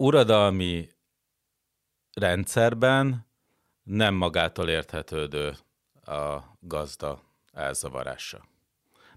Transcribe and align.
uradalmi 0.00 0.88
rendszerben 2.12 3.26
nem 3.82 4.14
magától 4.14 4.68
érthetődő 4.68 5.56
a 6.04 6.38
gazda 6.60 7.22
elzavarása. 7.52 8.44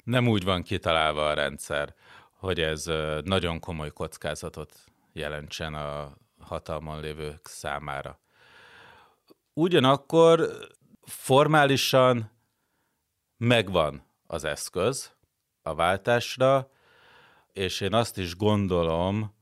Nem 0.03 0.27
úgy 0.27 0.43
van 0.43 0.63
kitalálva 0.63 1.29
a 1.29 1.33
rendszer, 1.33 1.95
hogy 2.31 2.59
ez 2.59 2.85
nagyon 3.23 3.59
komoly 3.59 3.91
kockázatot 3.91 4.83
jelentsen 5.13 5.73
a 5.73 6.17
hatalmon 6.39 6.99
lévők 6.99 7.47
számára. 7.47 8.19
Ugyanakkor 9.53 10.49
formálisan 11.01 12.31
megvan 13.37 14.03
az 14.27 14.43
eszköz 14.43 15.11
a 15.61 15.75
váltásra, 15.75 16.69
és 17.53 17.81
én 17.81 17.93
azt 17.93 18.17
is 18.17 18.35
gondolom, 18.35 19.41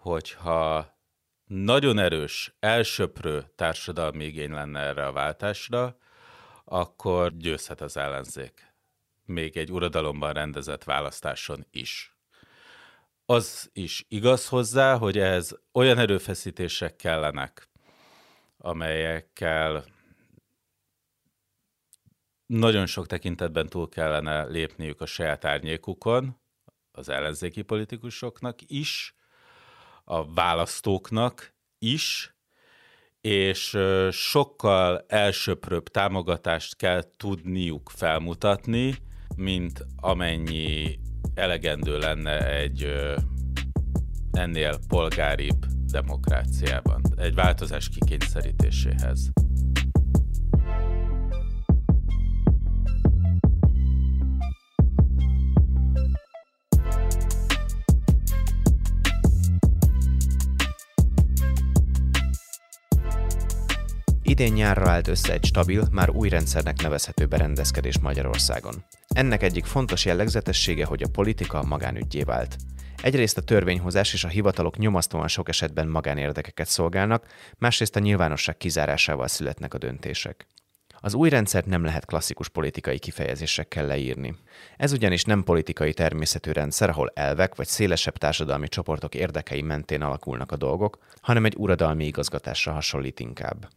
hogyha 0.00 0.98
nagyon 1.44 1.98
erős, 1.98 2.54
elsöprő 2.60 3.52
társadalmi 3.54 4.24
igény 4.24 4.50
lenne 4.50 4.80
erre 4.80 5.06
a 5.06 5.12
váltásra, 5.12 5.96
akkor 6.64 7.36
győzhet 7.36 7.80
az 7.80 7.96
ellenzék. 7.96 8.74
Még 9.24 9.56
egy 9.56 9.72
uradalomban 9.72 10.32
rendezett 10.32 10.84
választáson 10.84 11.66
is. 11.70 12.16
Az 13.26 13.70
is 13.72 14.04
igaz 14.08 14.48
hozzá, 14.48 14.96
hogy 14.96 15.18
ez 15.18 15.56
olyan 15.72 15.98
erőfeszítések 15.98 16.96
kellenek, 16.96 17.68
amelyekkel 18.56 19.84
nagyon 22.46 22.86
sok 22.86 23.06
tekintetben 23.06 23.66
túl 23.66 23.88
kellene 23.88 24.44
lépniük 24.44 25.00
a 25.00 25.06
saját 25.06 25.44
árnyékukon, 25.44 26.40
az 26.92 27.08
ellenzéki 27.08 27.62
politikusoknak 27.62 28.58
is, 28.66 29.14
a 30.10 30.32
választóknak 30.34 31.54
is, 31.78 32.34
és 33.20 33.78
sokkal 34.10 35.04
elsöprőbb 35.08 35.88
támogatást 35.88 36.76
kell 36.76 37.02
tudniuk 37.16 37.90
felmutatni, 37.94 38.94
mint 39.36 39.86
amennyi 39.96 40.98
elegendő 41.34 41.98
lenne 41.98 42.48
egy 42.56 42.92
ennél 44.32 44.78
polgáribb 44.88 45.66
demokráciában, 45.90 47.02
egy 47.16 47.34
változás 47.34 47.88
kikényszerítéséhez. 47.88 49.30
Idén 64.30 64.52
nyárra 64.52 64.90
állt 64.90 65.08
össze 65.08 65.32
egy 65.32 65.44
stabil, 65.44 65.84
már 65.90 66.10
új 66.10 66.28
rendszernek 66.28 66.82
nevezhető 66.82 67.26
berendezkedés 67.26 67.98
Magyarországon. 67.98 68.84
Ennek 69.08 69.42
egyik 69.42 69.64
fontos 69.64 70.04
jellegzetessége, 70.04 70.84
hogy 70.84 71.02
a 71.02 71.08
politika 71.08 71.62
magánügyé 71.62 72.22
vált. 72.22 72.56
Egyrészt 73.02 73.38
a 73.38 73.42
törvényhozás 73.42 74.12
és 74.12 74.24
a 74.24 74.28
hivatalok 74.28 74.78
nyomasztóan 74.78 75.28
sok 75.28 75.48
esetben 75.48 75.88
magánérdekeket 75.88 76.66
szolgálnak, 76.66 77.26
másrészt 77.58 77.96
a 77.96 78.00
nyilvánosság 78.00 78.56
kizárásával 78.56 79.28
születnek 79.28 79.74
a 79.74 79.78
döntések. 79.78 80.46
Az 81.00 81.14
új 81.14 81.28
rendszert 81.28 81.66
nem 81.66 81.84
lehet 81.84 82.04
klasszikus 82.04 82.48
politikai 82.48 82.98
kifejezésekkel 82.98 83.86
leírni. 83.86 84.36
Ez 84.76 84.92
ugyanis 84.92 85.24
nem 85.24 85.44
politikai 85.44 85.92
természetű 85.92 86.50
rendszer, 86.50 86.88
ahol 86.88 87.12
elvek 87.14 87.54
vagy 87.54 87.66
szélesebb 87.66 88.16
társadalmi 88.16 88.68
csoportok 88.68 89.14
érdekei 89.14 89.62
mentén 89.62 90.02
alakulnak 90.02 90.52
a 90.52 90.56
dolgok, 90.56 90.98
hanem 91.20 91.44
egy 91.44 91.54
uradalmi 91.56 92.06
igazgatásra 92.06 92.72
hasonlít 92.72 93.20
inkább. 93.20 93.68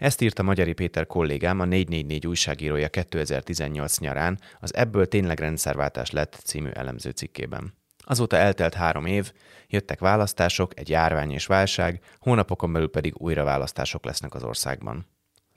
Ezt 0.00 0.20
írta 0.20 0.42
Magyari 0.42 0.72
Péter 0.72 1.06
kollégám, 1.06 1.60
a 1.60 1.64
444 1.64 2.26
újságírója 2.26 2.88
2018 2.88 3.98
nyarán 3.98 4.38
az 4.60 4.74
Ebből 4.74 5.06
tényleg 5.06 5.38
rendszerváltás 5.38 6.10
lett 6.10 6.40
című 6.44 6.68
elemző 6.68 7.10
cikkében. 7.10 7.74
Azóta 7.98 8.36
eltelt 8.36 8.74
három 8.74 9.06
év, 9.06 9.32
jöttek 9.68 10.00
választások, 10.00 10.78
egy 10.78 10.88
járvány 10.88 11.30
és 11.30 11.46
válság, 11.46 12.00
hónapokon 12.18 12.72
belül 12.72 12.90
pedig 12.90 13.14
újra 13.16 13.44
választások 13.44 14.04
lesznek 14.04 14.34
az 14.34 14.42
országban. 14.42 15.06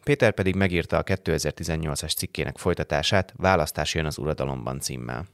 Péter 0.03 0.31
pedig 0.33 0.55
megírta 0.55 0.97
a 0.97 1.03
2018-as 1.03 2.15
cikkének 2.15 2.57
folytatását 2.57 3.33
Választás 3.37 3.93
jön 3.93 4.05
az 4.05 4.17
uradalomban 4.17 4.79
címmel. 4.79 5.25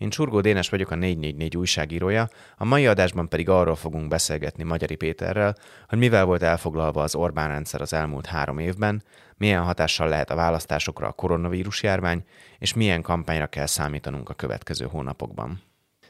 Én 0.00 0.10
Csurgó 0.10 0.40
Dénes 0.40 0.68
vagyok 0.68 0.90
a 0.90 0.94
444 0.94 1.56
újságírója, 1.56 2.28
a 2.56 2.64
mai 2.64 2.86
adásban 2.86 3.28
pedig 3.28 3.48
arról 3.48 3.74
fogunk 3.74 4.08
beszélgetni 4.08 4.62
Magyari 4.62 4.94
Péterrel, 4.94 5.56
hogy 5.88 5.98
mivel 5.98 6.24
volt 6.24 6.42
elfoglalva 6.42 7.02
az 7.02 7.14
Orbán 7.14 7.48
rendszer 7.48 7.80
az 7.80 7.92
elmúlt 7.92 8.26
három 8.26 8.58
évben, 8.58 9.02
milyen 9.36 9.62
hatással 9.62 10.08
lehet 10.08 10.30
a 10.30 10.34
választásokra 10.34 11.08
a 11.08 11.12
koronavírus 11.12 11.82
járvány, 11.82 12.24
és 12.58 12.74
milyen 12.74 13.02
kampányra 13.02 13.46
kell 13.46 13.66
számítanunk 13.66 14.28
a 14.28 14.34
következő 14.34 14.86
hónapokban. 14.86 15.62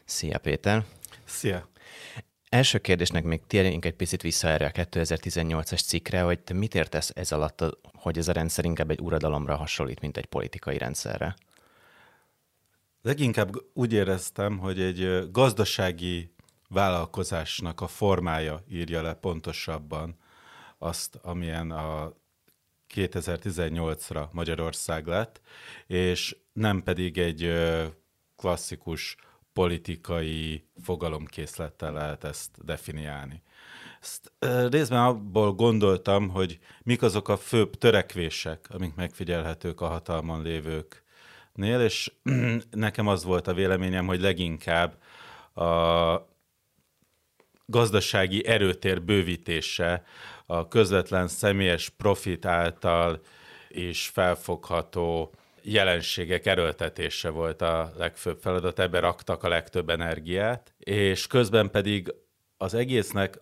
Szia 0.04 0.38
Péter! 0.38 0.84
Szia! 1.24 1.68
Első 2.48 2.78
kérdésnek 2.78 3.24
még 3.24 3.40
térjünk 3.46 3.84
egy 3.84 3.96
picit 3.96 4.22
vissza 4.22 4.48
erre 4.48 4.66
a 4.66 4.70
2018-as 4.70 5.86
cikkre, 5.86 6.20
hogy 6.20 6.38
te 6.38 6.54
mit 6.54 6.74
értesz 6.74 7.12
ez 7.14 7.32
alatt, 7.32 7.64
hogy 7.92 8.18
ez 8.18 8.28
a 8.28 8.32
rendszer 8.32 8.64
inkább 8.64 8.90
egy 8.90 9.00
uradalomra 9.00 9.56
hasonlít, 9.56 10.00
mint 10.00 10.16
egy 10.16 10.26
politikai 10.26 10.78
rendszerre? 10.78 11.36
Leginkább 13.02 13.50
úgy 13.72 13.92
éreztem, 13.92 14.58
hogy 14.58 14.80
egy 14.80 15.30
gazdasági 15.30 16.34
vállalkozásnak 16.68 17.80
a 17.80 17.86
formája 17.86 18.64
írja 18.68 19.02
le 19.02 19.14
pontosabban 19.14 20.16
azt, 20.78 21.18
amilyen 21.22 21.70
a 21.70 22.12
2018-ra 22.94 24.30
Magyarország 24.30 25.06
lett, 25.06 25.40
és 25.86 26.36
nem 26.52 26.82
pedig 26.82 27.18
egy 27.18 27.52
klasszikus 28.36 29.16
politikai 29.52 30.64
fogalomkészlettel 30.82 31.92
lehet 31.92 32.24
ezt 32.24 32.64
definiálni. 32.64 33.42
Ezt 34.00 34.32
részben 34.70 35.02
abból 35.02 35.52
gondoltam, 35.52 36.28
hogy 36.28 36.58
mik 36.82 37.02
azok 37.02 37.28
a 37.28 37.36
főbb 37.36 37.74
törekvések, 37.74 38.66
amik 38.70 38.94
megfigyelhetők 38.94 39.80
a 39.80 39.88
hatalmon 39.88 40.42
lévők 40.42 41.04
nél, 41.52 41.80
és 41.80 42.12
nekem 42.70 43.06
az 43.06 43.24
volt 43.24 43.46
a 43.46 43.54
véleményem, 43.54 44.06
hogy 44.06 44.20
leginkább 44.20 45.02
a 45.54 46.28
gazdasági 47.66 48.46
erőtér 48.46 49.02
bővítése, 49.02 50.04
a 50.46 50.68
közvetlen 50.68 51.28
személyes 51.28 51.88
profit 51.88 52.44
által 52.44 53.20
is 53.68 54.06
felfogható 54.06 55.32
jelenségek 55.62 56.46
erőltetése 56.46 57.28
volt 57.28 57.62
a 57.62 57.92
legfőbb 57.96 58.38
feladat, 58.40 58.78
ebbe 58.78 59.00
raktak 59.00 59.42
a 59.42 59.48
legtöbb 59.48 59.90
energiát, 59.90 60.74
és 60.78 61.26
közben 61.26 61.70
pedig 61.70 62.14
az 62.56 62.74
egésznek 62.74 63.38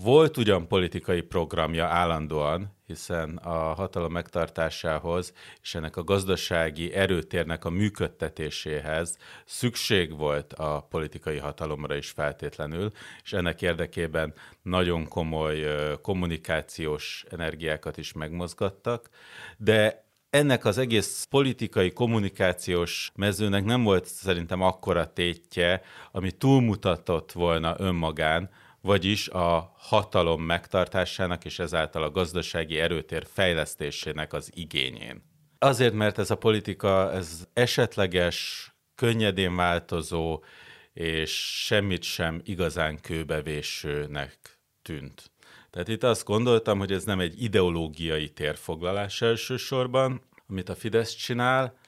volt 0.00 0.36
ugyan 0.36 0.68
politikai 0.68 1.20
programja 1.20 1.86
állandóan, 1.86 2.76
hiszen 2.86 3.36
a 3.36 3.74
hatalom 3.74 4.12
megtartásához 4.12 5.32
és 5.62 5.74
ennek 5.74 5.96
a 5.96 6.04
gazdasági 6.04 6.92
erőtérnek 6.92 7.64
a 7.64 7.70
működtetéséhez 7.70 9.16
szükség 9.44 10.16
volt 10.16 10.52
a 10.52 10.86
politikai 10.90 11.38
hatalomra 11.38 11.96
is 11.96 12.10
feltétlenül, 12.10 12.90
és 13.22 13.32
ennek 13.32 13.62
érdekében 13.62 14.34
nagyon 14.62 15.08
komoly 15.08 15.66
kommunikációs 16.02 17.24
energiákat 17.30 17.96
is 17.96 18.12
megmozgattak, 18.12 19.08
de 19.56 20.04
ennek 20.30 20.64
az 20.64 20.78
egész 20.78 21.26
politikai 21.30 21.92
kommunikációs 21.92 23.12
mezőnek 23.14 23.64
nem 23.64 23.82
volt 23.82 24.06
szerintem 24.06 24.60
akkora 24.60 25.12
tétje, 25.12 25.82
ami 26.12 26.30
túlmutatott 26.30 27.32
volna 27.32 27.74
önmagán, 27.78 28.50
vagyis 28.82 29.28
a 29.28 29.74
hatalom 29.76 30.42
megtartásának 30.42 31.44
és 31.44 31.58
ezáltal 31.58 32.02
a 32.02 32.10
gazdasági 32.10 32.78
erőtér 32.78 33.26
fejlesztésének 33.32 34.32
az 34.32 34.50
igényén. 34.54 35.22
Azért, 35.58 35.94
mert 35.94 36.18
ez 36.18 36.30
a 36.30 36.36
politika, 36.36 37.12
ez 37.12 37.46
esetleges, 37.52 38.70
könnyedén 38.94 39.56
változó, 39.56 40.44
és 40.92 41.62
semmit 41.64 42.02
sem 42.02 42.40
igazán 42.44 43.00
kőbevésőnek 43.00 44.38
tűnt. 44.82 45.30
Tehát 45.70 45.88
itt 45.88 46.02
azt 46.02 46.24
gondoltam, 46.24 46.78
hogy 46.78 46.92
ez 46.92 47.04
nem 47.04 47.20
egy 47.20 47.42
ideológiai 47.42 48.28
térfoglalás 48.28 49.22
elsősorban, 49.22 50.22
amit 50.48 50.68
a 50.68 50.74
Fidesz 50.74 51.14
csinál, 51.14 51.78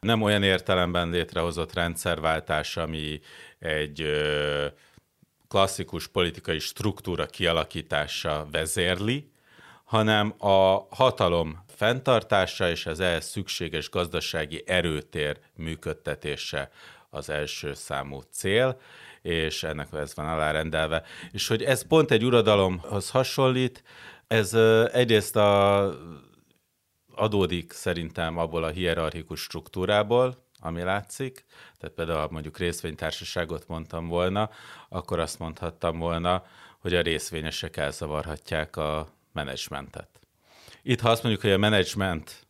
nem 0.00 0.22
olyan 0.22 0.42
értelemben 0.42 1.10
létrehozott 1.10 1.74
rendszerváltás, 1.74 2.76
ami 2.76 3.20
egy 3.58 4.02
ö, 4.02 4.66
klasszikus 5.48 6.06
politikai 6.06 6.58
struktúra 6.58 7.26
kialakítása 7.26 8.46
vezérli, 8.50 9.30
hanem 9.84 10.34
a 10.38 10.86
hatalom 10.90 11.64
fenntartása 11.66 12.70
és 12.70 12.86
az 12.86 13.00
ehhez 13.00 13.26
szükséges 13.26 13.90
gazdasági 13.90 14.62
erőtér 14.66 15.38
működtetése 15.54 16.70
az 17.10 17.30
első 17.30 17.74
számú 17.74 18.20
cél, 18.30 18.80
és 19.22 19.62
ennek 19.62 19.88
ez 19.92 20.14
van 20.14 20.28
alárendelve. 20.28 21.02
És 21.32 21.48
hogy 21.48 21.62
ez 21.62 21.86
pont 21.86 22.10
egy 22.10 22.24
uradalomhoz 22.24 23.10
hasonlít, 23.10 23.82
ez 24.26 24.54
egyrészt 24.92 25.36
a, 25.36 25.84
adódik 27.14 27.72
szerintem 27.72 28.38
abból 28.38 28.64
a 28.64 28.68
hierarchikus 28.68 29.40
struktúrából, 29.40 30.47
ami 30.60 30.82
látszik, 30.82 31.44
tehát 31.78 31.94
például 31.94 32.28
mondjuk 32.30 32.58
részvénytársaságot 32.58 33.68
mondtam 33.68 34.08
volna, 34.08 34.50
akkor 34.88 35.18
azt 35.18 35.38
mondhattam 35.38 35.98
volna, 35.98 36.44
hogy 36.78 36.94
a 36.94 37.02
részvényesek 37.02 37.76
elzavarhatják 37.76 38.76
a 38.76 39.08
menedzsmentet. 39.32 40.08
Itt, 40.82 41.00
ha 41.00 41.10
azt 41.10 41.22
mondjuk, 41.22 41.44
hogy 41.44 41.52
a 41.52 41.58
menedzsment 41.58 42.46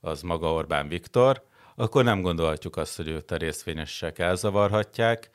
az 0.00 0.22
maga 0.22 0.52
Orbán 0.52 0.88
Viktor, 0.88 1.46
akkor 1.74 2.04
nem 2.04 2.20
gondolhatjuk 2.20 2.76
azt, 2.76 2.96
hogy 2.96 3.08
őt 3.08 3.30
a 3.30 3.36
részvényesek 3.36 4.18
elzavarhatják, 4.18 5.30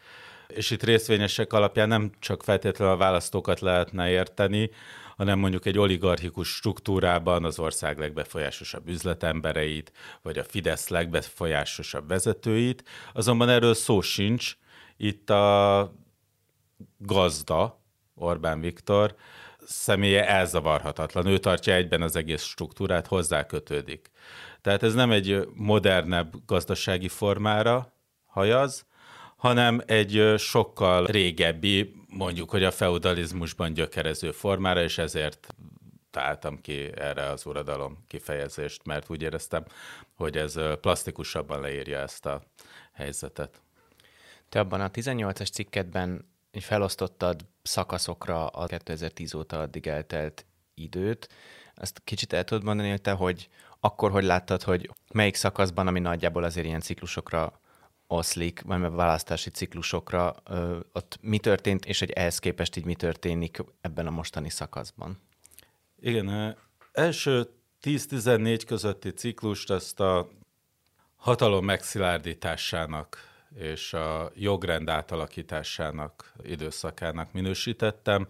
és 0.47 0.71
itt 0.71 0.83
részvényesek 0.83 1.53
alapján 1.53 1.87
nem 1.87 2.11
csak 2.19 2.43
feltétlenül 2.43 2.93
a 2.93 2.97
választókat 2.97 3.59
lehetne 3.59 4.09
érteni, 4.09 4.69
hanem 5.17 5.39
mondjuk 5.39 5.65
egy 5.65 5.77
oligarchikus 5.77 6.55
struktúrában 6.55 7.45
az 7.45 7.59
ország 7.59 7.99
legbefolyásosabb 7.99 8.87
üzletembereit, 8.87 9.91
vagy 10.21 10.37
a 10.37 10.43
Fidesz 10.43 10.87
legbefolyásosabb 10.87 12.07
vezetőit. 12.07 12.83
Azonban 13.13 13.49
erről 13.49 13.73
szó 13.73 14.01
sincs. 14.01 14.57
Itt 14.97 15.29
a 15.29 15.93
gazda, 16.97 17.81
Orbán 18.15 18.59
Viktor, 18.59 19.15
személye 19.65 20.27
elzavarhatatlan. 20.27 21.25
Ő 21.25 21.37
tartja 21.37 21.73
egyben 21.73 22.01
az 22.01 22.15
egész 22.15 22.43
struktúrát, 22.43 23.07
hozzá 23.07 23.45
kötődik. 23.45 24.11
Tehát 24.61 24.83
ez 24.83 24.93
nem 24.93 25.11
egy 25.11 25.47
modernebb 25.53 26.33
gazdasági 26.45 27.07
formára 27.07 27.93
hajaz, 28.25 28.85
hanem 29.37 29.81
egy 29.85 30.33
sokkal 30.37 31.05
régebbi, 31.05 31.93
mondjuk, 32.13 32.49
hogy 32.49 32.63
a 32.63 32.71
feudalizmusban 32.71 33.73
gyökerező 33.73 34.31
formára, 34.31 34.81
és 34.81 34.97
ezért 34.97 35.47
találtam 36.11 36.61
ki 36.61 36.89
erre 36.95 37.25
az 37.25 37.45
uradalom 37.45 38.03
kifejezést, 38.07 38.85
mert 38.85 39.09
úgy 39.09 39.21
éreztem, 39.21 39.65
hogy 40.15 40.37
ez 40.37 40.59
plastikusabban 40.81 41.61
leírja 41.61 41.99
ezt 41.99 42.25
a 42.25 42.41
helyzetet. 42.91 43.61
Te 44.49 44.59
abban 44.59 44.81
a 44.81 44.91
18-as 44.91 45.51
cikketben 45.51 46.31
felosztottad 46.51 47.45
szakaszokra 47.61 48.47
a 48.47 48.65
2010 48.65 49.33
óta 49.33 49.59
addig 49.59 49.87
eltelt 49.87 50.45
időt. 50.73 51.29
Ezt 51.75 52.01
kicsit 52.03 52.33
el 52.33 52.43
tudod 52.43 52.63
mondani, 52.63 52.89
hogy 52.89 53.01
te, 53.01 53.11
hogy 53.11 53.49
akkor 53.79 54.11
hogy 54.11 54.23
láttad, 54.23 54.63
hogy 54.63 54.89
melyik 55.13 55.35
szakaszban, 55.35 55.87
ami 55.87 55.99
nagyjából 55.99 56.43
azért 56.43 56.65
ilyen 56.65 56.81
ciklusokra 56.81 57.61
oszlik, 58.13 58.61
vagy 58.61 58.83
a 58.83 58.91
választási 58.91 59.49
ciklusokra, 59.49 60.35
ott 60.93 61.17
mi 61.21 61.37
történt, 61.37 61.85
és 61.85 61.99
hogy 61.99 62.11
ehhez 62.11 62.39
képest 62.39 62.75
így 62.75 62.85
mi 62.85 62.95
történik 62.95 63.63
ebben 63.81 64.07
a 64.07 64.11
mostani 64.11 64.49
szakaszban? 64.49 65.19
Igen, 65.99 66.57
első 66.91 67.49
10-14 67.81 68.61
közötti 68.67 69.09
ciklust 69.09 69.71
ezt 69.71 69.99
a 69.99 70.29
hatalom 71.15 71.65
megszilárdításának 71.65 73.17
és 73.55 73.93
a 73.93 74.31
jogrend 74.35 74.89
átalakításának 74.89 76.33
időszakának 76.43 77.31
minősítettem. 77.31 78.27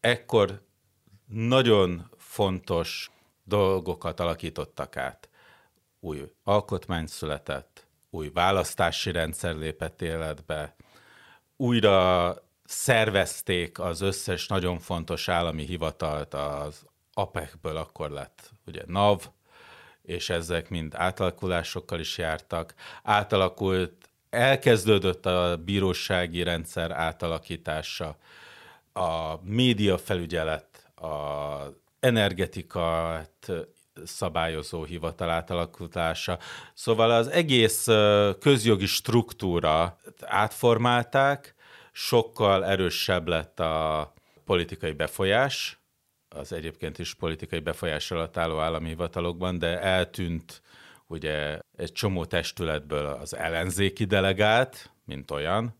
Ekkor 0.00 0.62
nagyon 1.26 2.10
fontos 2.16 3.10
dolgokat 3.44 4.20
alakítottak 4.20 4.96
át. 4.96 5.28
Új 6.00 6.30
alkotmány 6.42 7.06
született, 7.06 7.86
új 8.10 8.30
választási 8.34 9.12
rendszer 9.12 9.54
lépett 9.54 10.02
életbe, 10.02 10.74
újra 11.56 12.34
szervezték 12.64 13.78
az 13.78 14.00
összes 14.00 14.46
nagyon 14.46 14.78
fontos 14.78 15.28
állami 15.28 15.64
hivatalt, 15.64 16.34
az 16.34 16.84
APEC-ből 17.12 17.76
akkor 17.76 18.10
lett 18.10 18.50
ugye 18.66 18.82
NAV, 18.86 19.30
és 20.02 20.30
ezek 20.30 20.68
mind 20.68 20.94
átalakulásokkal 20.94 22.00
is 22.00 22.18
jártak. 22.18 22.74
Átalakult, 23.02 24.10
elkezdődött 24.30 25.26
a 25.26 25.56
bírósági 25.56 26.42
rendszer 26.42 26.90
átalakítása, 26.90 28.16
a 28.92 29.36
média 29.42 29.98
felügyelet, 29.98 30.90
a 30.94 31.80
energetikát 32.00 33.52
szabályozó 34.04 34.84
hivatal 34.84 35.30
átalakulása. 35.30 36.38
Szóval 36.74 37.10
az 37.10 37.28
egész 37.28 37.86
közjogi 38.40 38.86
struktúra 38.86 39.98
átformálták, 40.20 41.54
sokkal 41.92 42.64
erősebb 42.64 43.28
lett 43.28 43.60
a 43.60 44.12
politikai 44.44 44.92
befolyás, 44.92 45.78
az 46.28 46.52
egyébként 46.52 46.98
is 46.98 47.14
politikai 47.14 47.58
befolyás 47.58 48.10
alatt 48.10 48.36
álló 48.36 48.58
állami 48.58 48.88
hivatalokban, 48.88 49.58
de 49.58 49.80
eltűnt 49.80 50.62
ugye 51.06 51.58
egy 51.76 51.92
csomó 51.92 52.24
testületből 52.24 53.06
az 53.06 53.34
ellenzéki 53.34 54.04
delegát, 54.04 54.92
mint 55.04 55.30
olyan. 55.30 55.78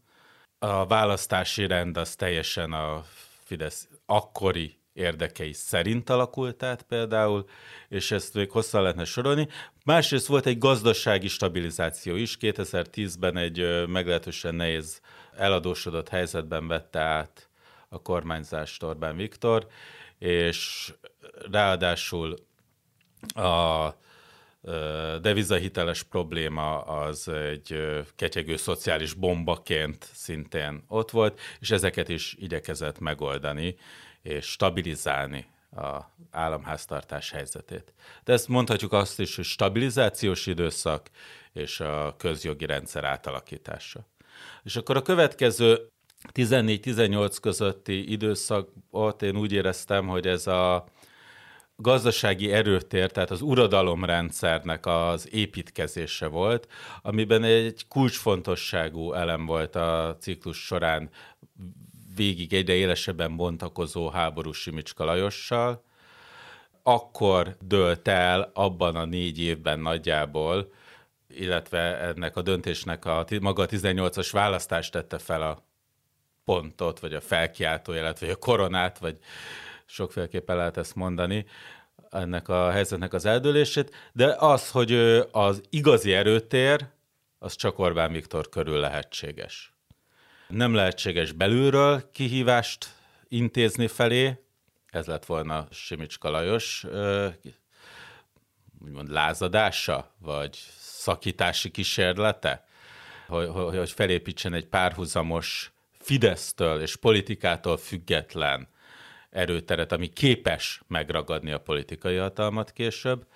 A 0.58 0.86
választási 0.86 1.66
rend 1.66 1.96
az 1.96 2.14
teljesen 2.14 2.72
a 2.72 3.04
Fidesz 3.44 3.88
akkori 4.06 4.79
érdekei 5.00 5.52
szerint 5.52 6.10
alakult 6.10 6.62
át 6.62 6.82
például, 6.82 7.48
és 7.88 8.10
ezt 8.10 8.34
még 8.34 8.50
hosszan 8.50 8.82
lehetne 8.82 9.04
sorolni. 9.04 9.48
Másrészt 9.84 10.26
volt 10.26 10.46
egy 10.46 10.58
gazdasági 10.58 11.28
stabilizáció 11.28 12.16
is. 12.16 12.36
2010-ben 12.40 13.36
egy 13.36 13.86
meglehetősen 13.86 14.54
nehéz 14.54 15.00
eladósodott 15.36 16.08
helyzetben 16.08 16.68
vette 16.68 17.00
át 17.00 17.48
a 17.88 18.02
kormányzást 18.02 18.82
Orbán 18.82 19.16
Viktor, 19.16 19.66
és 20.18 20.92
ráadásul 21.50 22.36
a 23.34 23.88
devizahiteles 25.20 26.02
probléma 26.02 26.80
az 26.80 27.28
egy 27.28 27.80
ketyegő 28.16 28.56
szociális 28.56 29.12
bombaként 29.12 30.08
szintén 30.12 30.84
ott 30.88 31.10
volt, 31.10 31.40
és 31.60 31.70
ezeket 31.70 32.08
is 32.08 32.34
igyekezett 32.38 32.98
megoldani 32.98 33.76
és 34.22 34.46
stabilizálni 34.46 35.46
a 35.76 36.00
államháztartás 36.30 37.30
helyzetét. 37.30 37.94
De 38.24 38.32
ezt 38.32 38.48
mondhatjuk 38.48 38.92
azt 38.92 39.20
is, 39.20 39.36
hogy 39.36 39.44
stabilizációs 39.44 40.46
időszak 40.46 41.10
és 41.52 41.80
a 41.80 42.14
közjogi 42.18 42.66
rendszer 42.66 43.04
átalakítása. 43.04 44.06
És 44.62 44.76
akkor 44.76 44.96
a 44.96 45.02
következő 45.02 45.88
14-18 46.34 47.36
közötti 47.40 48.10
időszakot 48.12 49.22
én 49.22 49.36
úgy 49.36 49.52
éreztem, 49.52 50.06
hogy 50.06 50.26
ez 50.26 50.46
a 50.46 50.86
gazdasági 51.76 52.52
erőtér, 52.52 53.10
tehát 53.10 53.30
az 53.30 53.40
uradalomrendszernek 53.40 54.86
az 54.86 55.32
építkezése 55.32 56.26
volt, 56.26 56.68
amiben 57.02 57.44
egy 57.44 57.86
kulcsfontosságú 57.88 59.12
elem 59.12 59.46
volt 59.46 59.76
a 59.76 60.16
ciklus 60.20 60.64
során 60.64 61.10
végig 62.14 62.52
egyre 62.52 62.72
élesebben 62.72 63.36
bontakozó 63.36 64.08
háború 64.08 64.52
Simicska 64.52 65.04
Lajossal, 65.04 65.84
akkor 66.82 67.56
dölt 67.60 68.08
el 68.08 68.50
abban 68.54 68.96
a 68.96 69.04
négy 69.04 69.40
évben 69.40 69.80
nagyjából, 69.80 70.72
illetve 71.28 71.98
ennek 71.98 72.36
a 72.36 72.42
döntésnek 72.42 73.04
a 73.04 73.26
maga 73.40 73.62
a 73.62 73.66
18-as 73.66 74.28
választást 74.32 74.92
tette 74.92 75.18
fel 75.18 75.42
a 75.42 75.64
pontot, 76.44 77.00
vagy 77.00 77.14
a 77.14 77.20
felkiáltójelet, 77.20 78.18
vagy 78.18 78.30
a 78.30 78.36
koronát, 78.36 78.98
vagy 78.98 79.18
sokféleképpen 79.86 80.56
lehet 80.56 80.76
ezt 80.76 80.94
mondani, 80.94 81.46
ennek 82.10 82.48
a 82.48 82.70
helyzetnek 82.70 83.12
az 83.12 83.24
eldőlését, 83.24 83.94
de 84.12 84.34
az, 84.38 84.70
hogy 84.70 84.92
az 85.30 85.62
igazi 85.70 86.12
erőtér, 86.12 86.86
az 87.38 87.56
csak 87.56 87.78
Orbán 87.78 88.12
Viktor 88.12 88.48
körül 88.48 88.80
lehetséges. 88.80 89.72
Nem 90.50 90.74
lehetséges 90.74 91.32
belülről 91.32 92.10
kihívást 92.12 92.94
intézni 93.28 93.86
felé, 93.86 94.38
ez 94.90 95.06
lett 95.06 95.24
volna 95.26 95.66
Simicska 95.70 96.30
Lajos 96.30 96.86
úgymond 98.84 99.10
lázadása, 99.10 100.14
vagy 100.18 100.58
szakítási 100.78 101.70
kísérlete, 101.70 102.64
hogy, 103.28 103.48
hogy 103.76 103.90
felépítsen 103.90 104.54
egy 104.54 104.66
párhuzamos 104.66 105.72
Fidesztől 105.98 106.80
és 106.80 106.96
politikától 106.96 107.76
független 107.76 108.68
erőteret, 109.30 109.92
ami 109.92 110.06
képes 110.06 110.82
megragadni 110.86 111.52
a 111.52 111.60
politikai 111.60 112.16
hatalmat 112.16 112.72
később, 112.72 113.26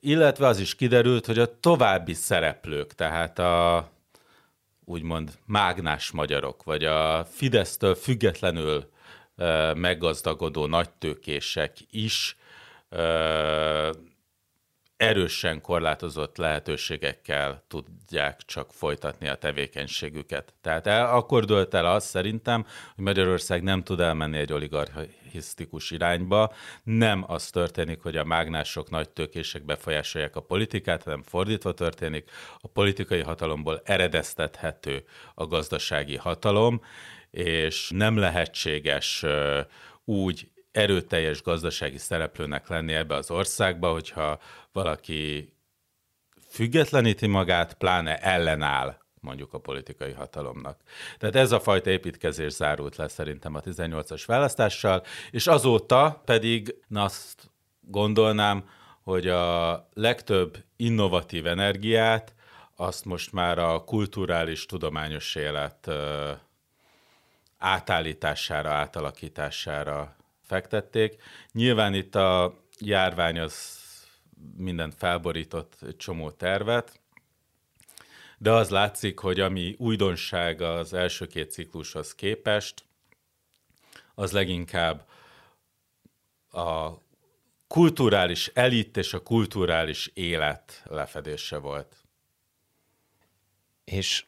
illetve 0.00 0.46
az 0.46 0.58
is 0.58 0.74
kiderült, 0.74 1.26
hogy 1.26 1.38
a 1.38 1.60
további 1.60 2.14
szereplők, 2.14 2.94
tehát 2.94 3.38
a 3.38 3.88
úgymond 4.84 5.38
mágnás 5.46 6.10
magyarok, 6.10 6.62
vagy 6.62 6.84
a 6.84 7.24
Fidesztől 7.24 7.94
függetlenül 7.94 8.90
meggazdagodó 9.74 10.66
nagytőkések 10.66 11.76
is 11.90 12.36
erősen 14.96 15.60
korlátozott 15.60 16.36
lehetőségekkel 16.36 17.64
tudják 17.68 18.42
csak 18.42 18.72
folytatni 18.72 19.28
a 19.28 19.34
tevékenységüket. 19.34 20.54
Tehát 20.60 20.86
el, 20.86 21.14
akkor 21.14 21.44
dölt 21.44 21.74
el 21.74 21.86
az 21.86 22.04
szerintem, 22.04 22.66
hogy 22.94 23.04
Magyarország 23.04 23.62
nem 23.62 23.82
tud 23.82 24.00
elmenni 24.00 24.38
egy 24.38 24.52
oligarchisztikus 25.30 25.90
irányba. 25.90 26.52
Nem 26.82 27.24
az 27.26 27.50
történik, 27.50 28.02
hogy 28.02 28.16
a 28.16 28.24
mágnások, 28.24 28.90
nagy 28.90 29.08
tőkések 29.08 29.64
befolyásolják 29.64 30.36
a 30.36 30.40
politikát, 30.40 31.02
hanem 31.02 31.22
fordítva 31.22 31.72
történik. 31.72 32.30
A 32.58 32.68
politikai 32.68 33.20
hatalomból 33.20 33.80
eredeztethető 33.84 35.04
a 35.34 35.46
gazdasági 35.46 36.16
hatalom, 36.16 36.80
és 37.30 37.90
nem 37.94 38.16
lehetséges 38.16 39.24
úgy 40.04 40.48
erőteljes 40.72 41.42
gazdasági 41.42 41.98
szereplőnek 41.98 42.68
lenni 42.68 42.92
ebbe 42.92 43.14
az 43.14 43.30
országba, 43.30 43.92
hogyha 43.92 44.38
valaki 44.72 45.52
függetleníti 46.48 47.26
magát, 47.26 47.74
pláne 47.74 48.18
ellenáll 48.18 48.99
mondjuk 49.20 49.52
a 49.52 49.58
politikai 49.58 50.12
hatalomnak. 50.12 50.80
Tehát 51.18 51.36
ez 51.36 51.52
a 51.52 51.60
fajta 51.60 51.90
építkezés 51.90 52.52
zárult 52.52 52.96
le 52.96 53.08
szerintem 53.08 53.54
a 53.54 53.60
18-as 53.60 54.22
választással, 54.26 55.02
és 55.30 55.46
azóta 55.46 56.22
pedig 56.24 56.74
azt 56.94 57.50
gondolnám, 57.80 58.68
hogy 59.02 59.28
a 59.28 59.88
legtöbb 59.94 60.64
innovatív 60.76 61.46
energiát 61.46 62.34
azt 62.76 63.04
most 63.04 63.32
már 63.32 63.58
a 63.58 63.84
kulturális, 63.84 64.66
tudományos 64.66 65.34
élet 65.34 65.90
átállítására, 67.58 68.70
átalakítására 68.70 70.16
fektették. 70.42 71.22
Nyilván 71.52 71.94
itt 71.94 72.14
a 72.14 72.54
járvány 72.78 73.38
az 73.38 73.78
mindent 74.56 74.94
felborított 74.94 75.78
csomó 75.96 76.30
tervet, 76.30 76.99
de 78.42 78.50
az 78.50 78.68
látszik, 78.68 79.18
hogy 79.18 79.40
ami 79.40 79.74
újdonság 79.78 80.60
az 80.60 80.92
első 80.92 81.26
két 81.26 81.50
ciklushoz 81.50 82.14
képest, 82.14 82.84
az 84.14 84.32
leginkább 84.32 85.08
a 86.52 86.90
kulturális 87.66 88.50
elit 88.54 88.96
és 88.96 89.14
a 89.14 89.22
kulturális 89.22 90.10
élet 90.14 90.82
lefedése 90.84 91.58
volt. 91.58 91.96
És 93.84 94.24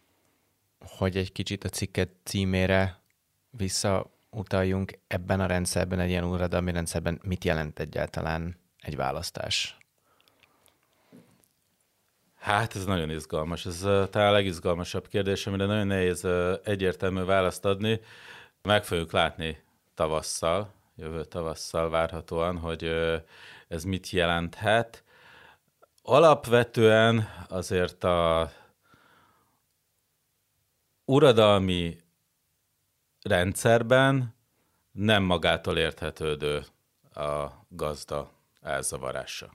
hogy 0.78 1.16
egy 1.16 1.32
kicsit 1.32 1.64
a 1.64 1.68
cikket 1.68 2.10
címére 2.22 3.00
visszautaljunk, 3.50 4.98
ebben 5.06 5.40
a 5.40 5.46
rendszerben, 5.46 6.00
egy 6.00 6.10
ilyen 6.10 6.24
uradalmi 6.24 6.72
rendszerben 6.72 7.20
mit 7.22 7.44
jelent 7.44 7.78
egyáltalán 7.78 8.58
egy 8.80 8.96
választás? 8.96 9.81
Hát 12.42 12.76
ez 12.76 12.84
nagyon 12.84 13.10
izgalmas. 13.10 13.66
Ez 13.66 13.78
talán 14.10 14.28
a 14.28 14.30
legizgalmasabb 14.30 15.08
kérdés, 15.08 15.46
amire 15.46 15.64
nagyon 15.64 15.86
nehéz 15.86 16.26
egyértelmű 16.64 17.22
választ 17.22 17.64
adni. 17.64 18.00
Meg 18.62 18.84
fogjuk 18.84 19.12
látni 19.12 19.62
tavasszal, 19.94 20.72
jövő 20.96 21.24
tavasszal 21.24 21.90
várhatóan, 21.90 22.58
hogy 22.58 22.84
ez 23.68 23.84
mit 23.84 24.10
jelenthet. 24.10 25.04
Alapvetően 26.02 27.28
azért 27.48 28.04
a 28.04 28.50
uradalmi 31.04 31.96
rendszerben 33.20 34.34
nem 34.92 35.22
magától 35.22 35.78
érthetődő 35.78 36.64
a 37.14 37.46
gazda 37.68 38.30
elzavarása. 38.60 39.50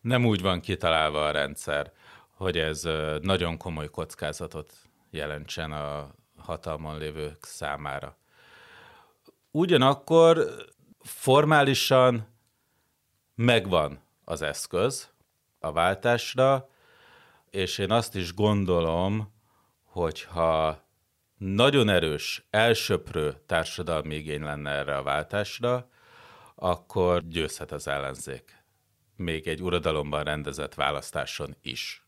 Nem 0.00 0.26
úgy 0.26 0.40
van 0.40 0.60
kitalálva 0.60 1.26
a 1.26 1.30
rendszer, 1.30 1.92
hogy 2.34 2.58
ez 2.58 2.82
nagyon 3.20 3.56
komoly 3.56 3.90
kockázatot 3.90 4.72
jelentsen 5.10 5.72
a 5.72 6.14
hatalmon 6.36 6.98
lévők 6.98 7.44
számára. 7.44 8.16
Ugyanakkor 9.50 10.46
formálisan 11.00 12.26
megvan 13.34 14.00
az 14.24 14.42
eszköz 14.42 15.10
a 15.58 15.72
váltásra, 15.72 16.68
és 17.50 17.78
én 17.78 17.90
azt 17.90 18.14
is 18.14 18.34
gondolom, 18.34 19.32
hogyha 19.82 20.82
nagyon 21.38 21.88
erős, 21.88 22.46
elsöprő 22.50 23.36
társadalmi 23.46 24.14
igény 24.14 24.42
lenne 24.42 24.70
erre 24.70 24.96
a 24.96 25.02
váltásra, 25.02 25.88
akkor 26.54 27.28
győzhet 27.28 27.72
az 27.72 27.88
ellenzék. 27.88 28.62
Még 29.16 29.46
egy 29.46 29.62
uradalomban 29.62 30.24
rendezett 30.24 30.74
választáson 30.74 31.56
is. 31.62 32.03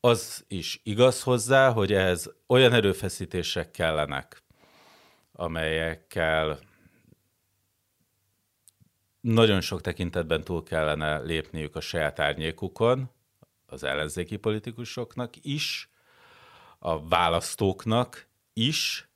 Az 0.00 0.44
is 0.48 0.80
igaz 0.82 1.22
hozzá, 1.22 1.70
hogy 1.70 1.92
ehhez 1.92 2.34
olyan 2.46 2.72
erőfeszítések 2.72 3.70
kellenek, 3.70 4.42
amelyekkel 5.32 6.58
nagyon 9.20 9.60
sok 9.60 9.80
tekintetben 9.80 10.44
túl 10.44 10.62
kellene 10.62 11.18
lépniük 11.18 11.76
a 11.76 11.80
saját 11.80 12.18
árnyékukon, 12.18 13.10
az 13.66 13.84
ellenzéki 13.84 14.36
politikusoknak 14.36 15.34
is, 15.42 15.90
a 16.78 17.08
választóknak 17.08 18.26
is, 18.52 19.08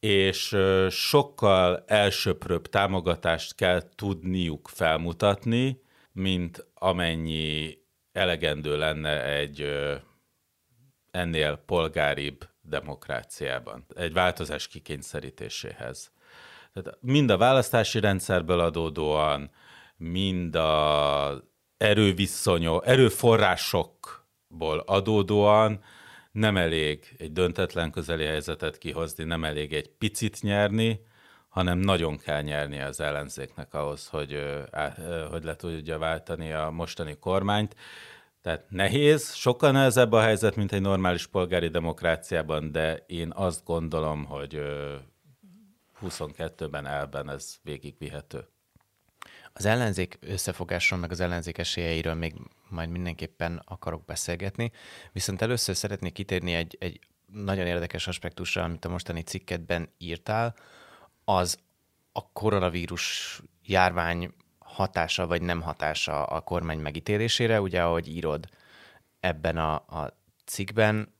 és 0.00 0.56
sokkal 0.90 1.84
elsöprőbb 1.86 2.66
támogatást 2.66 3.54
kell 3.54 3.94
tudniuk 3.94 4.68
felmutatni, 4.68 5.82
mint 6.12 6.66
amennyi 6.74 7.81
elegendő 8.12 8.76
lenne 8.76 9.24
egy 9.24 9.66
ennél 11.10 11.56
polgáribb 11.56 12.48
demokráciában, 12.60 13.86
egy 13.94 14.12
változás 14.12 14.68
kikényszerítéséhez. 14.68 16.12
Tehát 16.72 16.98
mind 17.00 17.30
a 17.30 17.36
választási 17.36 18.00
rendszerből 18.00 18.60
adódóan, 18.60 19.50
mind 19.96 20.54
a 20.54 21.50
erőviszonyok, 21.76 22.86
erőforrásokból 22.86 24.78
adódóan 24.78 25.82
nem 26.32 26.56
elég 26.56 27.14
egy 27.18 27.32
döntetlen 27.32 27.90
közeli 27.90 28.24
helyzetet 28.24 28.78
kihozni, 28.78 29.24
nem 29.24 29.44
elég 29.44 29.72
egy 29.72 29.88
picit 29.88 30.42
nyerni, 30.42 31.00
hanem 31.52 31.78
nagyon 31.78 32.18
kell 32.18 32.42
nyerni 32.42 32.80
az 32.80 33.00
ellenzéknek 33.00 33.74
ahhoz, 33.74 34.08
hogy, 34.08 34.42
hogy 35.30 35.44
le 35.44 35.56
tudja 35.56 35.98
váltani 35.98 36.52
a 36.52 36.70
mostani 36.70 37.16
kormányt. 37.18 37.76
Tehát 38.42 38.64
nehéz, 38.68 39.34
sokkal 39.34 39.70
nehezebb 39.70 40.12
a 40.12 40.20
helyzet, 40.20 40.56
mint 40.56 40.72
egy 40.72 40.80
normális 40.80 41.26
polgári 41.26 41.68
demokráciában, 41.68 42.72
de 42.72 43.04
én 43.06 43.32
azt 43.34 43.64
gondolom, 43.64 44.24
hogy 44.24 44.60
22-ben 46.02 46.86
elben 46.86 47.30
ez 47.30 47.56
végigvihető. 47.62 48.48
Az 49.52 49.64
ellenzék 49.64 50.18
összefogásról, 50.20 50.98
meg 50.98 51.10
az 51.10 51.20
ellenzék 51.20 51.58
esélyeiről 51.58 52.14
még 52.14 52.34
majd 52.68 52.88
mindenképpen 52.88 53.62
akarok 53.64 54.04
beszélgetni, 54.04 54.70
viszont 55.12 55.42
először 55.42 55.76
szeretnék 55.76 56.12
kitérni 56.12 56.54
egy, 56.54 56.76
egy 56.80 57.00
nagyon 57.26 57.66
érdekes 57.66 58.06
aspektusra, 58.06 58.62
amit 58.62 58.84
a 58.84 58.88
mostani 58.88 59.22
cikketben 59.22 59.88
írtál, 59.98 60.54
az 61.24 61.58
a 62.12 62.32
koronavírus 62.32 63.40
járvány 63.62 64.34
hatása 64.58 65.26
vagy 65.26 65.42
nem 65.42 65.60
hatása 65.60 66.24
a 66.24 66.40
kormány 66.40 66.78
megítélésére. 66.78 67.60
Ugye, 67.60 67.82
ahogy 67.82 68.08
írod 68.08 68.48
ebben 69.20 69.56
a, 69.56 69.74
a 69.74 70.16
cikkben, 70.44 71.14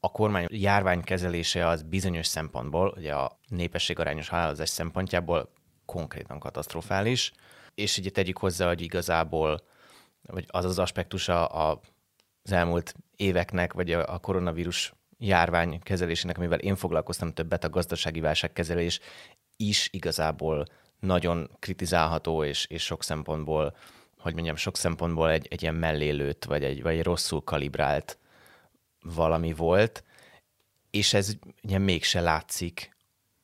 a 0.00 0.10
kormány 0.10 0.46
járvány 0.50 1.02
kezelése 1.02 1.66
az 1.66 1.82
bizonyos 1.82 2.26
szempontból, 2.26 2.94
ugye 2.96 3.14
a 3.14 3.38
népességarányos 3.48 4.28
halálozás 4.28 4.68
szempontjából 4.68 5.52
konkrétan 5.84 6.38
katasztrofális, 6.38 7.32
és 7.74 7.98
ugye 7.98 8.10
tegyük 8.10 8.38
hozzá, 8.38 8.66
hogy 8.66 8.80
igazából 8.80 9.60
vagy 10.22 10.44
az 10.48 10.64
az 10.64 10.78
aspektusa 10.78 11.46
a, 11.46 11.80
az 12.42 12.52
elmúlt 12.52 12.94
éveknek, 13.16 13.72
vagy 13.72 13.92
a, 13.92 14.14
a 14.14 14.18
koronavírus 14.18 14.92
járvány 15.18 15.80
kezelésének, 15.82 16.38
amivel 16.38 16.58
én 16.58 16.76
foglalkoztam 16.76 17.32
többet, 17.32 17.64
a 17.64 17.70
gazdasági 17.70 18.20
válságkezelés 18.20 19.00
is 19.56 19.88
igazából 19.92 20.66
nagyon 21.00 21.50
kritizálható, 21.58 22.44
és, 22.44 22.66
és 22.66 22.84
sok 22.84 23.02
szempontból, 23.02 23.76
hogy 24.18 24.34
mondjam, 24.34 24.56
sok 24.56 24.76
szempontból 24.76 25.30
egy, 25.30 25.46
egy 25.50 25.62
ilyen 25.62 25.74
mellélőt, 25.74 26.44
vagy 26.44 26.64
egy, 26.64 26.82
vagy 26.82 26.96
egy 26.96 27.02
rosszul 27.02 27.44
kalibrált 27.44 28.18
valami 29.00 29.52
volt, 29.52 30.04
és 30.90 31.12
ez 31.12 31.32
ugye 31.62 31.78
mégse 31.78 32.20
látszik 32.20 32.96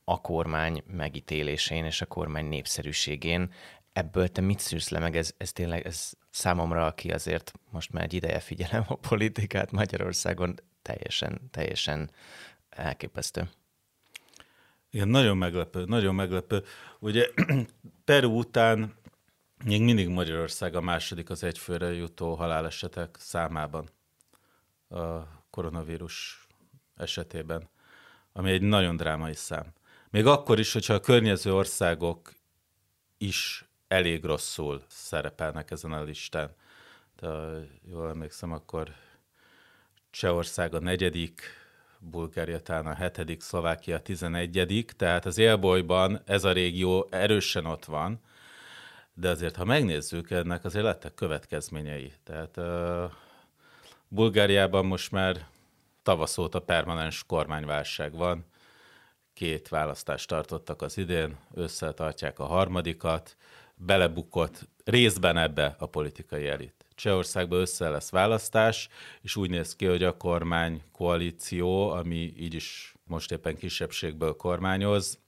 a 0.04 0.20
kormány 0.20 0.82
megítélésén 0.86 1.84
és 1.84 2.00
a 2.00 2.06
kormány 2.06 2.44
népszerűségén. 2.44 3.52
Ebből 3.92 4.28
te 4.28 4.40
mit 4.40 4.58
szűrsz 4.58 4.88
le, 4.88 4.98
meg? 4.98 5.16
Ez, 5.16 5.34
ez 5.36 5.52
tényleg, 5.52 5.86
ez 5.86 6.12
számomra, 6.30 6.86
aki 6.86 7.10
azért 7.10 7.52
most 7.70 7.92
már 7.92 8.04
egy 8.04 8.14
ideje 8.14 8.40
figyelem 8.40 8.84
a 8.88 8.94
politikát 8.94 9.70
Magyarországon, 9.70 10.54
teljesen, 10.84 11.40
teljesen 11.50 12.10
elképesztő. 12.68 13.48
Igen, 14.90 15.08
nagyon 15.08 15.36
meglepő, 15.36 15.84
nagyon 15.84 16.14
meglepő. 16.14 16.64
Ugye 16.98 17.28
Peru 18.04 18.38
után 18.38 18.94
még 19.64 19.82
mindig 19.82 20.08
Magyarország 20.08 20.74
a 20.74 20.80
második 20.80 21.30
az 21.30 21.42
egyfőre 21.42 21.92
jutó 21.92 22.34
halálesetek 22.34 23.16
számában 23.18 23.88
a 24.88 25.22
koronavírus 25.50 26.46
esetében, 26.96 27.68
ami 28.32 28.50
egy 28.50 28.62
nagyon 28.62 28.96
drámai 28.96 29.34
szám. 29.34 29.72
Még 30.10 30.26
akkor 30.26 30.58
is, 30.58 30.72
hogyha 30.72 30.94
a 30.94 31.00
környező 31.00 31.54
országok 31.54 32.32
is 33.18 33.64
elég 33.88 34.24
rosszul 34.24 34.82
szerepelnek 34.88 35.70
ezen 35.70 35.92
a 35.92 36.02
listán. 36.02 36.54
De 37.16 37.28
jól 37.88 38.08
emlékszem, 38.08 38.52
akkor 38.52 38.94
Csehország 40.14 40.74
a 40.74 40.78
negyedik, 40.78 41.42
Bulgária 41.98 42.60
talán 42.60 42.86
a 42.86 42.94
hetedik, 42.94 43.40
Szlovákia 43.40 43.96
a 43.96 44.00
tizenegyedik, 44.00 44.92
tehát 44.92 45.24
az 45.24 45.38
élbolyban 45.38 46.20
ez 46.24 46.44
a 46.44 46.52
régió 46.52 47.06
erősen 47.10 47.66
ott 47.66 47.84
van, 47.84 48.20
de 49.14 49.28
azért, 49.28 49.56
ha 49.56 49.64
megnézzük, 49.64 50.30
ennek 50.30 50.64
azért 50.64 50.84
lettek 50.84 51.14
következményei. 51.14 52.12
Tehát 52.24 52.56
uh, 52.56 53.12
Bulgáriában 54.08 54.86
most 54.86 55.12
már 55.12 55.46
tavasz 56.02 56.38
óta 56.38 56.60
permanens 56.60 57.24
kormányválság 57.26 58.12
van, 58.12 58.44
két 59.32 59.68
választást 59.68 60.28
tartottak 60.28 60.82
az 60.82 60.98
idén, 60.98 61.36
összetartják 61.54 62.38
a 62.38 62.44
harmadikat, 62.44 63.36
belebukott 63.74 64.68
részben 64.84 65.36
ebbe 65.36 65.74
a 65.78 65.86
politikai 65.86 66.48
elit. 66.48 66.83
Csehországban 66.94 67.60
össze 67.60 67.88
lesz 67.88 68.10
választás, 68.10 68.88
és 69.20 69.36
úgy 69.36 69.50
néz 69.50 69.76
ki, 69.76 69.86
hogy 69.86 70.02
a 70.02 70.16
kormány 70.16 70.82
koalíció, 70.92 71.90
ami 71.90 72.32
így 72.36 72.54
is 72.54 72.94
most 73.04 73.32
éppen 73.32 73.56
kisebbségből 73.56 74.36
kormányoz, 74.36 75.18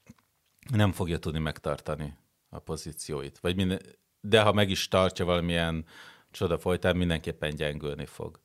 nem 0.70 0.92
fogja 0.92 1.18
tudni 1.18 1.38
megtartani 1.38 2.16
a 2.48 2.58
pozícióit. 2.58 3.38
Vagy 3.38 3.56
minden, 3.56 3.80
de 4.20 4.40
ha 4.40 4.52
meg 4.52 4.70
is 4.70 4.88
tartja 4.88 5.24
valamilyen 5.24 5.84
csoda 6.30 6.58
folytán, 6.58 6.96
mindenképpen 6.96 7.54
gyengülni 7.54 8.06
fog. 8.06 8.40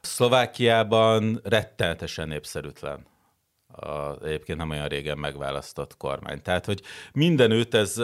Szlovákiában 0.00 1.40
rettenetesen 1.42 2.28
népszerűtlen 2.28 3.06
a, 3.66 4.24
egyébként 4.24 4.58
nem 4.58 4.70
olyan 4.70 4.88
régen 4.88 5.18
megválasztott 5.18 5.96
kormány. 5.96 6.42
Tehát, 6.42 6.64
hogy 6.64 6.82
mindenütt 7.12 7.74
ez, 7.74 8.02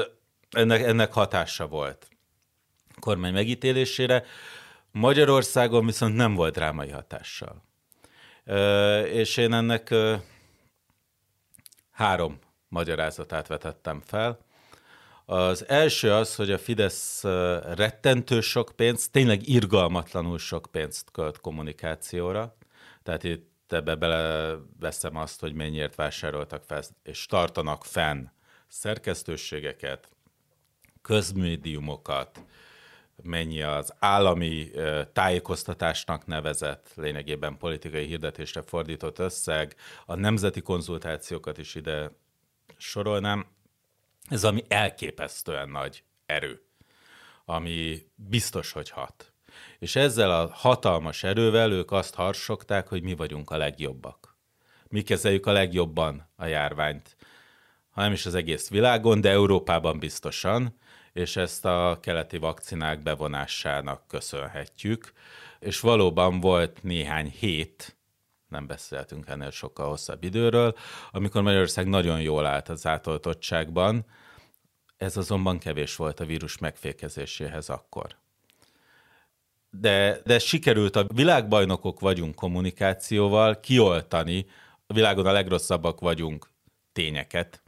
ennek, 0.51 0.83
ennek 0.83 1.13
hatása 1.13 1.67
volt 1.67 2.09
kormány 3.01 3.33
megítélésére. 3.33 4.25
Magyarországon 4.91 5.87
viszont 5.87 6.15
nem 6.15 6.35
volt 6.35 6.55
drámai 6.55 6.91
hatással. 6.91 7.63
És 9.05 9.37
én 9.37 9.53
ennek 9.53 9.95
három 11.91 12.39
magyarázatát 12.69 13.47
vetettem 13.47 14.03
fel. 14.05 14.39
Az 15.27 15.69
első 15.69 16.13
az, 16.13 16.35
hogy 16.35 16.51
a 16.51 16.59
Fidesz 16.59 17.23
rettentő 17.75 18.41
sok 18.41 18.73
pénzt, 18.77 19.13
tényleg 19.13 19.49
irgalmatlanul 19.49 20.39
sok 20.39 20.67
pénzt 20.71 21.11
költ 21.11 21.41
kommunikációra. 21.41 22.57
Tehát 23.03 23.25
itt 23.25 23.73
ebbe 23.73 23.95
beleveszem 23.95 25.17
azt, 25.17 25.41
hogy 25.41 25.55
mennyiért 25.55 25.95
vásároltak 25.95 26.63
fel, 26.63 26.83
és 27.03 27.27
tartanak 27.27 27.85
fenn 27.85 28.27
szerkesztőségeket, 28.69 30.09
közmédiumokat, 31.03 32.45
mennyi 33.23 33.63
az 33.63 33.95
állami 33.99 34.71
tájékoztatásnak 35.13 36.27
nevezett, 36.27 36.93
lényegében 36.95 37.59
politikai 37.59 38.07
hirdetésre 38.07 38.63
fordított 38.63 39.19
összeg, 39.19 39.75
a 40.07 40.15
nemzeti 40.15 40.61
konzultációkat 40.61 41.59
is 41.59 41.75
ide 41.75 42.11
sorolnám. 42.77 43.47
Ez 44.29 44.45
ami 44.45 44.63
elképesztően 44.69 45.69
nagy 45.69 46.05
erő, 46.27 46.63
ami 47.45 48.07
biztos, 48.15 48.73
hogy 48.73 48.91
hat. 48.91 49.33
És 49.79 49.97
ezzel 49.97 50.31
a 50.31 50.51
hatalmas 50.53 51.23
erővel 51.23 51.73
ők 51.73 51.91
azt 51.91 52.15
harsogták, 52.15 52.89
hogy 52.89 53.03
mi 53.03 53.15
vagyunk 53.15 53.51
a 53.51 53.57
legjobbak. 53.57 54.37
Mi 54.89 55.03
kezeljük 55.03 55.47
a 55.47 55.53
legjobban 55.53 56.29
a 56.37 56.45
járványt, 56.45 57.17
ha 57.91 58.01
nem 58.01 58.13
is 58.13 58.27
az 58.27 58.35
egész 58.35 58.69
világon, 58.69 59.21
de 59.21 59.31
Európában 59.31 59.99
biztosan, 59.99 60.79
és 61.15 61.37
ezt 61.37 61.65
a 61.65 61.99
keleti 62.03 62.39
vakcinák 62.39 63.03
bevonásának 63.03 64.07
köszönhetjük. 64.09 65.13
És 65.59 65.81
valóban 65.81 66.41
volt 66.41 66.83
néhány 66.83 67.31
hét, 67.39 67.97
nem 68.49 68.67
beszéltünk 68.67 69.29
ennél 69.29 69.51
sokkal 69.51 69.89
hosszabb 69.89 70.25
időről, 70.25 70.75
amikor 71.11 71.43
Magyarország 71.43 71.87
nagyon 71.87 72.21
jól 72.21 72.47
állt 72.47 72.69
az 72.69 72.87
átoltottságban, 72.87 74.05
ez 74.97 75.17
azonban 75.17 75.59
kevés 75.59 75.97
volt 75.97 76.21
a 76.21 76.25
vírus 76.25 76.59
megfékezéséhez 76.59 77.69
akkor 77.69 78.17
de, 79.81 80.21
de 80.25 80.39
sikerült 80.39 80.97
a 80.97 81.07
világbajnokok 81.15 82.01
vagyunk 82.01 82.35
kommunikációval 82.35 83.61
kioltani, 83.61 84.47
a 84.87 84.93
világon 84.93 85.27
a 85.27 85.33
legrosszabbak 85.33 86.01
vagyunk 86.01 86.51
tényeket. 86.93 87.63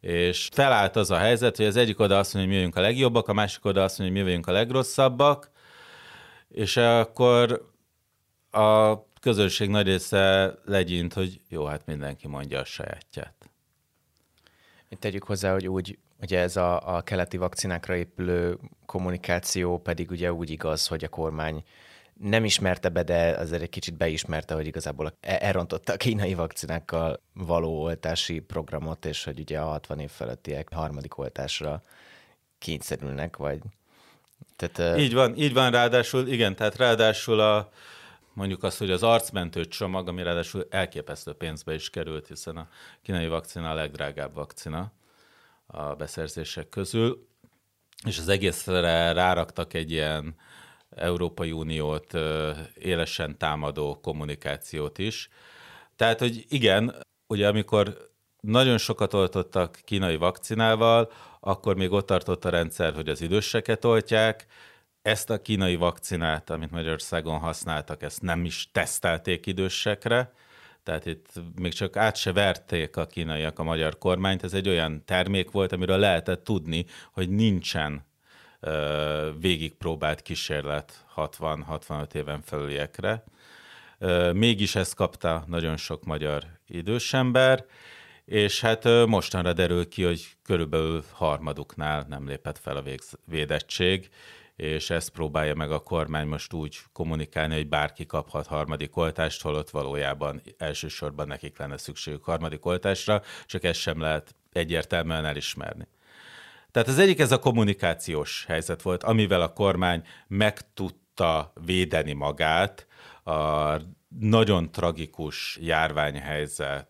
És 0.00 0.48
felállt 0.52 0.96
az 0.96 1.10
a 1.10 1.16
helyzet, 1.16 1.56
hogy 1.56 1.66
az 1.66 1.76
egyik 1.76 2.00
oda 2.00 2.18
azt 2.18 2.34
mondja, 2.34 2.52
hogy 2.52 2.62
mi 2.62 2.64
vagyunk 2.64 2.76
a 2.76 2.88
legjobbak, 2.90 3.28
a 3.28 3.32
másik 3.32 3.64
oda 3.64 3.82
azt 3.82 3.98
mondja, 3.98 4.16
hogy 4.16 4.24
mi 4.24 4.30
vagyunk 4.30 4.48
a 4.48 4.52
legrosszabbak, 4.52 5.50
és 6.48 6.76
akkor 6.76 7.70
a 8.50 9.02
közönség 9.20 9.68
nagy 9.68 9.86
része 9.86 10.54
legyint, 10.64 11.12
hogy 11.12 11.40
jó, 11.48 11.64
hát 11.64 11.86
mindenki 11.86 12.28
mondja 12.28 12.60
a 12.60 12.64
sajátját. 12.64 13.34
Itt 14.88 15.00
tegyük 15.00 15.24
hozzá, 15.24 15.52
hogy 15.52 15.68
úgy 15.68 15.98
Ugye 16.20 16.40
ez 16.40 16.56
a, 16.56 16.96
a 16.96 17.02
keleti 17.02 17.36
vakcinákra 17.36 17.96
épülő 17.96 18.58
kommunikáció 18.86 19.78
pedig 19.78 20.10
ugye 20.10 20.32
úgy 20.32 20.50
igaz, 20.50 20.86
hogy 20.86 21.04
a 21.04 21.08
kormány 21.08 21.64
nem 22.18 22.44
ismerte 22.44 22.88
be, 22.88 23.02
de 23.02 23.36
azért 23.36 23.62
egy 23.62 23.68
kicsit 23.68 23.96
beismerte, 23.96 24.54
hogy 24.54 24.66
igazából 24.66 25.16
e, 25.20 25.38
elrontotta 25.40 25.92
a 25.92 25.96
kínai 25.96 26.34
vakcinákkal 26.34 27.20
való 27.32 27.82
oltási 27.82 28.38
programot, 28.38 29.04
és 29.04 29.24
hogy 29.24 29.40
ugye 29.40 29.60
a 29.60 29.66
60 29.66 29.98
év 29.98 30.10
felettiek 30.10 30.72
harmadik 30.72 31.18
oltásra 31.18 31.82
kényszerülnek, 32.58 33.36
vagy... 33.36 33.60
Tehát, 34.56 34.98
így 34.98 35.14
van, 35.14 35.36
így 35.36 35.52
van, 35.52 35.70
ráadásul, 35.70 36.28
igen, 36.28 36.54
tehát 36.54 36.76
ráadásul 36.76 37.40
a, 37.40 37.70
mondjuk 38.32 38.62
azt, 38.62 38.78
hogy 38.78 38.90
az 38.90 39.02
arcmentő 39.02 39.64
csomag, 39.64 40.08
ami 40.08 40.22
ráadásul 40.22 40.66
elképesztő 40.70 41.32
pénzbe 41.32 41.74
is 41.74 41.90
került, 41.90 42.26
hiszen 42.26 42.56
a 42.56 42.68
kínai 43.02 43.28
vakcina 43.28 43.70
a 43.70 43.74
legdrágább 43.74 44.34
vakcina, 44.34 44.92
a 45.66 45.94
beszerzések 45.94 46.68
közül, 46.68 47.26
és 48.04 48.18
az 48.18 48.28
egészre 48.28 49.12
ráraktak 49.12 49.74
egy 49.74 49.90
ilyen 49.90 50.34
Európai 50.90 51.52
Uniót 51.52 52.12
élesen 52.74 53.38
támadó 53.38 54.00
kommunikációt 54.00 54.98
is. 54.98 55.28
Tehát, 55.96 56.18
hogy 56.18 56.44
igen, 56.48 56.94
ugye 57.26 57.48
amikor 57.48 58.10
nagyon 58.40 58.78
sokat 58.78 59.14
oltottak 59.14 59.78
kínai 59.84 60.16
vakcinával, 60.16 61.12
akkor 61.40 61.76
még 61.76 61.92
ott 61.92 62.06
tartott 62.06 62.44
a 62.44 62.50
rendszer, 62.50 62.94
hogy 62.94 63.08
az 63.08 63.20
időseket 63.20 63.84
oltják, 63.84 64.46
ezt 65.02 65.30
a 65.30 65.42
kínai 65.42 65.76
vakcinát, 65.76 66.50
amit 66.50 66.70
Magyarországon 66.70 67.38
használtak, 67.38 68.02
ezt 68.02 68.22
nem 68.22 68.44
is 68.44 68.70
tesztelték 68.72 69.46
idősekre, 69.46 70.32
tehát 70.82 71.06
itt 71.06 71.32
még 71.54 71.72
csak 71.72 71.96
át 71.96 72.16
se 72.16 72.32
verték 72.32 72.96
a 72.96 73.06
kínaiak 73.06 73.58
a 73.58 73.62
magyar 73.62 73.98
kormányt, 73.98 74.42
ez 74.44 74.54
egy 74.54 74.68
olyan 74.68 75.04
termék 75.04 75.50
volt, 75.50 75.72
amiről 75.72 75.98
lehetett 75.98 76.44
tudni, 76.44 76.86
hogy 77.12 77.28
nincsen 77.28 78.06
végigpróbált 79.38 80.22
kísérlet 80.22 81.04
60-65 81.16 82.14
éven 82.14 82.42
felüliekre. 82.42 83.24
Mégis 84.32 84.74
ezt 84.74 84.94
kapta 84.94 85.44
nagyon 85.46 85.76
sok 85.76 86.04
magyar 86.04 86.44
idős 86.66 87.12
ember, 87.12 87.64
és 88.24 88.60
hát 88.60 88.84
mostanra 89.06 89.52
derül 89.52 89.88
ki, 89.88 90.02
hogy 90.02 90.26
körülbelül 90.42 91.04
harmaduknál 91.12 92.06
nem 92.08 92.26
lépett 92.26 92.58
fel 92.58 92.76
a 92.76 92.82
védettség, 93.24 94.08
és 94.56 94.90
ezt 94.90 95.10
próbálja 95.10 95.54
meg 95.54 95.70
a 95.70 95.78
kormány 95.78 96.26
most 96.26 96.52
úgy 96.52 96.78
kommunikálni, 96.92 97.54
hogy 97.54 97.68
bárki 97.68 98.06
kaphat 98.06 98.46
harmadik 98.46 98.96
oltást, 98.96 99.42
holott 99.42 99.70
valójában 99.70 100.42
elsősorban 100.56 101.26
nekik 101.26 101.58
lenne 101.58 101.76
szükségük 101.76 102.24
harmadik 102.24 102.66
oltásra, 102.66 103.22
csak 103.46 103.64
ezt 103.64 103.80
sem 103.80 104.00
lehet 104.00 104.34
egyértelműen 104.52 105.24
elismerni. 105.24 105.88
Tehát 106.70 106.88
az 106.88 106.98
egyik 106.98 107.18
ez 107.18 107.32
a 107.32 107.38
kommunikációs 107.38 108.44
helyzet 108.48 108.82
volt, 108.82 109.02
amivel 109.02 109.40
a 109.40 109.52
kormány 109.52 110.06
meg 110.26 110.74
tudta 110.74 111.52
védeni 111.64 112.12
magát 112.12 112.86
a 113.24 113.80
nagyon 114.18 114.70
tragikus 114.70 115.58
járványhelyzet 115.60 116.88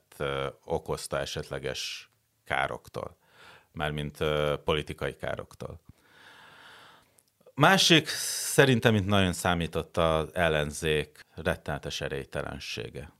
okozta 0.64 1.18
esetleges 1.18 2.10
károktól, 2.44 3.16
mármint 3.72 4.18
politikai 4.64 5.16
károktól. 5.16 5.80
Másik 7.54 8.08
szerintem 8.08 8.94
itt 8.94 9.06
nagyon 9.06 9.32
számított 9.32 9.96
az 9.96 10.34
ellenzék 10.34 11.26
rettenetes 11.34 12.00
erélytelensége. 12.00 13.12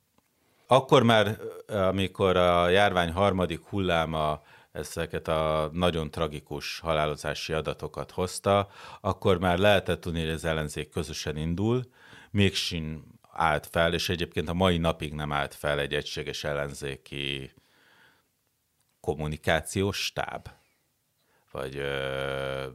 Akkor 0.67 1.03
már, 1.03 1.39
amikor 1.67 2.37
a 2.37 2.69
járvány 2.69 3.13
harmadik 3.13 3.65
hulláma 3.65 4.43
ezeket 4.79 5.29
a 5.29 5.71
nagyon 5.73 6.11
tragikus 6.11 6.79
halálozási 6.79 7.53
adatokat 7.53 8.11
hozta, 8.11 8.69
akkor 9.01 9.39
már 9.39 9.59
lehetett 9.59 10.01
tudni, 10.01 10.21
hogy 10.21 10.31
az 10.31 10.45
ellenzék 10.45 10.89
közösen 10.89 11.37
indul, 11.37 11.85
mégsem 12.31 13.05
állt 13.33 13.67
fel, 13.67 13.95
és 13.95 14.09
egyébként 14.09 14.49
a 14.49 14.55
mai 14.55 14.79
napig 14.79 15.13
nem 15.13 15.33
állt 15.33 15.55
fel 15.55 15.81
egy 15.81 15.95
egységes 15.95 16.45
ellenzéki 16.45 17.53
kommunikációs 19.01 20.05
stáb, 20.05 20.49
vagy 21.51 21.77
ö, 21.77 22.67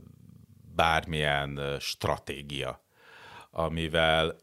bármilyen 0.76 1.78
stratégia, 1.80 2.84
amivel 3.52 4.36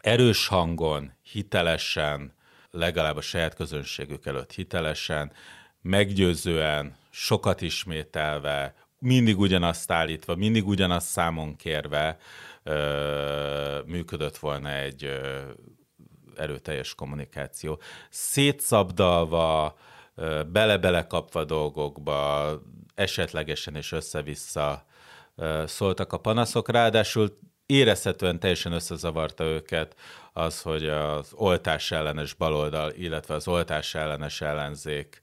erős 0.00 0.46
hangon, 0.46 1.12
hitelesen, 1.22 2.34
legalább 2.70 3.16
a 3.16 3.20
saját 3.20 3.54
közönségük 3.54 4.26
előtt 4.26 4.52
hitelesen, 4.52 5.32
meggyőzően, 5.82 6.96
sokat 7.10 7.60
ismételve, 7.60 8.74
mindig 8.98 9.38
ugyanazt 9.38 9.90
állítva, 9.90 10.34
mindig 10.34 10.66
ugyanazt 10.66 11.06
számon 11.06 11.56
kérve 11.56 12.18
ö, 12.62 13.80
működött 13.86 14.36
volna 14.36 14.72
egy 14.72 15.04
ö, 15.04 15.40
erőteljes 16.36 16.94
kommunikáció. 16.94 17.80
Szétszabdalva, 18.10 19.78
bele-bele 20.52 21.06
kapva 21.06 21.44
dolgokba, 21.44 22.50
esetlegesen 22.94 23.74
és 23.74 23.92
össze-vissza 23.92 24.84
szóltak 25.64 26.12
a 26.12 26.18
panaszok, 26.18 26.68
ráadásul 26.70 27.38
érezhetően 27.66 28.40
teljesen 28.40 28.72
összezavarta 28.72 29.44
őket 29.44 29.96
az, 30.32 30.62
hogy 30.62 30.88
az 30.88 31.32
oltás 31.34 31.90
ellenes 31.90 32.34
baloldal, 32.34 32.92
illetve 32.92 33.34
az 33.34 33.48
oltás 33.48 33.94
ellenes 33.94 34.40
ellenzék 34.40 35.22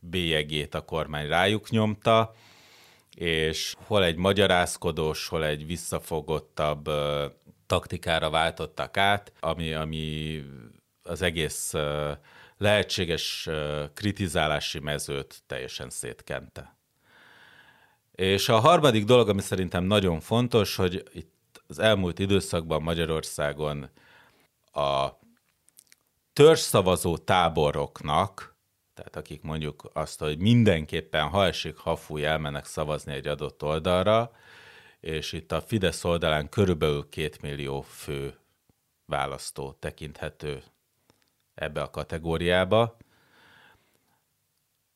bélyegét 0.00 0.74
a 0.74 0.84
kormány 0.84 1.28
rájuk 1.28 1.70
nyomta, 1.70 2.34
és 3.14 3.74
hol 3.86 4.04
egy 4.04 4.16
magyarázkodós, 4.16 5.28
hol 5.28 5.44
egy 5.44 5.66
visszafogottabb 5.66 6.90
taktikára 7.66 8.30
váltottak 8.30 8.96
át, 8.96 9.32
ami, 9.40 9.72
ami 9.72 10.42
az 11.02 11.22
egész 11.22 11.74
lehetséges 12.56 13.48
kritizálási 13.94 14.78
mezőt 14.78 15.42
teljesen 15.46 15.90
szétkente. 15.90 16.76
És 18.12 18.48
a 18.48 18.58
harmadik 18.58 19.04
dolog, 19.04 19.28
ami 19.28 19.40
szerintem 19.40 19.84
nagyon 19.84 20.20
fontos, 20.20 20.76
hogy 20.76 21.02
itt 21.12 21.62
az 21.66 21.78
elmúlt 21.78 22.18
időszakban 22.18 22.82
Magyarországon 22.82 23.90
a 24.72 25.08
törzszavazó 26.32 27.16
táboroknak, 27.16 28.56
tehát 28.98 29.16
akik 29.16 29.42
mondjuk 29.42 29.90
azt, 29.92 30.20
hogy 30.20 30.38
mindenképpen, 30.38 31.28
ha 31.28 31.46
esik, 31.46 31.76
ha 31.76 31.96
fúj, 31.96 32.24
elmennek 32.24 32.64
szavazni 32.64 33.12
egy 33.12 33.26
adott 33.26 33.62
oldalra, 33.62 34.32
és 35.00 35.32
itt 35.32 35.52
a 35.52 35.60
Fidesz 35.60 36.04
oldalán 36.04 36.48
körülbelül 36.48 37.08
két 37.08 37.42
millió 37.42 37.80
fő 37.80 38.34
választó 39.06 39.76
tekinthető 39.78 40.62
ebbe 41.54 41.82
a 41.82 41.90
kategóriába, 41.90 42.96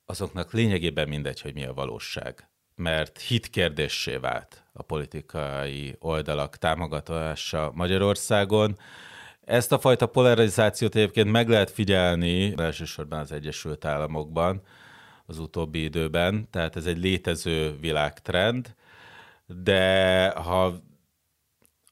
azoknak 0.04 0.52
lényegében 0.52 1.08
mindegy, 1.08 1.40
hogy 1.40 1.54
mi 1.54 1.64
a 1.64 1.74
valóság. 1.74 2.48
Mert 2.74 3.18
hitkérdéssé 3.20 4.16
vált 4.16 4.64
a 4.72 4.82
politikai 4.82 5.96
oldalak 5.98 6.56
támogatása 6.56 7.70
Magyarországon. 7.74 8.78
Ezt 9.44 9.72
a 9.72 9.78
fajta 9.78 10.06
polarizációt 10.06 10.94
egyébként 10.94 11.30
meg 11.30 11.48
lehet 11.48 11.70
figyelni, 11.70 12.54
elsősorban 12.56 13.18
az 13.18 13.32
Egyesült 13.32 13.84
Államokban 13.84 14.62
az 15.26 15.38
utóbbi 15.38 15.82
időben, 15.82 16.48
tehát 16.50 16.76
ez 16.76 16.86
egy 16.86 16.98
létező 16.98 17.76
világtrend, 17.80 18.74
de 19.46 20.28
ha 20.28 20.80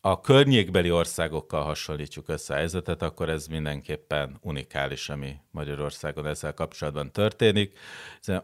a 0.00 0.20
környékbeli 0.20 0.90
országokkal 0.90 1.62
hasonlítjuk 1.62 2.28
össze 2.28 2.54
a 2.54 2.56
helyzetet, 2.56 3.02
akkor 3.02 3.28
ez 3.28 3.46
mindenképpen 3.46 4.38
unikális, 4.40 5.08
ami 5.08 5.36
Magyarországon 5.50 6.26
ezzel 6.26 6.54
kapcsolatban 6.54 7.12
történik. 7.12 7.78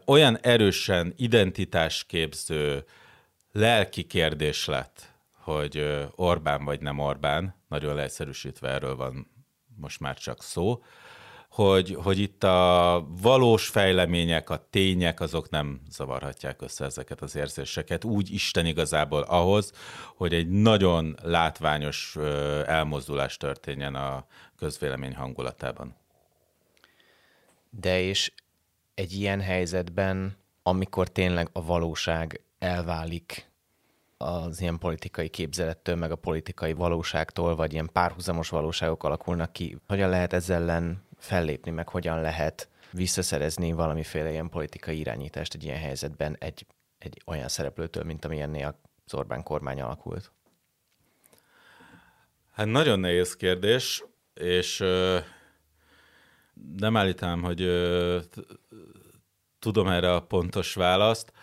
Olyan 0.05 0.37
erősen 0.37 1.13
identitásképző 1.15 2.85
lelki 3.51 4.03
kérdés 4.03 4.65
lett, 4.65 5.13
hogy 5.47 6.07
Orbán 6.15 6.65
vagy 6.65 6.81
nem 6.81 6.99
Orbán, 6.99 7.55
nagyon 7.67 7.95
leegyszerűsítve 7.95 8.69
erről 8.69 8.95
van 8.95 9.27
most 9.75 9.99
már 9.99 10.17
csak 10.17 10.43
szó, 10.43 10.83
hogy, 11.49 11.97
hogy 12.03 12.19
itt 12.19 12.43
a 12.43 13.05
valós 13.21 13.67
fejlemények, 13.67 14.49
a 14.49 14.67
tények, 14.69 15.19
azok 15.19 15.49
nem 15.49 15.81
zavarhatják 15.89 16.61
össze 16.61 16.85
ezeket 16.85 17.21
az 17.21 17.35
érzéseket. 17.35 18.03
Úgy 18.03 18.33
Isten 18.33 18.65
igazából 18.65 19.21
ahhoz, 19.21 19.71
hogy 20.15 20.33
egy 20.33 20.49
nagyon 20.49 21.17
látványos 21.23 22.15
elmozdulás 22.65 23.37
történjen 23.37 23.95
a 23.95 24.25
közvélemény 24.57 25.15
hangulatában. 25.15 25.95
De 27.69 28.01
és 28.01 28.31
egy 28.93 29.13
ilyen 29.13 29.41
helyzetben, 29.41 30.37
amikor 30.63 31.07
tényleg 31.09 31.49
a 31.51 31.65
valóság 31.65 32.41
elválik 32.59 33.46
az 34.17 34.61
ilyen 34.61 34.77
politikai 34.77 35.29
képzelettől, 35.29 35.95
meg 35.95 36.11
a 36.11 36.15
politikai 36.15 36.73
valóságtól, 36.73 37.55
vagy 37.55 37.73
ilyen 37.73 37.89
párhuzamos 37.93 38.49
valóságok 38.49 39.03
alakulnak 39.03 39.53
ki, 39.53 39.77
hogyan 39.87 40.09
lehet 40.09 40.33
ezzel 40.33 40.61
ellen 40.61 41.03
fellépni, 41.17 41.71
meg 41.71 41.89
hogyan 41.89 42.21
lehet 42.21 42.69
visszaszerezni 42.91 43.71
valamiféle 43.71 44.29
ilyen 44.29 44.49
politikai 44.49 44.99
irányítást 44.99 45.53
egy 45.53 45.63
ilyen 45.63 45.77
helyzetben 45.77 46.35
egy, 46.39 46.65
egy 46.97 47.21
olyan 47.25 47.47
szereplőtől, 47.47 48.03
mint 48.03 48.25
amilyennél 48.25 48.79
az 49.05 49.13
Orbán 49.13 49.43
kormány 49.43 49.81
alakult? 49.81 50.31
Hát 52.51 52.65
nagyon 52.65 52.99
nehéz 52.99 53.35
kérdés, 53.35 54.03
és 54.33 54.79
ö, 54.79 55.19
nem 56.77 56.97
állítanám, 56.97 57.41
hogy 57.43 57.61
ö, 57.61 58.19
tudom 59.59 59.87
erre 59.87 60.13
a 60.13 60.21
pontos 60.21 60.73
választ. 60.73 61.33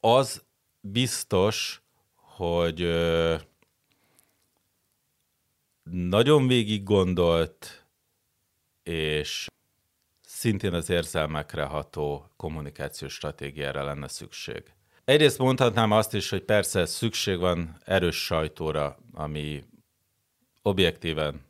Az 0.00 0.45
biztos, 0.92 1.82
hogy 2.14 2.80
nagyon 5.90 6.46
végig 6.46 6.82
gondolt 6.82 7.86
és 8.82 9.46
szintén 10.20 10.72
az 10.72 10.90
érzelmekre 10.90 11.64
ható 11.64 12.30
kommunikációs 12.36 13.12
stratégiára 13.12 13.84
lenne 13.84 14.08
szükség. 14.08 14.62
Egyrészt 15.04 15.38
mondhatnám 15.38 15.90
azt 15.90 16.14
is, 16.14 16.30
hogy 16.30 16.42
persze 16.42 16.86
szükség 16.86 17.38
van 17.38 17.76
erős 17.84 18.24
sajtóra, 18.24 18.96
ami 19.12 19.64
objektíven, 20.62 21.44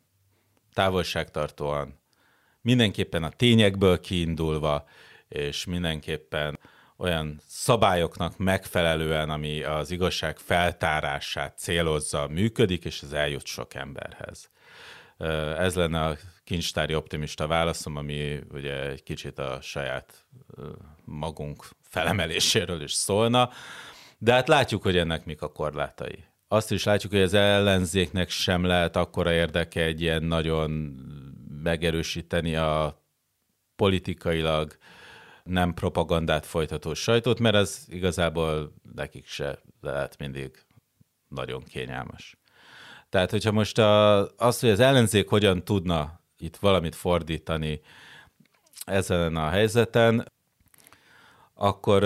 távolságtartóan, 0.73 1.99
mindenképpen 2.61 3.23
a 3.23 3.29
tényekből 3.29 3.99
kiindulva, 3.99 4.87
és 5.27 5.65
mindenképpen 5.65 6.59
olyan 6.97 7.41
szabályoknak 7.47 8.37
megfelelően, 8.37 9.29
ami 9.29 9.63
az 9.63 9.91
igazság 9.91 10.37
feltárását 10.37 11.57
célozza, 11.57 12.27
működik, 12.27 12.85
és 12.85 13.01
ez 13.01 13.11
eljut 13.11 13.45
sok 13.45 13.73
emberhez. 13.73 14.49
Ez 15.57 15.75
lenne 15.75 16.05
a 16.05 16.17
kincstári 16.43 16.95
optimista 16.95 17.47
válaszom, 17.47 17.95
ami 17.95 18.39
ugye 18.51 18.89
egy 18.89 19.03
kicsit 19.03 19.39
a 19.39 19.59
saját 19.61 20.25
magunk 21.05 21.65
felemeléséről 21.81 22.81
is 22.81 22.93
szólna, 22.93 23.49
de 24.17 24.33
hát 24.33 24.47
látjuk, 24.47 24.81
hogy 24.81 24.97
ennek 24.97 25.25
mik 25.25 25.41
a 25.41 25.51
korlátai. 25.51 26.23
Azt 26.47 26.71
is 26.71 26.83
látjuk, 26.83 27.11
hogy 27.11 27.21
az 27.21 27.33
ellenzéknek 27.33 28.29
sem 28.29 28.63
lehet 28.63 28.95
akkora 28.95 29.31
érdeke 29.31 29.81
egy 29.81 30.01
ilyen 30.01 30.23
nagyon 30.23 30.71
megerősíteni 31.63 32.55
a 32.55 33.03
politikailag 33.75 34.77
nem 35.47 35.73
propagandát 35.73 36.45
folytató 36.45 36.93
sajtót, 36.93 37.39
mert 37.39 37.55
ez 37.55 37.85
igazából 37.87 38.73
nekik 38.95 39.27
se 39.27 39.59
lehet 39.81 40.17
mindig 40.17 40.65
nagyon 41.27 41.63
kényelmes. 41.63 42.37
Tehát, 43.09 43.31
hogyha 43.31 43.51
most 43.51 43.77
a, 43.77 44.19
az, 44.37 44.59
hogy 44.59 44.69
az 44.69 44.79
ellenzék 44.79 45.29
hogyan 45.29 45.63
tudna 45.63 46.19
itt 46.37 46.55
valamit 46.55 46.95
fordítani 46.95 47.81
ezen 48.85 49.35
a 49.35 49.49
helyzeten, 49.49 50.31
akkor 51.53 52.03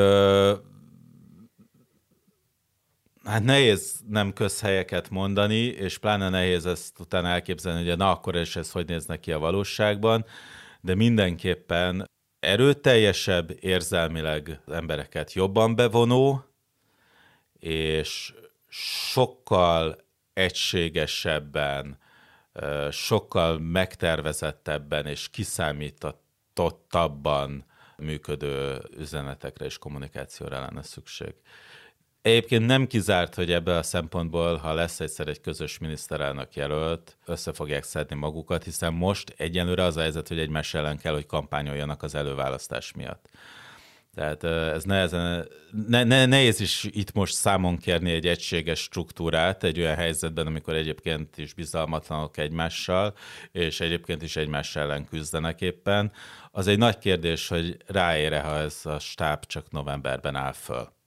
hát 3.23 3.43
nehéz 3.43 3.99
nem 4.07 4.33
közhelyeket 4.33 5.09
mondani, 5.09 5.63
és 5.63 5.97
pláne 5.97 6.29
nehéz 6.29 6.65
ezt 6.65 6.99
utána 6.99 7.27
elképzelni, 7.27 7.87
hogy 7.87 7.97
na 7.97 8.11
akkor 8.11 8.35
is 8.35 8.55
ez 8.55 8.71
hogy 8.71 8.87
néz 8.87 9.05
ki 9.19 9.31
a 9.31 9.39
valóságban, 9.39 10.25
de 10.81 10.95
mindenképpen 10.95 12.09
erőteljesebb, 12.41 13.57
érzelmileg 13.59 14.59
embereket 14.67 15.33
jobban 15.33 15.75
bevonó, 15.75 16.45
és 17.59 18.33
sokkal 19.11 19.97
egységesebben, 20.33 21.99
sokkal 22.91 23.59
megtervezettebben 23.59 25.05
és 25.05 25.29
kiszámítottabban 25.29 27.65
működő 27.97 28.81
üzenetekre 28.97 29.65
és 29.65 29.77
kommunikációra 29.77 30.59
lenne 30.59 30.83
szükség. 30.83 31.33
Egyébként 32.21 32.65
nem 32.65 32.87
kizárt, 32.87 33.35
hogy 33.35 33.51
ebből 33.51 33.77
a 33.77 33.83
szempontból, 33.83 34.55
ha 34.55 34.73
lesz 34.73 34.99
egyszer 34.99 35.27
egy 35.27 35.41
közös 35.41 35.77
miniszterelnök 35.77 36.55
jelölt, 36.55 37.17
össze 37.25 37.53
fogják 37.53 37.83
szedni 37.83 38.15
magukat, 38.15 38.63
hiszen 38.63 38.93
most 38.93 39.33
egyenlőre 39.37 39.83
az 39.83 39.97
a 39.97 40.01
helyzet, 40.01 40.27
hogy 40.27 40.39
egymás 40.39 40.73
ellen 40.73 40.97
kell, 40.97 41.13
hogy 41.13 41.25
kampányoljanak 41.25 42.03
az 42.03 42.15
előválasztás 42.15 42.93
miatt. 42.93 43.29
Tehát 44.15 44.43
ez 44.43 44.83
nehezen, 44.83 45.47
ne, 45.87 46.03
ne, 46.03 46.25
nehéz 46.25 46.59
is 46.59 46.83
itt 46.83 47.13
most 47.13 47.33
számon 47.33 47.77
kérni 47.77 48.11
egy 48.11 48.27
egységes 48.27 48.79
struktúrát 48.79 49.63
egy 49.63 49.79
olyan 49.79 49.95
helyzetben, 49.95 50.47
amikor 50.47 50.73
egyébként 50.73 51.37
is 51.37 51.53
bizalmatlanok 51.53 52.37
egymással, 52.37 53.13
és 53.51 53.79
egyébként 53.79 54.21
is 54.21 54.35
egymás 54.35 54.75
ellen 54.75 55.05
küzdenek 55.05 55.61
éppen. 55.61 56.11
Az 56.51 56.67
egy 56.67 56.77
nagy 56.77 56.97
kérdés, 56.97 57.47
hogy 57.47 57.77
ráére, 57.85 58.39
ha 58.39 58.57
ez 58.57 58.81
a 58.83 58.99
stáb 58.99 59.45
csak 59.45 59.71
novemberben 59.71 60.35
áll 60.35 60.53
föl. 60.53 60.99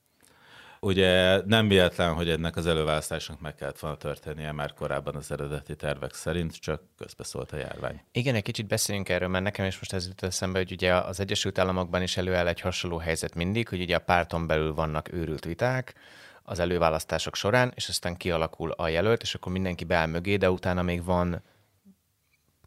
Ugye 0.85 1.40
nem 1.47 1.68
véletlen, 1.68 2.14
hogy 2.14 2.29
ennek 2.29 2.57
az 2.57 2.66
előválasztásnak 2.66 3.40
meg 3.40 3.55
kellett 3.55 3.79
volna 3.79 3.97
történnie 3.97 4.53
már 4.53 4.75
korábban 4.75 5.14
az 5.14 5.31
eredeti 5.31 5.77
tervek 5.77 6.14
szerint, 6.14 6.61
csak 6.61 6.83
közbeszólt 6.99 7.53
a 7.53 7.57
járvány. 7.57 8.01
Igen, 8.12 8.35
egy 8.35 8.42
kicsit 8.42 8.66
beszéljünk 8.66 9.09
erről, 9.09 9.29
mert 9.29 9.44
nekem 9.44 9.66
is 9.66 9.79
most 9.79 9.92
ez 9.92 10.07
jut 10.07 10.23
eszembe, 10.23 10.59
hogy 10.59 10.73
ugye 10.73 10.94
az 10.94 11.20
Egyesült 11.20 11.59
Államokban 11.59 12.03
is 12.03 12.16
előáll 12.16 12.47
egy 12.47 12.61
hasonló 12.61 12.97
helyzet 12.99 13.35
mindig, 13.35 13.68
hogy 13.68 13.81
ugye 13.81 13.97
a 13.97 13.99
párton 13.99 14.47
belül 14.47 14.75
vannak 14.75 15.12
őrült 15.12 15.44
viták, 15.44 15.94
az 16.42 16.59
előválasztások 16.59 17.37
során, 17.37 17.73
és 17.75 17.88
aztán 17.88 18.16
kialakul 18.16 18.70
a 18.70 18.88
jelölt, 18.88 19.23
és 19.23 19.35
akkor 19.35 19.53
mindenki 19.53 19.85
beáll 19.85 20.07
mögé, 20.07 20.37
de 20.37 20.51
utána 20.51 20.83
még 20.83 21.05
van 21.05 21.42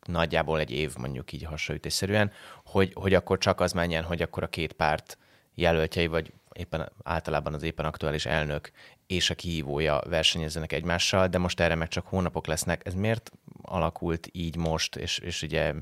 nagyjából 0.05 0.59
egy 0.59 0.71
év 0.71 0.95
mondjuk 0.95 1.31
így 1.31 1.43
hasonlítésszerűen, 1.43 2.31
hogy, 2.65 2.91
hogy 2.93 3.13
akkor 3.13 3.37
csak 3.37 3.59
az 3.59 3.71
menjen, 3.71 4.03
hogy 4.03 4.21
akkor 4.21 4.43
a 4.43 4.47
két 4.47 4.73
párt 4.73 5.17
jelöltjei, 5.53 6.07
vagy 6.07 6.31
éppen 6.57 6.91
általában 7.03 7.53
az 7.53 7.63
éppen 7.63 7.85
aktuális 7.85 8.25
elnök 8.25 8.71
és 9.07 9.29
a 9.29 9.35
kihívója 9.35 10.01
versenyezzenek 10.07 10.71
egymással, 10.71 11.27
de 11.27 11.37
most 11.37 11.59
erre 11.59 11.75
meg 11.75 11.87
csak 11.87 12.07
hónapok 12.07 12.47
lesznek. 12.47 12.85
Ez 12.85 12.93
miért 12.93 13.31
alakult 13.61 14.29
így 14.31 14.55
most, 14.55 14.95
és, 14.95 15.17
és 15.17 15.41
ugye 15.41 15.73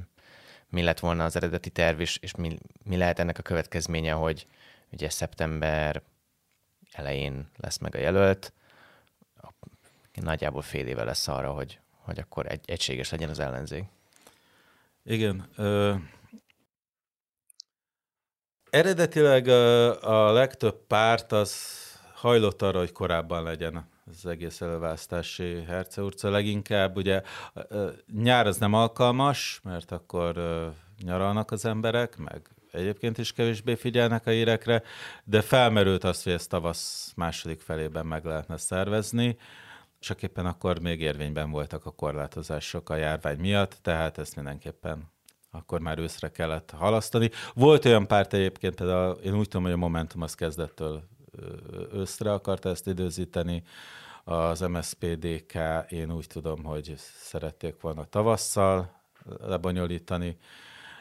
mi 0.70 0.82
lett 0.82 1.00
volna 1.00 1.24
az 1.24 1.36
eredeti 1.36 1.70
terv, 1.70 2.00
és, 2.00 2.18
és 2.22 2.36
mi, 2.36 2.58
mi 2.84 2.98
lehet 2.98 3.20
ennek 3.20 3.38
a 3.38 3.42
következménye, 3.42 4.12
hogy 4.12 4.48
ugye 4.92 5.10
szeptember 5.10 6.02
elején 6.92 7.50
lesz 7.58 7.78
meg 7.78 7.96
a 7.96 8.00
jelölt, 8.00 8.54
nagyjából 10.22 10.62
fél 10.62 10.88
éve 10.88 11.04
lesz 11.04 11.28
arra, 11.28 11.52
hogy, 11.52 11.80
hogy 11.92 12.20
akkor 12.20 12.46
egy, 12.52 12.62
egységes 12.66 13.10
legyen 13.10 13.30
az 13.30 13.40
ellenzék. 13.40 13.84
Igen, 15.04 15.50
Eredetileg 18.76 19.48
a, 19.48 20.32
legtöbb 20.32 20.76
párt 20.88 21.32
az 21.32 21.54
hajlott 22.14 22.62
arra, 22.62 22.80
hogy 22.80 22.92
korábban 22.92 23.44
legyen 23.44 23.90
az 24.12 24.26
egész 24.26 24.62
előválasztási 24.62 25.64
herceurca. 25.64 26.30
Leginkább 26.30 26.96
ugye 26.96 27.22
nyár 28.14 28.48
az 28.48 28.58
nem 28.58 28.74
alkalmas, 28.74 29.60
mert 29.64 29.92
akkor 29.92 30.36
nyaralnak 31.04 31.52
az 31.52 31.66
emberek, 31.66 32.18
meg 32.18 32.50
egyébként 32.72 33.18
is 33.18 33.34
kevésbé 33.34 33.76
figyelnek 33.76 34.28
a 34.28 34.32
hírekre, 34.32 34.84
de 35.24 35.42
felmerült 35.42 36.04
az, 36.04 36.24
hogy 36.24 36.34
ezt 36.34 36.50
tavasz 36.50 37.14
második 37.16 37.62
felében 37.62 38.06
meg 38.06 38.26
lehetne 38.26 38.58
szervezni, 38.58 39.38
csak 40.00 40.24
éppen 40.24 40.46
akkor 40.46 40.80
még 40.80 41.02
érvényben 41.02 41.52
voltak 41.52 41.86
a 41.86 41.92
korlátozások 41.92 42.90
a 42.90 42.96
járvány 42.96 43.40
miatt, 43.40 43.78
tehát 43.82 44.18
ezt 44.18 44.36
mindenképpen 44.36 45.14
akkor 45.58 45.80
már 45.80 46.00
őszre 46.00 46.32
kellett 46.32 46.72
halasztani. 46.78 47.30
Volt 47.54 47.86
olyan 47.86 48.08
párt 48.08 48.34
egyébként, 48.34 48.76
például 48.76 49.14
én 49.24 49.38
úgy 49.38 49.48
tudom, 49.48 49.64
hogy 49.64 49.74
a 49.74 49.78
Momentum 49.78 50.22
az 50.22 50.36
kezdettől 50.36 51.04
őszre 51.94 52.34
akarta 52.34 52.70
ezt 52.70 52.88
időzíteni, 52.88 53.64
az 54.24 54.60
MSPDK 54.60 55.54
én 55.90 56.12
úgy 56.12 56.28
tudom, 56.28 56.64
hogy 56.64 56.94
szerették 57.18 57.82
volna 57.82 58.06
tavasszal 58.06 59.02
lebonyolítani. 59.40 60.38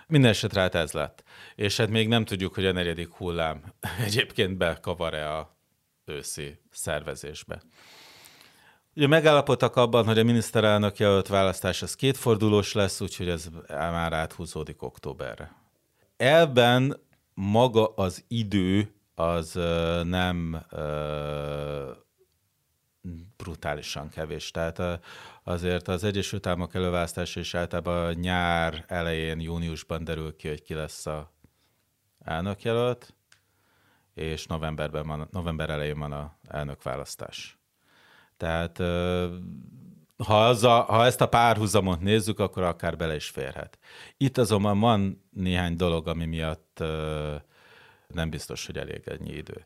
Minden 0.07 0.31
esetre 0.31 0.61
hát 0.61 0.75
ez 0.75 0.93
lett. 0.93 1.25
És 1.55 1.77
hát 1.77 1.89
még 1.89 2.09
nem 2.09 2.25
tudjuk, 2.25 2.55
hogy 2.55 2.67
a 2.67 2.73
negyedik 2.73 3.13
hullám 3.13 3.63
egyébként 4.07 4.57
bekavar-e 4.57 5.37
a 5.37 5.57
őszi 6.05 6.59
szervezésbe. 6.71 7.63
Ugye 8.97 9.07
megállapodtak 9.07 9.77
abban, 9.77 10.05
hogy 10.05 10.19
a 10.19 10.25
miniszterelnök 10.25 10.99
jelölt 10.99 11.29
választás 11.29 11.83
az 11.83 11.95
kétfordulós 11.95 12.73
lesz, 12.73 13.01
úgyhogy 13.01 13.29
ez 13.29 13.49
már 13.69 14.13
áthúzódik 14.13 14.83
októberre. 14.83 15.55
Elben 16.17 17.01
maga 17.35 17.87
az 17.95 18.25
idő 18.29 18.95
az 19.15 19.53
nem 20.05 20.65
brutálisan 23.37 24.09
kevés. 24.09 24.51
Tehát 24.51 25.01
azért 25.45 25.89
az 25.89 26.05
Egyesült 26.05 26.47
Államok 26.47 26.75
előválasztása 26.75 27.41
is 27.41 27.55
általában 27.55 28.15
nyár 28.15 28.85
elején, 28.89 29.41
júniusban 29.41 30.05
derül 30.05 30.37
ki, 30.37 30.49
hogy 30.49 30.63
ki 30.63 30.75
lesz 30.75 31.07
a 31.07 31.33
elnökjelölt, 32.19 33.15
és 34.15 34.47
novemberben 34.47 35.07
van, 35.07 35.29
november 35.31 35.71
elején 35.71 35.99
van 35.99 36.13
a 36.13 36.39
elnökválasztás. 36.49 37.59
Tehát 38.37 38.79
ha, 40.17 40.49
az 40.49 40.65
a, 40.65 40.81
ha 40.81 41.05
ezt 41.05 41.21
a 41.21 41.29
párhuzamot 41.29 42.01
nézzük, 42.01 42.39
akkor 42.39 42.63
akár 42.63 42.97
bele 42.97 43.15
is 43.15 43.29
férhet. 43.29 43.79
Itt 44.17 44.39
azonban 44.39 44.81
van 44.81 45.29
néhány 45.31 45.77
dolog, 45.77 46.09
ami 46.09 46.25
miatt 46.25 46.83
nem 48.07 48.31
biztos, 48.31 48.67
hogy 48.67 48.79
elég 48.79 49.03
ennyi 49.05 49.33
idő. 49.33 49.65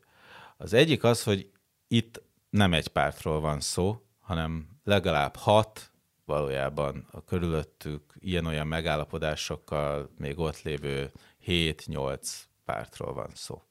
Az 0.57 0.73
egyik 0.73 1.03
az, 1.03 1.23
hogy 1.23 1.51
itt 1.87 2.21
nem 2.49 2.73
egy 2.73 2.87
pártról 2.87 3.39
van 3.39 3.59
szó, 3.59 4.01
hanem 4.19 4.67
legalább 4.83 5.35
hat, 5.35 5.91
valójában 6.25 7.07
a 7.11 7.23
körülöttük 7.23 8.13
ilyen-olyan 8.19 8.67
megállapodásokkal 8.67 10.09
még 10.17 10.39
ott 10.39 10.61
lévő 10.61 11.11
7-8 11.45 12.31
pártról 12.65 13.13
van 13.13 13.29
szó. 13.33 13.61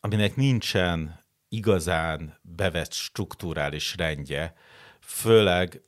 Aminek 0.00 0.36
nincsen 0.36 1.23
igazán 1.54 2.38
bevett 2.42 2.92
strukturális 2.92 3.96
rendje, 3.96 4.54
főleg 5.00 5.82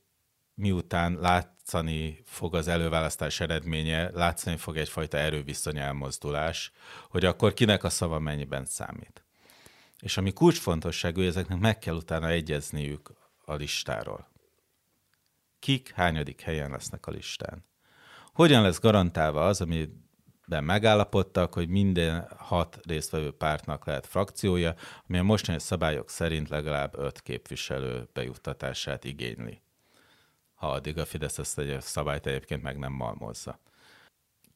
miután 0.55 1.19
látszani 1.21 2.23
fog 2.25 2.55
az 2.55 2.69
előválasztás 2.69 3.41
eredménye, 3.41 4.11
látszani 4.11 4.57
fog 4.57 4.77
egyfajta 4.77 5.17
erőviszony 5.19 5.79
elmozdulás, 5.79 6.73
hogy 7.09 7.25
akkor 7.25 7.55
kinek 7.55 7.85
a 7.85 7.91
szava 7.91 8.19
mennyiben 8.19 8.65
számít. 8.65 9.25
És 10.01 10.17
ami 10.17 10.33
kulcsfontosságú, 10.33 11.19
hogy 11.19 11.29
ezeknek 11.29 11.59
meg 11.59 11.79
kell 11.79 11.95
utána 11.95 12.29
egyezniük 12.29 13.13
a 13.45 13.55
listáról. 13.55 14.29
Kik 15.59 15.93
hányadik 15.93 16.41
helyen 16.41 16.71
lesznek 16.71 17.07
a 17.07 17.11
listán? 17.11 17.65
Hogyan 18.33 18.63
lesz 18.63 18.81
garantálva 18.81 19.47
az, 19.47 19.61
ami 19.61 19.89
ben 20.47 20.65
megállapodtak, 20.65 21.55
hogy 21.55 21.69
minden 21.69 22.29
hat 22.39 22.79
résztvevő 22.83 23.31
pártnak 23.31 23.87
lehet 23.87 24.07
frakciója, 24.07 24.75
ami 25.09 25.19
a 25.19 25.23
mostani 25.23 25.59
szabályok 25.61 26.11
szerint 26.11 26.49
legalább 26.49 26.99
öt 26.99 27.23
képviselő 27.23 28.09
bejuttatását 28.13 29.05
igényli. 29.05 29.61
Ha 30.55 30.71
addig 30.71 30.99
a 30.99 31.05
Fidesz 31.05 31.39
ezt 31.39 31.59
a 31.59 31.81
szabályt 31.81 32.27
egyébként 32.27 32.63
meg 32.63 32.79
nem 32.79 32.93
malmozza. 32.93 33.61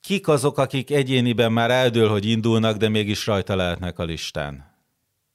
Kik 0.01 0.29
azok, 0.29 0.59
akik 0.59 0.91
egyéniben 0.91 1.53
már 1.53 1.71
eldől, 1.71 2.09
hogy 2.09 2.25
indulnak, 2.25 2.77
de 2.77 2.89
mégis 2.89 3.27
rajta 3.27 3.57
lehetnek 3.57 3.99
a 3.99 4.05
listán? 4.05 4.71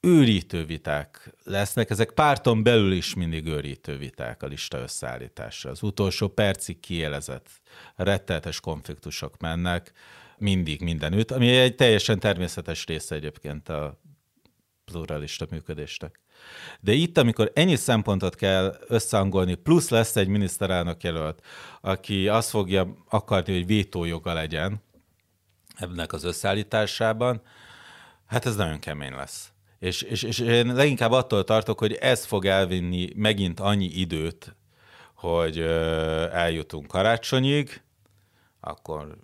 őrítő 0.06 0.64
viták 0.64 1.34
lesznek, 1.44 1.90
ezek 1.90 2.10
párton 2.10 2.62
belül 2.62 2.92
is 2.92 3.14
mindig 3.14 3.46
őrítő 3.46 3.96
viták 3.96 4.42
a 4.42 4.46
lista 4.46 4.78
összeállítása. 4.78 5.70
Az 5.70 5.82
utolsó 5.82 6.28
percig 6.28 6.80
kielezett 6.80 7.48
retteltes 7.96 8.60
konfliktusok 8.60 9.38
mennek, 9.38 9.92
mindig 10.38 10.80
mindenütt, 10.80 11.30
ami 11.30 11.56
egy 11.56 11.74
teljesen 11.74 12.18
természetes 12.18 12.86
része 12.86 13.14
egyébként 13.14 13.68
a 13.68 14.00
pluralista 14.84 15.46
működésnek. 15.50 16.20
De 16.80 16.92
itt, 16.92 17.18
amikor 17.18 17.50
ennyi 17.54 17.76
szempontot 17.76 18.34
kell 18.34 18.76
összehangolni, 18.86 19.54
plusz 19.54 19.88
lesz 19.88 20.16
egy 20.16 20.28
miniszterelnök 20.28 21.02
jelölt, 21.02 21.44
aki 21.80 22.28
azt 22.28 22.50
fogja 22.50 22.96
akarni, 23.08 23.52
hogy 23.52 23.66
vétójoga 23.66 24.32
legyen 24.32 24.82
ennek 25.76 26.12
az 26.12 26.24
összeállításában, 26.24 27.42
hát 28.26 28.46
ez 28.46 28.56
nagyon 28.56 28.78
kemény 28.78 29.12
lesz. 29.12 29.50
És, 29.78 30.02
és, 30.02 30.22
és 30.22 30.38
én 30.38 30.74
leginkább 30.74 31.12
attól 31.12 31.44
tartok, 31.44 31.78
hogy 31.78 31.92
ez 31.92 32.24
fog 32.24 32.44
elvinni 32.44 33.08
megint 33.14 33.60
annyi 33.60 33.86
időt, 33.86 34.56
hogy 35.14 35.60
eljutunk 36.32 36.86
karácsonyig, 36.86 37.82
akkor 38.60 39.18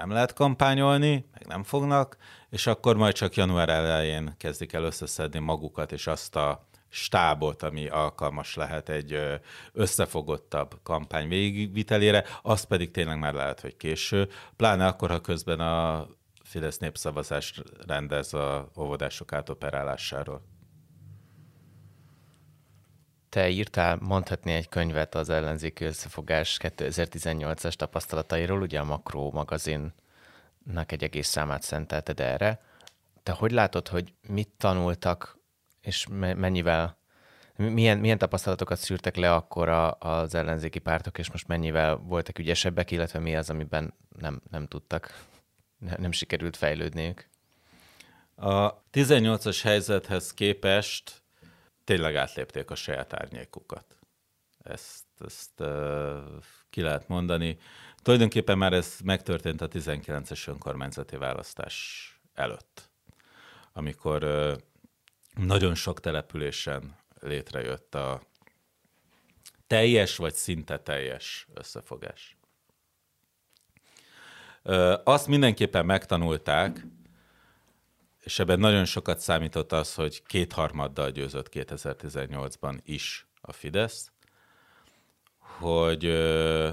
nem 0.00 0.10
lehet 0.10 0.32
kampányolni, 0.32 1.24
meg 1.32 1.46
nem 1.46 1.62
fognak, 1.62 2.16
és 2.50 2.66
akkor 2.66 2.96
majd 2.96 3.14
csak 3.14 3.34
január 3.34 3.68
elején 3.68 4.34
kezdik 4.36 4.72
el 4.72 4.82
összeszedni 4.84 5.38
magukat, 5.38 5.92
és 5.92 6.06
azt 6.06 6.36
a 6.36 6.68
stábot, 6.88 7.62
ami 7.62 7.88
alkalmas 7.88 8.54
lehet 8.54 8.88
egy 8.88 9.40
összefogottabb 9.72 10.78
kampány 10.82 11.28
végigvitelére, 11.28 12.24
azt 12.42 12.64
pedig 12.64 12.90
tényleg 12.90 13.18
már 13.18 13.34
lehet, 13.34 13.60
hogy 13.60 13.76
késő, 13.76 14.28
pláne 14.56 14.86
akkor, 14.86 15.10
ha 15.10 15.20
közben 15.20 15.60
a 15.60 16.06
Fidesz 16.44 16.78
népszavazást 16.78 17.62
rendez 17.86 18.34
a 18.34 18.70
óvodások 18.78 19.32
átoperálásáról. 19.32 20.42
Te 23.30 23.48
írtál 23.48 23.96
mondhatni 24.00 24.52
egy 24.52 24.68
könyvet 24.68 25.14
az 25.14 25.28
ellenzéki 25.28 25.84
összefogás 25.84 26.58
2018-as 26.62 27.72
tapasztalatairól, 27.72 28.60
ugye 28.60 28.80
a 28.80 28.84
Makro 28.84 29.30
magazinnak 29.30 30.92
egy 30.92 31.02
egész 31.02 31.28
számát 31.28 31.62
szentelted 31.62 32.20
erre. 32.20 32.60
Te 33.22 33.32
hogy 33.32 33.50
látod, 33.50 33.88
hogy 33.88 34.14
mit 34.28 34.48
tanultak, 34.56 35.38
és 35.80 36.06
mennyivel, 36.36 36.98
milyen, 37.56 37.98
milyen 37.98 38.18
tapasztalatokat 38.18 38.78
szűrtek 38.78 39.16
le 39.16 39.34
akkor 39.34 39.68
a, 39.68 39.98
az 39.98 40.34
ellenzéki 40.34 40.78
pártok, 40.78 41.18
és 41.18 41.30
most 41.30 41.48
mennyivel 41.48 41.96
voltak 41.96 42.38
ügyesebbek, 42.38 42.90
illetve 42.90 43.18
mi 43.18 43.36
az, 43.36 43.50
amiben 43.50 43.94
nem, 44.18 44.42
nem 44.50 44.66
tudtak, 44.66 45.24
nem 45.96 46.12
sikerült 46.12 46.56
fejlődniük? 46.56 47.28
A 48.34 48.82
18-as 48.92 49.58
helyzethez 49.62 50.34
képest 50.34 51.19
tényleg 51.90 52.16
átlépték 52.16 52.70
a 52.70 52.74
saját 52.74 53.12
árnyékukat. 53.12 53.98
Ezt, 54.62 55.06
ezt 55.18 55.60
uh, 55.60 56.18
ki 56.70 56.80
lehet 56.80 57.08
mondani. 57.08 57.58
Tulajdonképpen 58.02 58.58
már 58.58 58.72
ez 58.72 58.96
megtörtént 59.04 59.60
a 59.60 59.68
19-es 59.68 60.48
önkormányzati 60.48 61.16
választás 61.16 61.74
előtt, 62.34 62.90
amikor 63.72 64.24
uh, 64.24 64.56
nagyon 65.34 65.74
sok 65.74 66.00
településen 66.00 66.96
létrejött 67.20 67.94
a 67.94 68.22
teljes 69.66 70.16
vagy 70.16 70.34
szinte 70.34 70.78
teljes 70.78 71.46
összefogás. 71.54 72.36
Azt 75.04 75.26
mindenképpen 75.26 75.86
megtanulták, 75.86 76.86
és 78.20 78.38
ebben 78.38 78.58
nagyon 78.58 78.84
sokat 78.84 79.18
számított 79.18 79.72
az, 79.72 79.94
hogy 79.94 80.22
kétharmaddal 80.22 81.10
győzött 81.10 81.48
2018-ban 81.52 82.78
is 82.84 83.26
a 83.40 83.52
Fidesz, 83.52 84.12
hogy 85.38 86.04
ö, 86.04 86.70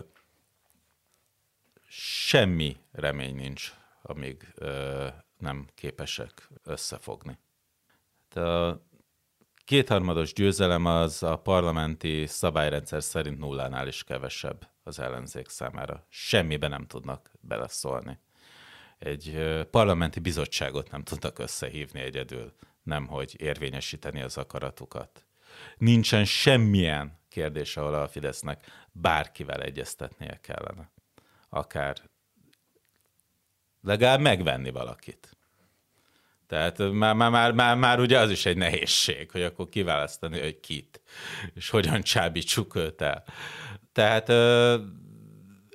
semmi 1.89 2.77
remény 2.91 3.35
nincs, 3.35 3.73
amíg 4.01 4.53
ö, 4.55 5.07
nem 5.37 5.67
képesek 5.75 6.49
összefogni. 6.63 7.37
a 8.29 8.85
kétharmados 9.65 10.33
győzelem 10.33 10.85
az 10.85 11.23
a 11.23 11.35
parlamenti 11.35 12.25
szabályrendszer 12.25 13.03
szerint 13.03 13.37
nullánál 13.37 13.87
is 13.87 14.03
kevesebb 14.03 14.69
az 14.83 14.99
ellenzék 14.99 15.49
számára. 15.49 16.05
Semmibe 16.09 16.67
nem 16.67 16.85
tudnak 16.85 17.31
beleszólni 17.39 18.19
egy 18.99 19.39
parlamenti 19.71 20.19
bizottságot 20.19 20.91
nem 20.91 21.03
tudtak 21.03 21.39
összehívni 21.39 21.99
egyedül, 21.99 22.53
nem 22.83 23.07
hogy 23.07 23.35
érvényesíteni 23.41 24.21
az 24.21 24.37
akaratukat. 24.37 25.25
Nincsen 25.77 26.25
semmilyen 26.25 27.19
kérdés, 27.29 27.77
ahol 27.77 27.93
a 27.93 28.07
Fidesznek 28.07 28.65
bárkivel 28.91 29.61
egyeztetnie 29.61 30.39
kellene. 30.41 30.91
Akár 31.49 31.97
legalább 33.81 34.19
megvenni 34.19 34.71
valakit. 34.71 35.37
Tehát 36.47 36.77
már, 36.77 37.15
már, 37.15 37.31
már, 37.31 37.51
már, 37.51 37.77
már 37.77 37.99
ugye 37.99 38.19
az 38.19 38.31
is 38.31 38.45
egy 38.45 38.57
nehézség, 38.57 39.31
hogy 39.31 39.43
akkor 39.43 39.69
kiválasztani, 39.69 40.39
hogy 40.39 40.59
kit, 40.59 41.01
és 41.53 41.69
hogyan 41.69 42.01
csábítsuk 42.01 42.75
őt 42.75 43.01
el. 43.01 43.23
Tehát 43.91 44.29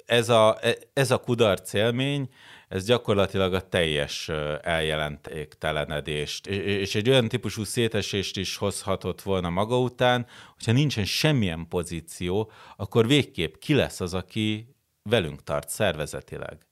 ez 0.06 0.28
a, 0.28 0.58
e, 0.60 0.76
ez 0.92 1.10
a 1.10 1.18
kudarc 1.20 1.72
élmény, 1.72 2.28
ez 2.72 2.84
gyakorlatilag 2.84 3.54
a 3.54 3.68
teljes 3.68 4.28
eljelentéktelenedést, 4.62 6.46
és 6.46 6.94
egy 6.94 7.08
olyan 7.08 7.28
típusú 7.28 7.64
szétesést 7.64 8.36
is 8.36 8.56
hozhatott 8.56 9.22
volna 9.22 9.50
maga 9.50 9.78
után, 9.78 10.26
hogyha 10.54 10.72
nincsen 10.72 11.04
semmilyen 11.04 11.68
pozíció, 11.68 12.50
akkor 12.76 13.06
végképp 13.06 13.54
ki 13.54 13.74
lesz 13.74 14.00
az, 14.00 14.14
aki 14.14 14.74
velünk 15.02 15.42
tart 15.42 15.68
szervezetileg. 15.68 16.66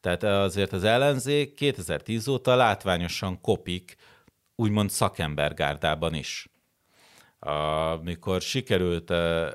Tehát 0.00 0.22
azért 0.22 0.72
az 0.72 0.84
ellenzék 0.84 1.54
2010 1.54 2.28
óta 2.28 2.54
látványosan 2.54 3.40
kopik, 3.40 3.96
úgymond 4.56 4.90
szakembergárdában 4.90 6.14
is. 6.14 6.48
Amikor 7.38 8.40
sikerült 8.40 9.10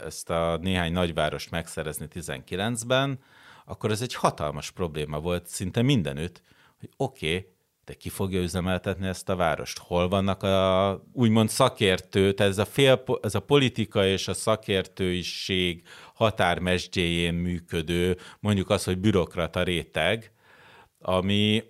ezt 0.05 0.29
a 0.29 0.57
néhány 0.61 0.91
nagyvárost 0.91 1.51
megszerezni 1.51 2.07
19-ben, 2.13 3.19
akkor 3.65 3.91
ez 3.91 4.01
egy 4.01 4.13
hatalmas 4.13 4.71
probléma 4.71 5.19
volt 5.19 5.47
szinte 5.47 5.81
mindenütt, 5.81 6.41
hogy 6.79 6.89
oké, 6.97 7.27
okay, 7.27 7.51
de 7.85 7.93
ki 7.93 8.09
fogja 8.09 8.41
üzemeltetni 8.41 9.07
ezt 9.07 9.29
a 9.29 9.35
várost? 9.35 9.77
Hol 9.77 10.07
vannak 10.07 10.43
a 10.43 11.03
úgymond 11.13 11.49
szakértő, 11.49 12.33
tehát 12.33 12.51
ez 12.51 12.57
a, 12.57 12.65
fél, 12.65 13.03
ez 13.21 13.35
a 13.35 13.39
politika 13.39 14.05
és 14.05 14.27
a 14.27 14.33
szakértőiség 14.33 15.83
határmesdjéjén 16.13 17.33
működő, 17.33 18.17
mondjuk 18.39 18.69
az, 18.69 18.83
hogy 18.83 18.97
bürokrata 18.97 19.63
réteg, 19.63 20.31
ami 20.99 21.63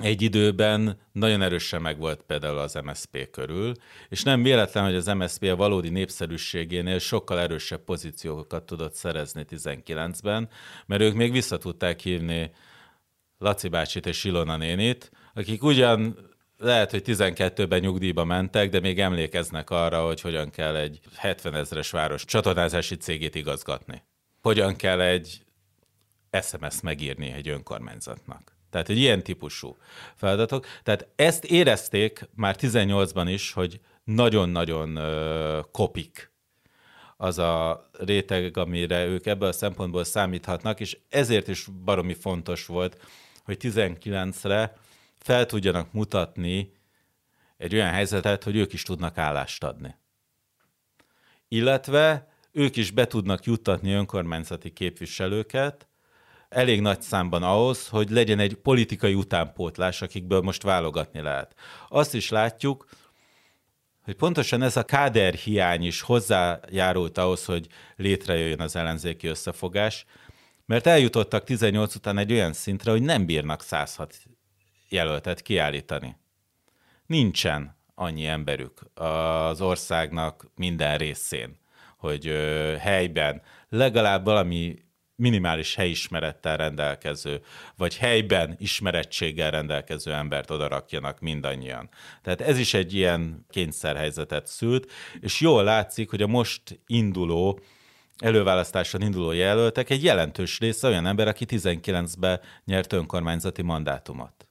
egy 0.00 0.22
időben 0.22 1.00
nagyon 1.12 1.42
erősen 1.42 1.82
megvolt 1.82 2.22
például 2.22 2.58
az 2.58 2.74
MSZP 2.84 3.30
körül, 3.30 3.72
és 4.08 4.22
nem 4.22 4.42
véletlen, 4.42 4.84
hogy 4.84 4.94
az 4.94 5.06
MSZP 5.06 5.44
a 5.44 5.56
valódi 5.56 5.88
népszerűségénél 5.88 6.98
sokkal 6.98 7.40
erősebb 7.40 7.84
pozíciókat 7.84 8.64
tudott 8.64 8.94
szerezni 8.94 9.44
19-ben, 9.50 10.48
mert 10.86 11.02
ők 11.02 11.14
még 11.14 11.32
vissza 11.32 11.58
tudták 11.58 12.00
hívni 12.00 12.50
Laci 13.38 13.68
bácsit 13.68 14.06
és 14.06 14.24
Ilona 14.24 14.56
nénit, 14.56 15.10
akik 15.34 15.62
ugyan 15.62 16.16
lehet, 16.58 16.90
hogy 16.90 17.02
12-ben 17.06 17.80
nyugdíjba 17.80 18.24
mentek, 18.24 18.70
de 18.70 18.80
még 18.80 19.00
emlékeznek 19.00 19.70
arra, 19.70 20.04
hogy 20.04 20.20
hogyan 20.20 20.50
kell 20.50 20.76
egy 20.76 21.00
70 21.14 21.54
ezres 21.54 21.90
város 21.90 22.24
csatornázási 22.24 22.96
cégét 22.96 23.34
igazgatni. 23.34 24.02
Hogyan 24.40 24.76
kell 24.76 25.00
egy 25.00 25.44
SMS-t 26.42 26.82
megírni 26.82 27.32
egy 27.32 27.48
önkormányzatnak. 27.48 28.51
Tehát 28.72 28.88
egy 28.88 28.98
ilyen 28.98 29.22
típusú 29.22 29.76
feladatok. 30.14 30.66
Tehát 30.82 31.08
ezt 31.16 31.44
érezték 31.44 32.28
már 32.34 32.56
18-ban 32.58 33.26
is, 33.28 33.52
hogy 33.52 33.80
nagyon-nagyon 34.04 34.98
kopik 35.70 36.32
az 37.16 37.38
a 37.38 37.88
réteg, 37.98 38.56
amire 38.56 39.06
ők 39.06 39.26
ebből 39.26 39.48
a 39.48 39.52
szempontból 39.52 40.04
számíthatnak, 40.04 40.80
és 40.80 40.98
ezért 41.08 41.48
is 41.48 41.66
baromi 41.84 42.14
fontos 42.14 42.66
volt, 42.66 43.00
hogy 43.44 43.56
19-re 43.60 44.76
fel 45.18 45.46
tudjanak 45.46 45.92
mutatni 45.92 46.72
egy 47.56 47.74
olyan 47.74 47.90
helyzetet, 47.90 48.44
hogy 48.44 48.56
ők 48.56 48.72
is 48.72 48.82
tudnak 48.82 49.18
állást 49.18 49.64
adni. 49.64 49.96
Illetve 51.48 52.28
ők 52.52 52.76
is 52.76 52.90
be 52.90 53.06
tudnak 53.06 53.44
juttatni 53.44 53.92
önkormányzati 53.92 54.72
képviselőket, 54.72 55.86
elég 56.52 56.80
nagy 56.80 57.02
számban 57.02 57.42
ahhoz, 57.42 57.88
hogy 57.88 58.10
legyen 58.10 58.38
egy 58.38 58.54
politikai 58.54 59.14
utánpótlás, 59.14 60.02
akikből 60.02 60.40
most 60.40 60.62
válogatni 60.62 61.20
lehet. 61.20 61.54
Azt 61.88 62.14
is 62.14 62.28
látjuk, 62.28 62.86
hogy 64.04 64.14
pontosan 64.14 64.62
ez 64.62 64.76
a 64.76 64.84
káder 64.84 65.34
hiány 65.34 65.84
is 65.84 66.00
hozzájárult 66.00 67.18
ahhoz, 67.18 67.44
hogy 67.44 67.66
létrejöjjön 67.96 68.60
az 68.60 68.76
ellenzéki 68.76 69.26
összefogás, 69.26 70.04
mert 70.66 70.86
eljutottak 70.86 71.44
18 71.44 71.94
után 71.94 72.18
egy 72.18 72.32
olyan 72.32 72.52
szintre, 72.52 72.90
hogy 72.90 73.02
nem 73.02 73.26
bírnak 73.26 73.62
106 73.62 74.14
jelöltet 74.88 75.42
kiállítani. 75.42 76.16
Nincsen 77.06 77.76
annyi 77.94 78.26
emberük 78.26 78.80
az 78.94 79.60
országnak 79.60 80.50
minden 80.54 80.98
részén, 80.98 81.58
hogy 81.98 82.26
helyben 82.78 83.42
legalább 83.68 84.24
valami 84.24 84.76
minimális 85.16 85.74
helyismerettel 85.74 86.56
rendelkező, 86.56 87.40
vagy 87.76 87.96
helyben 87.96 88.56
ismerettséggel 88.58 89.50
rendelkező 89.50 90.12
embert 90.12 90.50
odarakjanak 90.50 91.20
mindannyian. 91.20 91.88
Tehát 92.22 92.40
ez 92.40 92.58
is 92.58 92.74
egy 92.74 92.94
ilyen 92.94 93.46
kényszerhelyzetet 93.50 94.46
szült, 94.46 94.90
és 95.20 95.40
jól 95.40 95.64
látszik, 95.64 96.10
hogy 96.10 96.22
a 96.22 96.26
most 96.26 96.80
induló 96.86 97.60
előválasztáson 98.18 99.02
induló 99.02 99.32
jelöltek 99.32 99.90
egy 99.90 100.04
jelentős 100.04 100.58
része 100.58 100.88
olyan 100.88 101.06
ember, 101.06 101.28
aki 101.28 101.44
19-ben 101.48 102.40
nyert 102.64 102.92
önkormányzati 102.92 103.62
mandátumot. 103.62 104.46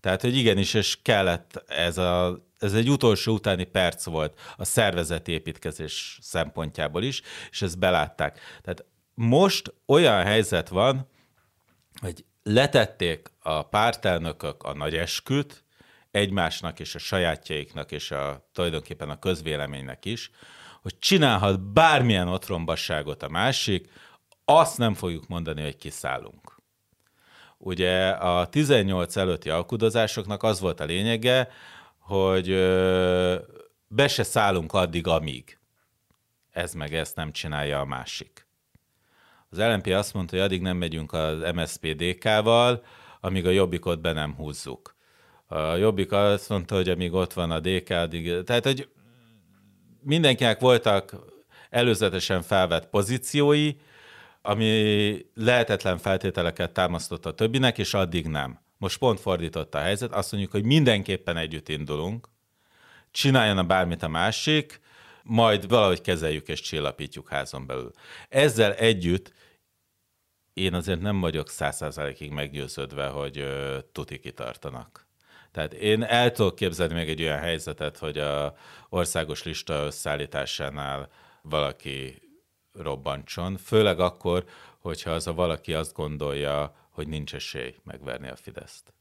Tehát, 0.00 0.20
hogy 0.20 0.36
igenis, 0.36 0.74
és 0.74 0.98
kellett 1.02 1.64
ez 1.66 1.98
a 1.98 2.42
ez 2.64 2.74
egy 2.74 2.90
utolsó 2.90 3.32
utáni 3.32 3.64
perc 3.64 4.04
volt 4.04 4.40
a 4.56 4.64
szervezeti 4.64 5.32
építkezés 5.32 6.18
szempontjából 6.22 7.02
is, 7.02 7.22
és 7.50 7.62
ezt 7.62 7.78
belátták. 7.78 8.40
Tehát 8.62 8.84
most 9.14 9.74
olyan 9.86 10.22
helyzet 10.22 10.68
van, 10.68 11.08
hogy 12.00 12.24
letették 12.42 13.30
a 13.40 13.62
pártelnökök 13.62 14.62
a 14.62 14.74
nagy 14.74 14.94
esküt, 14.94 15.64
egymásnak 16.10 16.80
és 16.80 16.94
a 16.94 16.98
sajátjaiknak 16.98 17.92
és 17.92 18.10
a, 18.10 18.48
tulajdonképpen 18.52 19.10
a 19.10 19.18
közvéleménynek 19.18 20.04
is, 20.04 20.30
hogy 20.82 20.98
csinálhat 20.98 21.60
bármilyen 21.60 22.28
otrombaságot 22.28 23.22
a 23.22 23.28
másik, 23.28 23.90
azt 24.44 24.78
nem 24.78 24.94
fogjuk 24.94 25.26
mondani, 25.26 25.62
hogy 25.62 25.76
kiszállunk. 25.76 26.62
Ugye 27.58 28.08
a 28.08 28.46
18 28.46 29.16
előtti 29.16 29.50
alkudozásoknak 29.50 30.42
az 30.42 30.60
volt 30.60 30.80
a 30.80 30.84
lényege, 30.84 31.48
hogy 31.98 32.48
be 33.86 34.08
se 34.08 34.22
szállunk 34.22 34.72
addig, 34.72 35.06
amíg. 35.06 35.58
Ez 36.50 36.72
meg 36.74 36.94
ezt 36.94 37.16
nem 37.16 37.32
csinálja 37.32 37.80
a 37.80 37.84
másik. 37.84 38.43
Az 39.54 39.60
LNP 39.60 39.86
azt 39.86 40.14
mondta, 40.14 40.36
hogy 40.36 40.44
addig 40.44 40.60
nem 40.60 40.76
megyünk 40.76 41.12
az 41.12 41.38
MSZP-DK-val, 41.54 42.84
amíg 43.20 43.46
a 43.46 43.50
jobbikot 43.50 44.00
be 44.00 44.12
nem 44.12 44.34
húzzuk. 44.34 44.94
A 45.46 45.74
jobbik 45.74 46.12
azt 46.12 46.48
mondta, 46.48 46.74
hogy 46.74 46.88
amíg 46.88 47.12
ott 47.12 47.32
van 47.32 47.50
a 47.50 47.60
DK, 47.60 47.90
addig... 47.90 48.42
Tehát, 48.42 48.64
hogy 48.64 48.88
mindenkinek 50.00 50.60
voltak 50.60 51.16
előzetesen 51.70 52.42
felvett 52.42 52.88
pozíciói, 52.88 53.72
ami 54.42 55.26
lehetetlen 55.34 55.98
feltételeket 55.98 56.72
támasztott 56.72 57.26
a 57.26 57.34
többinek, 57.34 57.78
és 57.78 57.94
addig 57.94 58.26
nem. 58.26 58.60
Most 58.78 58.98
pont 58.98 59.20
fordított 59.20 59.74
a 59.74 59.78
helyzet, 59.78 60.12
azt 60.12 60.32
mondjuk, 60.32 60.52
hogy 60.52 60.64
mindenképpen 60.64 61.36
együtt 61.36 61.68
indulunk, 61.68 62.28
csináljon 63.10 63.58
a 63.58 63.64
bármit 63.64 64.02
a 64.02 64.08
másik, 64.08 64.80
majd 65.22 65.68
valahogy 65.68 66.00
kezeljük 66.00 66.48
és 66.48 66.60
csillapítjuk 66.60 67.28
házon 67.28 67.66
belül. 67.66 67.90
Ezzel 68.28 68.72
együtt 68.72 69.32
én 70.54 70.74
azért 70.74 71.00
nem 71.00 71.20
vagyok 71.20 71.48
százszázalékig 71.48 72.30
meggyőződve, 72.30 73.06
hogy 73.08 73.38
ö, 73.38 73.78
tuti 73.92 74.18
kitartanak. 74.18 75.06
Tehát 75.50 75.72
én 75.72 76.02
el 76.02 76.32
tudok 76.32 76.54
képzelni 76.54 76.94
még 76.94 77.08
egy 77.08 77.22
olyan 77.22 77.38
helyzetet, 77.38 77.98
hogy 77.98 78.18
a 78.18 78.54
országos 78.88 79.42
lista 79.42 79.74
összeállításánál 79.74 81.08
valaki 81.42 82.22
robbantson, 82.72 83.56
főleg 83.56 84.00
akkor, 84.00 84.44
hogyha 84.78 85.10
az 85.10 85.26
a 85.26 85.34
valaki 85.34 85.74
azt 85.74 85.92
gondolja, 85.92 86.74
hogy 86.90 87.08
nincs 87.08 87.34
esély 87.34 87.74
megverni 87.82 88.28
a 88.28 88.36
Fideszt. 88.36 88.92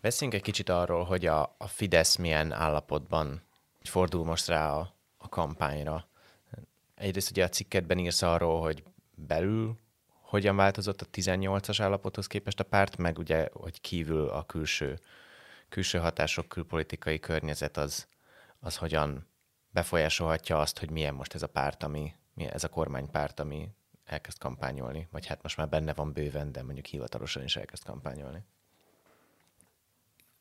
Beszéljünk 0.00 0.38
egy 0.38 0.44
kicsit 0.46 0.68
arról, 0.68 1.04
hogy 1.04 1.26
a, 1.26 1.54
a 1.58 1.66
Fidesz 1.66 2.16
milyen 2.16 2.52
állapotban 2.52 3.42
fordul 3.82 4.24
most 4.24 4.46
rá 4.46 4.72
a, 4.72 4.94
a 5.16 5.28
kampányra. 5.28 6.08
Egyrészt 6.94 7.30
ugye 7.30 7.44
a 7.44 7.48
cikketben 7.48 7.98
írsz 7.98 8.22
arról, 8.22 8.60
hogy 8.60 8.82
belül 9.16 9.78
hogyan 10.20 10.56
változott 10.56 11.00
a 11.00 11.06
18-as 11.12 11.76
állapothoz 11.80 12.26
képest 12.26 12.60
a 12.60 12.64
párt, 12.64 12.96
meg 12.96 13.18
ugye, 13.18 13.48
hogy 13.52 13.80
kívül 13.80 14.28
a 14.28 14.44
külső, 14.46 14.98
külső 15.68 15.98
hatások, 15.98 16.48
külpolitikai 16.48 17.18
környezet 17.18 17.76
az, 17.76 18.06
az 18.60 18.76
hogyan 18.76 19.26
befolyásolhatja 19.70 20.58
azt, 20.58 20.78
hogy 20.78 20.90
milyen 20.90 21.14
most 21.14 21.34
ez 21.34 21.42
a 21.42 21.46
párt, 21.46 21.82
ami, 21.82 22.14
ez 22.36 22.64
a 22.64 22.68
kormánypárt, 22.68 23.40
ami 23.40 23.68
elkezd 24.04 24.38
kampányolni, 24.38 25.08
vagy 25.10 25.26
hát 25.26 25.42
most 25.42 25.56
már 25.56 25.68
benne 25.68 25.94
van 25.94 26.12
bőven, 26.12 26.52
de 26.52 26.62
mondjuk 26.62 26.86
hivatalosan 26.86 27.42
is 27.42 27.56
elkezd 27.56 27.84
kampányolni. 27.84 28.42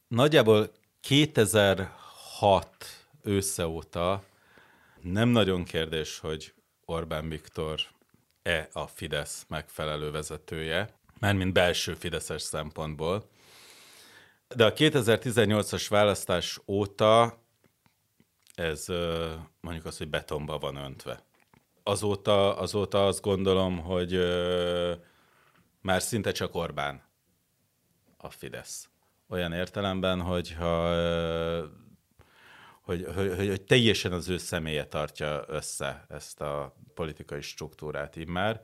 Nagyjából 0.08 0.72
2006 1.00 2.68
ősze 3.22 3.68
óta 3.68 4.24
nem 5.02 5.30
nagyon 5.30 5.64
kérdés, 5.64 6.20
hogy 6.20 6.54
Orbán 6.86 7.30
Viktor 7.30 7.80
e 8.46 8.70
a 8.74 8.88
Fidesz 8.88 9.46
megfelelő 9.48 10.12
vezetője, 10.12 10.90
mármint 11.20 11.54
belső 11.54 11.94
Fideszes 11.94 12.42
szempontból. 12.42 13.30
De 14.56 14.66
a 14.66 14.74
2018-as 14.74 15.86
választás 15.90 16.60
óta 16.68 17.44
ez 18.56 18.86
mondjuk 19.60 19.86
az, 19.86 19.98
hogy 19.98 20.10
betonba 20.10 20.58
van 20.58 20.76
öntve. 20.76 21.24
Azóta, 21.84 22.58
azóta 22.58 23.06
azt 23.08 23.22
gondolom, 23.22 23.80
hogy 23.80 24.12
már 25.82 26.02
szinte 26.02 26.32
csak 26.32 26.56
Orbán 26.56 27.04
a 28.18 28.30
Fidesz. 28.30 28.90
Olyan 29.30 29.54
értelemben, 29.54 30.22
hogyha 30.22 30.96
hogy, 32.86 33.06
hogy, 33.16 33.36
hogy, 33.36 33.48
hogy 33.48 33.62
teljesen 33.62 34.12
az 34.12 34.30
ő 34.30 34.38
személye 34.38 34.86
tartja 34.86 35.44
össze 35.48 36.06
ezt 36.10 36.42
a 36.42 36.76
politikai 36.94 37.42
struktúrát 37.42 38.16
immár, 38.16 38.62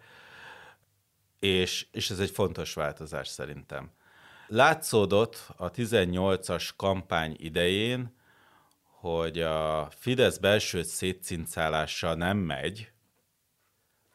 és, 1.40 1.88
és 1.92 2.10
ez 2.10 2.20
egy 2.20 2.30
fontos 2.30 2.74
változás 2.74 3.28
szerintem. 3.28 3.92
Látszódott 4.48 5.48
a 5.56 5.72
18-as 5.72 6.70
kampány 6.76 7.36
idején, 7.40 8.16
hogy 8.84 9.42
a 9.42 9.90
Fidesz 9.90 10.38
belső 10.38 10.84
szétcincálása 10.84 12.14
nem 12.14 12.38
megy, 12.38 12.92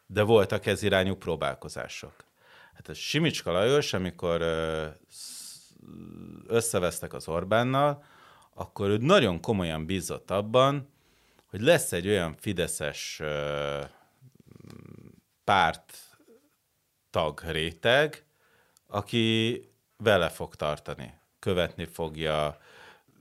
de 0.07 0.23
voltak 0.23 0.67
ez 0.67 0.83
irányú 0.83 1.15
próbálkozások. 1.15 2.25
Hát 2.75 2.89
a 2.89 2.95
Simicska 2.95 3.53
Lajos, 3.53 3.93
amikor 3.93 4.43
összevesztek 6.47 7.13
az 7.13 7.29
Orbánnal, 7.29 8.05
akkor 8.59 8.89
ő 8.89 8.97
nagyon 8.97 9.41
komolyan 9.41 9.87
bízott 9.87 10.31
abban, 10.31 10.89
hogy 11.47 11.61
lesz 11.61 11.93
egy 11.93 12.09
olyan 12.09 12.35
fideszes 12.39 13.23
párt 15.45 15.99
tag 17.11 17.43
réteg, 17.47 18.25
aki 18.87 19.61
vele 19.97 20.29
fog 20.29 20.55
tartani, 20.55 21.15
követni 21.39 21.85
fogja, 21.85 22.59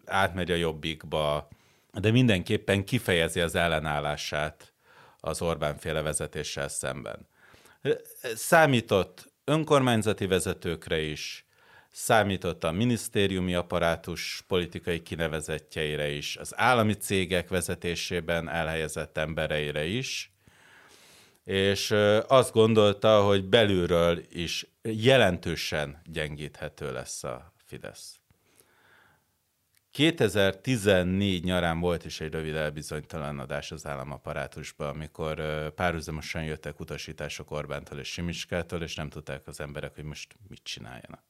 átmegy 0.06 0.52
a 0.52 0.56
jobbikba, 0.56 1.48
de 1.94 2.12
mindenképpen 2.12 2.86
kifejezi 2.86 3.42
az 3.42 3.56
ellenállását 3.56 4.74
az 5.20 5.42
Orbán 5.42 5.78
féle 5.78 6.02
vezetéssel 6.02 6.68
szemben. 6.68 7.28
Számított 8.36 9.34
önkormányzati 9.44 10.26
vezetőkre 10.26 11.00
is, 11.00 11.45
számított 11.98 12.64
a 12.64 12.72
minisztériumi 12.72 13.56
apparátus 13.56 14.44
politikai 14.48 15.02
kinevezettjeire 15.02 16.10
is, 16.10 16.38
az 16.38 16.54
állami 16.56 16.94
cégek 16.94 17.50
vezetésében 17.50 18.50
elhelyezett 18.50 19.18
embereire 19.18 19.86
is, 19.86 20.32
és 21.44 21.92
azt 22.28 22.52
gondolta, 22.52 23.24
hogy 23.24 23.46
belülről 23.46 24.24
is 24.30 24.68
jelentősen 24.82 26.02
gyengíthető 26.06 26.92
lesz 26.92 27.24
a 27.24 27.54
Fidesz. 27.66 28.20
2014 29.92 31.44
nyarán 31.44 31.80
volt 31.80 32.06
is 32.06 32.22
egy 32.22 32.32
rövid 32.32 32.56
elbizonytalanodás 32.56 33.72
az 33.72 33.86
államaparátusban, 33.86 34.90
amikor 34.90 35.42
párhuzamosan 35.74 36.44
jöttek 36.44 36.80
utasítások 36.80 37.52
Orbántól 37.52 38.00
és 38.00 38.12
Simicskától, 38.12 38.82
és 38.82 38.96
nem 38.96 39.10
tudták 39.10 39.48
az 39.48 39.60
emberek, 39.60 39.96
hogy 39.96 40.04
most 40.04 40.36
mit 40.48 40.64
csináljanak. 40.64 41.25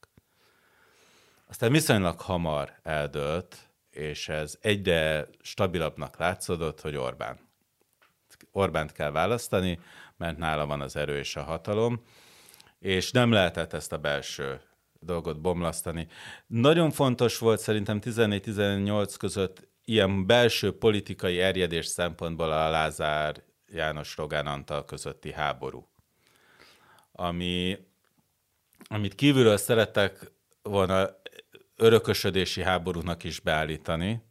Aztán 1.48 1.72
viszonylag 1.72 2.20
hamar 2.20 2.72
eldőlt, 2.82 3.70
és 3.90 4.28
ez 4.28 4.58
egyre 4.60 5.28
stabilabbnak 5.40 6.18
látszódott, 6.18 6.80
hogy 6.80 6.96
Orbán. 6.96 7.38
Orbánt 8.52 8.92
kell 8.92 9.10
választani, 9.10 9.78
mert 10.16 10.38
nála 10.38 10.66
van 10.66 10.80
az 10.80 10.96
erő 10.96 11.18
és 11.18 11.36
a 11.36 11.42
hatalom, 11.42 12.02
és 12.78 13.10
nem 13.10 13.32
lehetett 13.32 13.72
ezt 13.72 13.92
a 13.92 13.98
belső 13.98 14.60
dolgot 15.00 15.40
bomlasztani. 15.40 16.08
Nagyon 16.46 16.90
fontos 16.90 17.38
volt 17.38 17.60
szerintem 17.60 17.98
14-18 18.02 19.14
között 19.18 19.68
ilyen 19.84 20.26
belső 20.26 20.78
politikai 20.78 21.40
erjedés 21.40 21.86
szempontból 21.86 22.52
a 22.52 22.70
Lázár 22.70 23.42
János 23.66 24.16
Rogán 24.16 24.46
Antal 24.46 24.84
közötti 24.84 25.32
háború, 25.32 25.88
ami, 27.12 27.78
amit 28.88 29.14
kívülről 29.14 29.56
szerettek 29.56 30.32
volna 30.62 31.08
örökösödési 31.76 32.62
háborúnak 32.62 33.24
is 33.24 33.40
beállítani, 33.40 34.22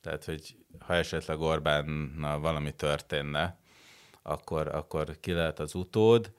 tehát, 0.00 0.24
hogy 0.24 0.56
ha 0.78 0.94
esetleg 0.94 1.40
Orbánnal 1.40 2.40
valami 2.40 2.72
történne, 2.72 3.58
akkor, 4.22 4.68
akkor 4.68 5.16
ki 5.20 5.32
lehet 5.32 5.58
az 5.58 5.74
utód. 5.74 6.32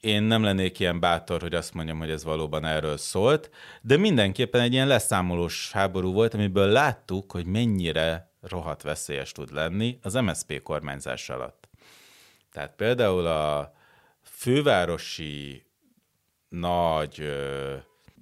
Én 0.00 0.22
nem 0.22 0.42
lennék 0.42 0.78
ilyen 0.78 1.00
bátor, 1.00 1.40
hogy 1.40 1.54
azt 1.54 1.74
mondjam, 1.74 1.98
hogy 1.98 2.10
ez 2.10 2.24
valóban 2.24 2.64
erről 2.64 2.96
szólt, 2.96 3.50
de 3.82 3.96
mindenképpen 3.96 4.60
egy 4.60 4.72
ilyen 4.72 4.86
leszámolós 4.86 5.72
háború 5.72 6.12
volt, 6.12 6.34
amiből 6.34 6.68
láttuk, 6.68 7.32
hogy 7.32 7.46
mennyire 7.46 8.32
rohadt 8.40 8.82
veszélyes 8.82 9.32
tud 9.32 9.52
lenni 9.52 9.98
az 10.02 10.14
MSZP 10.14 10.62
kormányzás 10.62 11.30
alatt. 11.30 11.68
Tehát 12.52 12.74
például 12.76 13.26
a 13.26 13.72
fővárosi 14.22 15.66
nagy 16.48 17.32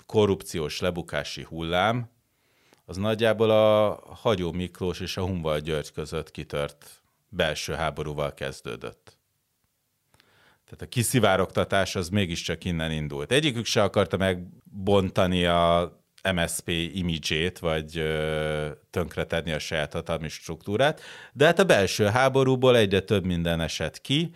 korrupciós 0.07 0.81
lebukási 0.81 1.43
hullám, 1.43 2.11
az 2.85 2.97
nagyjából 2.97 3.51
a 3.51 4.01
Hagyó 4.15 4.53
Miklós 4.53 5.01
és 5.01 5.17
a 5.17 5.23
Humval 5.23 5.59
György 5.59 5.93
között 5.93 6.31
kitört 6.31 7.03
belső 7.29 7.73
háborúval 7.73 8.35
kezdődött. 8.35 9.17
Tehát 10.65 10.83
a 10.83 10.89
kiszivárogtatás 10.89 11.97
az 11.97 12.09
mégiscsak 12.09 12.65
innen 12.65 12.91
indult. 12.91 13.33
Egyikük 13.33 13.65
se 13.65 13.83
akarta 13.83 14.17
megbontani 14.17 15.45
a 15.45 15.97
MSP 16.35 16.69
imidzsét, 16.69 17.59
vagy 17.59 17.99
ö, 17.99 18.71
tönkretenni 18.91 19.53
a 19.53 19.59
saját 19.59 19.93
hatalmi 19.93 20.29
struktúrát, 20.29 21.01
de 21.33 21.45
hát 21.45 21.59
a 21.59 21.65
belső 21.65 22.05
háborúból 22.05 22.77
egyre 22.77 23.01
több 23.01 23.25
minden 23.25 23.61
esett 23.61 24.01
ki. 24.01 24.31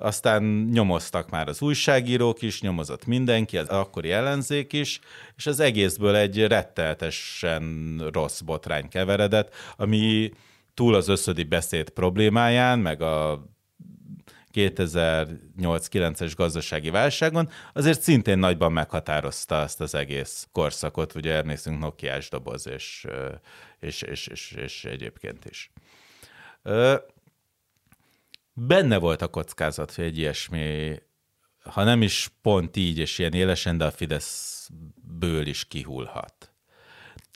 Aztán 0.00 0.42
nyomoztak 0.72 1.30
már 1.30 1.48
az 1.48 1.62
újságírók 1.62 2.42
is, 2.42 2.60
nyomozott 2.60 3.06
mindenki, 3.06 3.58
az 3.58 3.68
akkori 3.68 4.10
ellenzék 4.10 4.72
is, 4.72 5.00
és 5.36 5.46
az 5.46 5.60
egészből 5.60 6.16
egy 6.16 6.46
retteltesen 6.46 7.96
rossz 8.12 8.40
botrány 8.40 8.88
keveredett, 8.88 9.54
ami 9.76 10.30
túl 10.74 10.94
az 10.94 11.08
összödi 11.08 11.42
beszéd 11.42 11.90
problémáján, 11.90 12.78
meg 12.78 13.02
a 13.02 13.44
2008-9-es 14.54 16.32
gazdasági 16.36 16.90
válságon, 16.90 17.48
azért 17.72 18.02
szintén 18.02 18.38
nagyban 18.38 18.72
meghatározta 18.72 19.60
azt 19.60 19.80
az 19.80 19.94
egész 19.94 20.48
korszakot, 20.52 21.14
ugye 21.14 21.34
emlékszünk 21.34 21.78
Nokiás 21.78 22.28
doboz, 22.28 22.68
és, 22.68 23.06
és, 23.80 24.02
és, 24.02 24.26
és, 24.26 24.52
és 24.52 24.84
egyébként 24.84 25.44
is. 25.44 25.70
Benne 28.66 28.98
volt 28.98 29.22
a 29.22 29.28
kockázat, 29.28 29.94
hogy 29.94 30.04
egy 30.04 30.18
ilyesmi, 30.18 30.94
ha 31.62 31.84
nem 31.84 32.02
is 32.02 32.30
pont 32.42 32.76
így 32.76 32.98
és 32.98 33.18
ilyen 33.18 33.32
élesen, 33.32 33.78
de 33.78 33.84
a 33.84 33.90
Fideszből 33.90 35.46
is 35.46 35.64
kihullhat. 35.64 36.52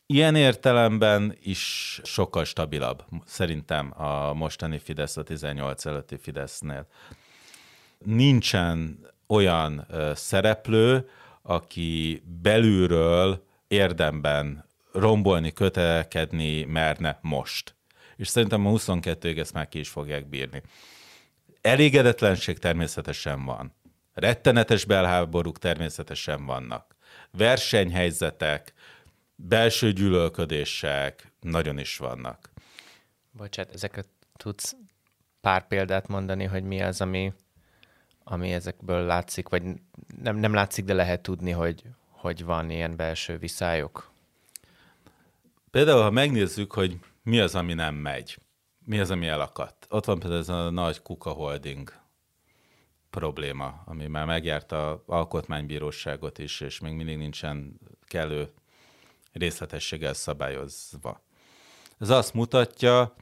Ilyen 0.06 0.34
értelemben 0.34 1.36
is 1.42 2.00
sokkal 2.02 2.44
stabilabb, 2.44 3.04
szerintem 3.26 4.02
a 4.02 4.32
mostani 4.32 4.78
Fidesz 4.78 5.16
a 5.16 5.22
18 5.22 5.86
előtti 5.86 6.16
Fidesznél. 6.16 6.86
Nincsen 7.98 9.06
olyan 9.26 9.86
szereplő, 10.14 11.08
aki 11.42 12.22
belülről 12.42 13.46
érdemben 13.68 14.64
rombolni, 14.92 15.52
kötelkedni 15.52 16.64
merne 16.64 17.18
most. 17.22 17.74
És 18.16 18.28
szerintem 18.28 18.66
a 18.66 18.70
22-ig 18.70 19.38
ezt 19.38 19.52
már 19.52 19.68
ki 19.68 19.78
is 19.78 19.88
fogják 19.88 20.28
bírni. 20.28 20.62
Elégedetlenség 21.64 22.58
természetesen 22.58 23.44
van. 23.44 23.74
Rettenetes 24.14 24.84
belháborúk 24.84 25.58
természetesen 25.58 26.46
vannak. 26.46 26.96
Versenyhelyzetek, 27.30 28.72
belső 29.36 29.92
gyűlölködések 29.92 31.32
nagyon 31.40 31.78
is 31.78 31.96
vannak. 31.96 32.50
Bocsát, 33.30 33.74
ezeket 33.74 34.08
tudsz 34.36 34.76
pár 35.40 35.66
példát 35.66 36.08
mondani, 36.08 36.44
hogy 36.44 36.62
mi 36.62 36.82
az, 36.82 37.00
ami, 37.00 37.32
ami 38.24 38.52
ezekből 38.52 39.04
látszik, 39.04 39.48
vagy 39.48 39.62
nem, 40.22 40.36
nem 40.36 40.54
látszik, 40.54 40.84
de 40.84 40.94
lehet 40.94 41.20
tudni, 41.20 41.50
hogy, 41.50 41.82
hogy 42.08 42.44
van 42.44 42.70
ilyen 42.70 42.96
belső 42.96 43.38
viszályok? 43.38 44.10
Például, 45.70 46.02
ha 46.02 46.10
megnézzük, 46.10 46.72
hogy 46.72 46.98
mi 47.22 47.40
az, 47.40 47.54
ami 47.54 47.74
nem 47.74 47.94
megy, 47.94 48.38
mi 48.84 49.00
az, 49.00 49.10
ami 49.10 49.26
elakadt. 49.26 49.86
Ott 49.90 50.04
van 50.04 50.18
például 50.18 50.40
ez 50.40 50.48
a 50.48 50.70
nagy 50.70 51.02
Kuka 51.02 51.30
Holding 51.30 51.92
probléma, 53.10 53.82
ami 53.86 54.06
már 54.06 54.26
megjárta 54.26 55.02
alkotmánybíróságot 55.06 56.38
is, 56.38 56.60
és 56.60 56.80
még 56.80 56.92
mindig 56.92 57.16
nincsen 57.16 57.78
kellő 58.06 58.52
részletességgel 59.32 60.14
szabályozva. 60.14 61.22
Ez 61.98 62.10
azt 62.10 62.34
mutatja, 62.34 63.14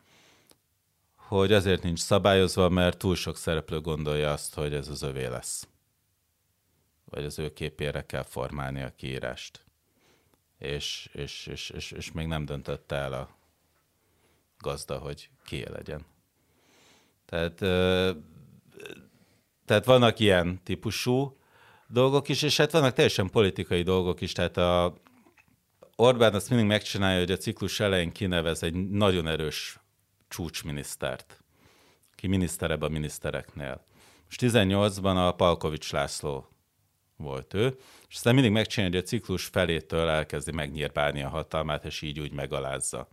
hogy 1.16 1.52
azért 1.52 1.82
nincs 1.82 1.98
szabályozva, 1.98 2.68
mert 2.68 2.98
túl 2.98 3.14
sok 3.14 3.36
szereplő 3.36 3.80
gondolja 3.80 4.32
azt, 4.32 4.54
hogy 4.54 4.74
ez 4.74 4.88
az 4.88 5.02
övé 5.02 5.26
lesz. 5.26 5.68
Vagy 7.04 7.24
az 7.24 7.38
ő 7.38 7.52
képére 7.52 8.06
kell 8.06 8.22
formálni 8.22 8.82
a 8.82 8.94
kiírást. 8.94 9.64
És, 10.58 11.10
és, 11.12 11.46
és, 11.46 11.70
és, 11.70 11.90
és 11.90 12.12
még 12.12 12.26
nem 12.26 12.44
döntötte 12.44 12.96
el 12.96 13.12
a 13.12 13.36
gazda, 14.58 14.98
hogy 14.98 15.30
ki 15.44 15.64
legyen. 15.68 16.04
Tehát, 17.26 17.54
tehát 19.64 19.84
vannak 19.84 20.18
ilyen 20.18 20.60
típusú 20.64 21.36
dolgok 21.88 22.28
is, 22.28 22.42
és 22.42 22.56
hát 22.56 22.70
vannak 22.70 22.92
teljesen 22.92 23.30
politikai 23.30 23.82
dolgok 23.82 24.20
is, 24.20 24.32
tehát 24.32 24.56
a, 24.56 25.00
Orbán 25.96 26.34
azt 26.34 26.48
mindig 26.48 26.68
megcsinálja, 26.68 27.18
hogy 27.18 27.30
a 27.30 27.36
ciklus 27.36 27.80
elején 27.80 28.12
kinevez 28.12 28.62
egy 28.62 28.88
nagyon 28.88 29.28
erős 29.28 29.78
csúcsminisztert, 30.28 31.44
ki 32.14 32.26
miniszterebb 32.26 32.82
a 32.82 32.88
minisztereknél. 32.88 33.84
Most 34.24 34.40
18-ban 34.40 35.26
a 35.28 35.32
Palkovics 35.32 35.92
László 35.92 36.48
volt 37.16 37.54
ő, 37.54 37.78
és 38.08 38.14
aztán 38.14 38.34
mindig 38.34 38.52
megcsinálja, 38.52 38.94
hogy 38.94 39.04
a 39.04 39.08
ciklus 39.08 39.44
felétől 39.44 40.08
elkezdi 40.08 40.52
megnyírbálni 40.52 41.22
a 41.22 41.28
hatalmát, 41.28 41.84
és 41.84 42.02
így 42.02 42.20
úgy 42.20 42.32
megalázza. 42.32 43.08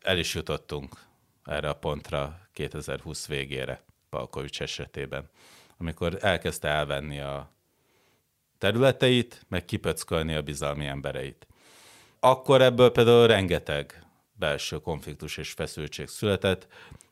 El 0.00 0.18
is 0.18 0.34
jutottunk 0.34 1.05
erre 1.46 1.68
a 1.68 1.74
pontra 1.74 2.40
2020 2.52 3.26
végére 3.26 3.80
Palkovics 4.10 4.60
esetében, 4.60 5.28
amikor 5.76 6.18
elkezdte 6.20 6.68
elvenni 6.68 7.20
a 7.20 7.50
területeit, 8.58 9.44
meg 9.48 9.64
kipöckölni 9.64 10.34
a 10.34 10.42
bizalmi 10.42 10.86
embereit 10.86 11.46
akkor 12.26 12.62
ebből 12.62 12.90
például 12.90 13.26
rengeteg 13.26 14.04
belső 14.32 14.78
konfliktus 14.78 15.36
és 15.36 15.52
feszültség 15.52 16.08
született. 16.08 16.66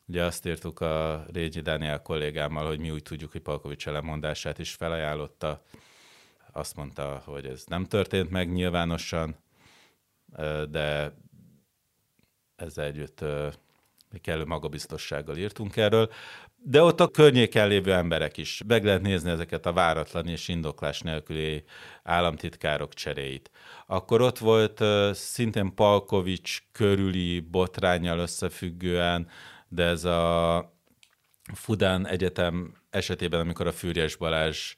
Ugye 0.06 0.24
azt 0.24 0.46
írtuk 0.46 0.80
a 0.80 1.24
Régi 1.32 1.60
Dániel 1.60 2.02
kollégámmal, 2.02 2.66
hogy 2.66 2.78
mi 2.78 2.90
úgy 2.90 3.02
tudjuk, 3.02 3.32
hogy 3.32 3.40
Palkovics 3.40 3.86
lemondását 3.86 4.58
is 4.58 4.74
felajánlotta. 4.74 5.62
Azt 6.52 6.76
mondta, 6.76 7.22
hogy 7.24 7.46
ez 7.46 7.64
nem 7.66 7.84
történt 7.84 8.30
meg 8.30 8.52
nyilvánosan, 8.52 9.36
de 10.70 11.14
ezzel 12.56 12.84
együtt 12.84 13.24
kellő 14.20 14.44
magabiztossággal 14.44 15.36
írtunk 15.36 15.76
erről 15.76 16.10
de 16.66 16.82
ott 16.82 17.00
a 17.00 17.08
környéken 17.08 17.68
lévő 17.68 17.92
emberek 17.92 18.36
is. 18.36 18.62
Meg 18.66 18.84
lehet 18.84 19.02
nézni 19.02 19.30
ezeket 19.30 19.66
a 19.66 19.72
váratlan 19.72 20.26
és 20.28 20.48
indoklás 20.48 21.00
nélküli 21.00 21.64
államtitkárok 22.02 22.94
cseréit. 22.94 23.50
Akkor 23.86 24.20
ott 24.20 24.38
volt 24.38 24.82
szintén 25.14 25.74
Palkovics 25.74 26.62
körüli 26.72 27.40
botrányjal 27.40 28.18
összefüggően, 28.18 29.28
de 29.68 29.84
ez 29.84 30.04
a 30.04 30.72
Fudán 31.54 32.06
Egyetem 32.06 32.74
esetében, 32.90 33.40
amikor 33.40 33.66
a 33.66 33.72
Fűrjes 33.72 34.16
Balázs 34.16 34.74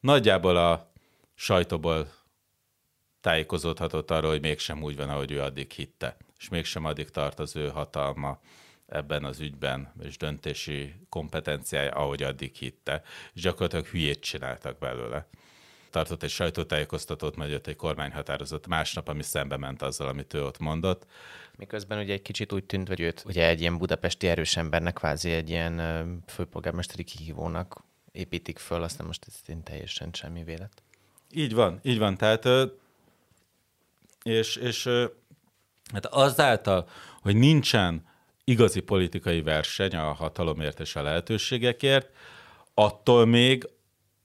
nagyjából 0.00 0.56
a 0.56 0.92
sajtóból 1.34 2.08
tájékozódhatott 3.20 4.10
arról, 4.10 4.30
hogy 4.30 4.40
mégsem 4.40 4.82
úgy 4.82 4.96
van, 4.96 5.08
ahogy 5.08 5.30
ő 5.30 5.40
addig 5.40 5.70
hitte, 5.70 6.16
és 6.38 6.48
mégsem 6.48 6.84
addig 6.84 7.10
tart 7.10 7.38
az 7.38 7.56
ő 7.56 7.68
hatalma 7.68 8.38
ebben 8.88 9.24
az 9.24 9.40
ügyben, 9.40 9.92
és 10.02 10.16
döntési 10.16 10.94
kompetenciája, 11.08 11.90
ahogy 11.90 12.22
addig 12.22 12.54
hitte, 12.54 13.02
és 13.34 13.42
gyakorlatilag 13.42 13.86
hülyét 13.86 14.20
csináltak 14.20 14.78
belőle. 14.78 15.26
Tartott 15.90 16.22
egy 16.22 16.30
sajtótájékoztatót, 16.30 17.36
majd 17.36 17.50
jött 17.50 17.66
egy 17.66 17.76
kormányhatározat 17.76 18.66
másnap, 18.66 19.08
ami 19.08 19.22
szembe 19.22 19.56
ment 19.56 19.82
azzal, 19.82 20.08
amit 20.08 20.34
ő 20.34 20.44
ott 20.44 20.58
mondott. 20.58 21.06
Miközben 21.56 21.98
ugye 21.98 22.12
egy 22.12 22.22
kicsit 22.22 22.52
úgy 22.52 22.64
tűnt, 22.64 22.88
hogy 22.88 23.00
őt 23.00 23.22
ugye 23.26 23.46
egy 23.48 23.60
ilyen 23.60 23.78
budapesti 23.78 24.28
erős 24.28 24.56
embernek, 24.56 24.94
kvázi 24.94 25.30
egy 25.30 25.50
ilyen 25.50 26.22
főpolgármesteri 26.26 27.04
kihívónak 27.04 27.84
építik 28.12 28.58
föl, 28.58 28.82
aztán 28.82 29.06
most 29.06 29.26
ez 29.26 29.56
teljesen 29.62 30.10
semmi 30.12 30.44
vélet. 30.44 30.82
Így 31.30 31.54
van, 31.54 31.80
így 31.82 31.98
van. 31.98 32.16
Tehát 32.16 32.48
és, 34.22 34.56
és 34.56 34.88
hát 35.92 36.06
azáltal, 36.06 36.88
hogy 37.20 37.36
nincsen 37.36 38.06
igazi 38.48 38.80
politikai 38.80 39.42
verseny 39.42 39.96
a 39.96 40.12
hatalomért 40.12 40.80
és 40.80 40.96
a 40.96 41.02
lehetőségekért, 41.02 42.10
attól 42.74 43.26
még 43.26 43.68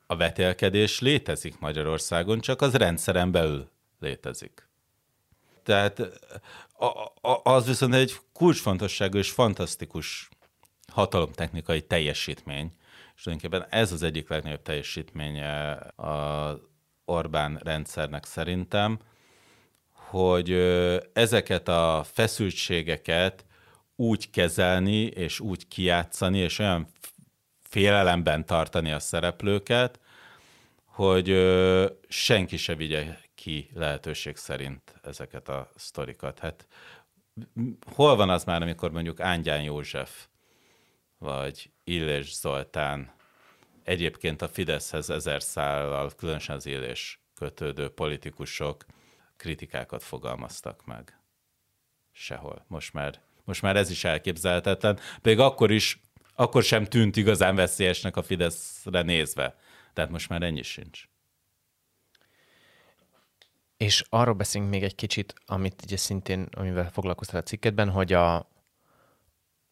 a 0.07 0.15
vetélkedés 0.15 0.99
létezik 0.99 1.59
Magyarországon, 1.59 2.39
csak 2.39 2.61
az 2.61 2.73
rendszeren 2.73 3.31
belül 3.31 3.69
létezik. 3.99 4.67
Tehát 5.63 6.01
az 7.43 7.65
viszont 7.65 7.93
egy 7.93 8.13
kulcsfontosságú 8.33 9.17
és 9.17 9.31
fantasztikus 9.31 10.29
hatalomtechnikai 10.91 11.81
teljesítmény, 11.81 12.71
és 13.15 13.21
tulajdonképpen 13.21 13.67
ez 13.69 13.91
az 13.91 14.03
egyik 14.03 14.29
legnagyobb 14.29 14.61
teljesítménye 14.61 15.71
a 15.71 16.59
Orbán 17.05 17.59
rendszernek 17.63 18.25
szerintem, 18.25 18.99
hogy 19.91 20.51
ezeket 21.13 21.67
a 21.67 22.05
feszültségeket 22.13 23.45
úgy 23.95 24.29
kezelni, 24.29 25.01
és 25.01 25.39
úgy 25.39 25.67
kiátszani, 25.67 26.37
és 26.37 26.59
olyan 26.59 26.87
félelemben 27.61 28.45
tartani 28.45 28.91
a 28.91 28.99
szereplőket, 28.99 29.99
hogy 30.85 31.27
senki 32.07 32.57
se 32.57 32.75
vigye 32.75 33.17
ki 33.35 33.69
lehetőség 33.73 34.35
szerint 34.35 34.95
ezeket 35.03 35.49
a 35.49 35.69
sztorikat. 35.75 36.39
Hát 36.39 36.67
hol 37.93 38.15
van 38.15 38.29
az 38.29 38.43
már, 38.43 38.61
amikor 38.61 38.91
mondjuk 38.91 39.19
Ángyán 39.19 39.63
József, 39.63 40.27
vagy 41.17 41.71
Illés 41.83 42.35
Zoltán 42.35 43.13
egyébként 43.83 44.41
a 44.41 44.47
Fideszhez 44.47 45.09
ezer 45.09 45.43
szállal, 45.43 46.11
különösen 46.17 46.55
az 46.55 46.65
Illés 46.65 47.19
kötődő 47.35 47.89
politikusok 47.89 48.85
kritikákat 49.37 50.03
fogalmaztak 50.03 50.85
meg. 50.85 51.19
Sehol. 52.11 52.65
Most 52.67 52.93
már 52.93 53.21
most 53.43 53.61
már 53.61 53.75
ez 53.75 53.89
is 53.89 54.03
elképzelhetetlen. 54.03 54.99
Pedig 55.21 55.39
akkor 55.39 55.71
is 55.71 56.01
akkor 56.35 56.63
sem 56.63 56.85
tűnt 56.85 57.15
igazán 57.15 57.55
veszélyesnek 57.55 58.15
a 58.17 58.23
Fideszre 58.23 59.01
nézve. 59.01 59.55
Tehát 59.93 60.11
most 60.11 60.29
már 60.29 60.41
ennyi 60.41 60.61
sincs. 60.61 61.07
És 63.77 64.03
arról 64.09 64.33
beszélünk 64.33 64.71
még 64.71 64.83
egy 64.83 64.95
kicsit, 64.95 65.33
amit 65.45 65.81
ugye 65.83 65.97
szintén, 65.97 66.47
amivel 66.51 66.91
foglalkoztál 66.91 67.39
a 67.39 67.43
cikketben, 67.43 67.89
hogy 67.89 68.13
a, 68.13 68.35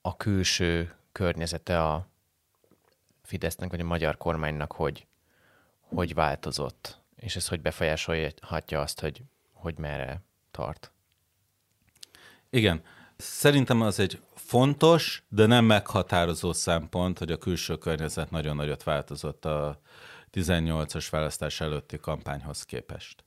a 0.01 0.17
külső 0.17 0.95
környezete 1.11 1.84
a 1.84 2.07
Fidesznek, 3.24 3.69
vagy 3.69 3.80
a 3.80 3.84
magyar 3.84 4.17
kormánynak, 4.17 4.72
hogy, 4.72 5.07
hogy 5.80 6.13
változott, 6.13 7.01
és 7.15 7.36
ez 7.36 7.47
hogy 7.47 7.61
befolyásolhatja 7.61 8.82
azt, 8.82 8.99
hogy, 8.99 9.22
hogy 9.53 9.78
merre 9.78 10.22
tart. 10.51 10.91
Igen. 12.49 12.84
Szerintem 13.22 13.82
az 13.82 13.99
egy 13.99 14.19
fontos, 14.36 15.24
de 15.30 15.45
nem 15.45 15.65
meghatározó 15.65 16.53
szempont, 16.53 17.19
hogy 17.19 17.32
a 17.32 17.38
külső 17.38 17.78
környezet 17.78 18.32
nagyon 18.32 18.55
nagyot 18.55 18.84
változott 18.84 19.45
a 19.45 19.80
18-as 20.34 21.07
választás 21.11 21.61
előtti 21.61 21.97
kampányhoz 21.97 22.63
képest. 22.63 23.24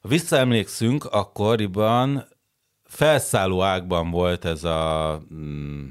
Ha 0.00 0.08
visszaemlékszünk, 0.08 1.04
akkoriban 1.04 2.28
felszálló 2.84 3.62
ágban 3.62 4.10
volt 4.10 4.44
ez 4.44 4.64
a 4.64 5.22
mm, 5.34 5.88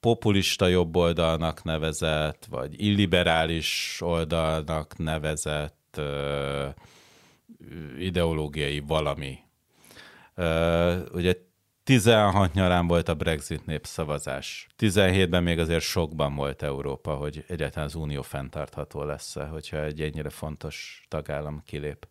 populista 0.00 0.66
jobboldalnak 0.66 1.62
nevezett, 1.62 2.46
vagy 2.50 2.82
illiberális 2.82 4.00
oldalnak 4.00 4.98
nevezett 4.98 5.94
ö, 5.96 6.68
ideológiai 7.98 8.80
valami. 8.80 9.38
Ö, 10.34 10.96
ugye 11.12 11.50
16 11.84 12.52
nyarán 12.52 12.86
volt 12.86 13.08
a 13.08 13.14
Brexit 13.14 13.66
népszavazás. 13.66 14.66
17-ben 14.78 15.42
még 15.42 15.58
azért 15.58 15.82
sokban 15.82 16.34
volt 16.34 16.62
Európa, 16.62 17.14
hogy 17.14 17.44
egyáltalán 17.48 17.88
az 17.88 17.94
unió 17.94 18.22
fenntartható 18.22 19.02
lesz-e, 19.02 19.44
hogyha 19.44 19.84
egy 19.84 20.00
ennyire 20.00 20.30
fontos 20.30 21.04
tagállam 21.08 21.62
kilép. 21.64 22.08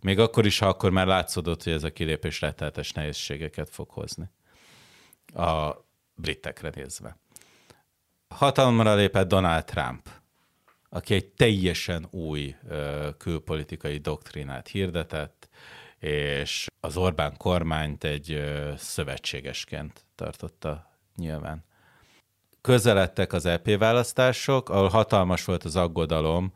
Még 0.00 0.18
akkor 0.18 0.46
is, 0.46 0.58
ha 0.58 0.66
akkor 0.66 0.90
már 0.90 1.06
látszódott, 1.06 1.62
hogy 1.62 1.72
ez 1.72 1.82
a 1.82 1.92
kilépés 1.92 2.40
retteltes 2.40 2.92
nehézségeket 2.92 3.70
fog 3.70 3.90
hozni. 3.90 4.30
A 5.34 5.70
britekre 6.14 6.70
nézve. 6.74 7.16
Hatalomra 8.28 8.94
lépett 8.94 9.28
Donald 9.28 9.64
Trump, 9.64 10.08
aki 10.88 11.14
egy 11.14 11.26
teljesen 11.26 12.06
új 12.10 12.56
külpolitikai 13.18 13.98
doktrinát 13.98 14.68
hirdetett, 14.68 15.48
és 16.04 16.66
az 16.80 16.96
Orbán 16.96 17.36
kormányt 17.36 18.04
egy 18.04 18.42
szövetségesként 18.76 20.04
tartotta 20.14 20.90
nyilván. 21.16 21.64
Közeledtek 22.60 23.32
az 23.32 23.46
EP 23.46 23.78
választások, 23.78 24.68
ahol 24.68 24.88
hatalmas 24.88 25.44
volt 25.44 25.64
az 25.64 25.76
aggodalom, 25.76 26.52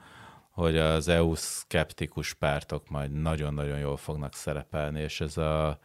hogy 0.50 0.76
az 0.76 1.08
EU 1.08 1.34
szkeptikus 1.34 2.34
pártok 2.34 2.88
majd 2.88 3.12
nagyon-nagyon 3.12 3.78
jól 3.78 3.96
fognak 3.96 4.34
szerepelni, 4.34 5.00
és 5.00 5.20
ez 5.20 5.36
a 5.36 5.78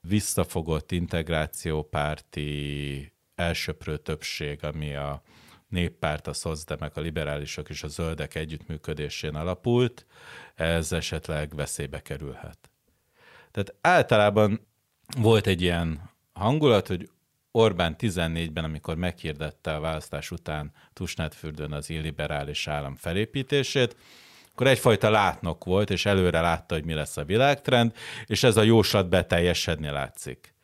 visszafogott 0.00 0.92
integrációpárti 0.92 3.12
elsöprő 3.34 3.96
többség, 3.96 4.64
ami 4.64 4.94
a 4.94 5.22
néppárt, 5.68 6.26
a 6.26 6.32
szozdemek, 6.32 6.96
a 6.96 7.00
liberálisok 7.00 7.68
és 7.68 7.82
a 7.82 7.88
zöldek 7.88 8.34
együttműködésén 8.34 9.34
alapult, 9.34 10.06
ez 10.54 10.92
esetleg 10.92 11.54
veszélybe 11.54 12.00
kerülhet. 12.00 12.69
Tehát 13.50 13.74
általában 13.80 14.66
volt 15.16 15.46
egy 15.46 15.62
ilyen 15.62 16.10
hangulat, 16.32 16.86
hogy 16.86 17.08
Orbán 17.52 17.96
14-ben, 17.98 18.64
amikor 18.64 18.96
meghirdette 18.96 19.74
a 19.74 19.80
választás 19.80 20.30
után 20.30 20.72
Tusnádfürdőn 20.92 21.72
az 21.72 21.90
illiberális 21.90 22.68
állam 22.68 22.94
felépítését, 22.94 23.96
akkor 24.52 24.66
egyfajta 24.66 25.10
látnok 25.10 25.64
volt, 25.64 25.90
és 25.90 26.06
előre 26.06 26.40
látta, 26.40 26.74
hogy 26.74 26.84
mi 26.84 26.92
lesz 26.92 27.16
a 27.16 27.24
világtrend, 27.24 27.92
és 28.26 28.42
ez 28.42 28.56
a 28.56 28.62
jóslat 28.62 29.08
beteljesedni 29.08 29.88
látszik. 29.88 30.54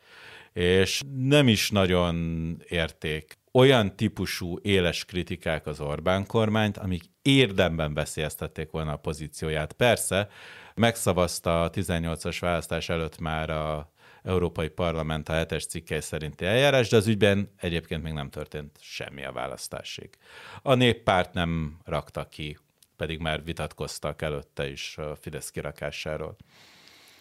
És 0.53 1.03
nem 1.17 1.49
is 1.49 1.71
nagyon 1.71 2.27
érték 2.69 3.39
olyan 3.53 3.97
típusú 3.97 4.59
éles 4.63 5.05
kritikák 5.05 5.67
az 5.67 5.81
Orbán 5.81 6.27
kormányt, 6.27 6.79
amik 6.79 7.03
érdemben 7.23 7.95
veszélyeztették 7.95 8.71
volna 8.71 8.93
a 8.93 8.97
pozícióját. 8.97 9.73
Persze, 9.73 10.29
megszavazta 10.77 11.63
a 11.63 11.71
18-as 11.71 12.37
választás 12.41 12.89
előtt 12.89 13.19
már 13.19 13.51
a 13.51 13.91
Európai 14.23 14.69
Parlament 14.69 15.29
a 15.29 15.33
hetes 15.33 15.67
cikkely 15.67 16.01
szerinti 16.01 16.45
eljárás, 16.45 16.89
de 16.89 16.97
az 16.97 17.07
ügyben 17.07 17.53
egyébként 17.61 18.03
még 18.03 18.13
nem 18.13 18.31
történt 18.31 18.79
semmi 18.81 19.25
a 19.25 19.33
választásig. 19.33 20.11
A 20.63 20.75
néppárt 20.75 21.33
nem 21.33 21.79
rakta 21.85 22.29
ki, 22.29 22.59
pedig 22.97 23.21
már 23.21 23.45
vitatkoztak 23.45 24.23
előtte 24.23 24.69
is 24.71 24.99
a 24.99 25.17
Fidesz 25.17 25.51
kirakásáról. 25.51 26.37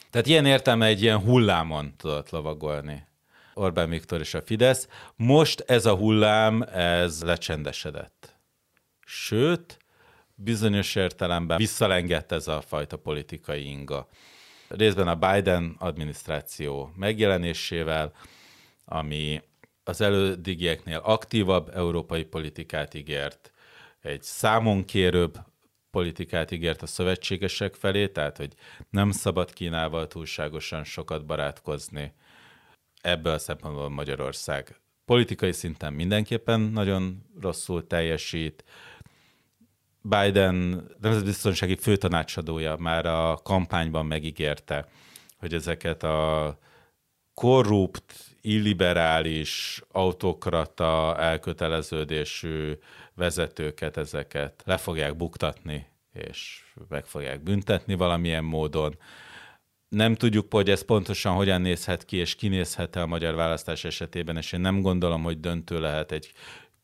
Tehát 0.09 0.27
ilyen 0.27 0.45
értelme 0.45 0.85
egy 0.85 1.01
ilyen 1.01 1.19
hullámon 1.19 1.93
tudott 1.97 2.29
lovagolni 2.29 3.07
Orbán 3.53 3.89
Viktor 3.89 4.19
és 4.19 4.33
a 4.33 4.41
Fidesz. 4.41 4.87
Most 5.15 5.59
ez 5.59 5.85
a 5.85 5.95
hullám, 5.95 6.61
ez 6.73 7.23
lecsendesedett. 7.23 8.35
Sőt, 9.05 9.77
bizonyos 10.35 10.95
értelemben 10.95 11.57
visszalengett 11.57 12.31
ez 12.31 12.47
a 12.47 12.61
fajta 12.61 12.97
politikai 12.97 13.67
inga 13.67 14.07
részben 14.67 15.07
a 15.07 15.15
Biden 15.15 15.75
adminisztráció 15.79 16.91
megjelenésével, 16.95 18.13
ami 18.85 19.41
az 19.83 20.01
elődigieknél 20.01 20.97
aktívabb 21.03 21.69
európai 21.75 22.23
politikát 22.23 22.93
ígért, 22.93 23.51
egy 24.01 24.21
számonkérőbb 24.21 25.37
politikát 25.91 26.51
ígért 26.51 26.81
a 26.81 26.85
szövetségesek 26.85 27.73
felé, 27.73 28.07
tehát 28.07 28.37
hogy 28.37 28.53
nem 28.89 29.11
szabad 29.11 29.53
Kínával 29.53 30.07
túlságosan 30.07 30.83
sokat 30.83 31.25
barátkozni. 31.25 32.13
Ebből 33.01 33.33
a 33.33 33.37
szempontból 33.37 33.89
Magyarország 33.89 34.79
politikai 35.05 35.51
szinten 35.51 35.93
mindenképpen 35.93 36.59
nagyon 36.59 37.23
rosszul 37.41 37.87
teljesít, 37.87 38.63
Biden 40.07 40.87
nemzetbiztonsági 41.01 41.75
főtanácsadója 41.75 42.75
már 42.75 43.05
a 43.05 43.39
kampányban 43.43 44.05
megígérte, 44.05 44.87
hogy 45.37 45.53
ezeket 45.53 46.03
a 46.03 46.57
korrupt, 47.33 48.13
illiberális, 48.41 49.81
autokrata 49.91 51.15
elköteleződésű 51.19 52.71
vezetőket, 53.13 53.97
ezeket 53.97 54.61
le 54.65 54.77
fogják 54.77 55.15
buktatni, 55.15 55.87
és 56.13 56.63
meg 56.89 57.05
fogják 57.05 57.43
büntetni 57.43 57.95
valamilyen 57.95 58.43
módon. 58.43 58.97
Nem 59.87 60.15
tudjuk, 60.15 60.53
hogy 60.53 60.69
ez 60.69 60.81
pontosan 60.81 61.35
hogyan 61.35 61.61
nézhet 61.61 62.05
ki, 62.05 62.17
és 62.17 62.35
kinézhet 62.35 62.95
a 62.95 63.05
magyar 63.05 63.35
választás 63.35 63.83
esetében, 63.83 64.37
és 64.37 64.51
én 64.51 64.59
nem 64.59 64.81
gondolom, 64.81 65.23
hogy 65.23 65.39
döntő 65.39 65.79
lehet 65.79 66.11
egy 66.11 66.31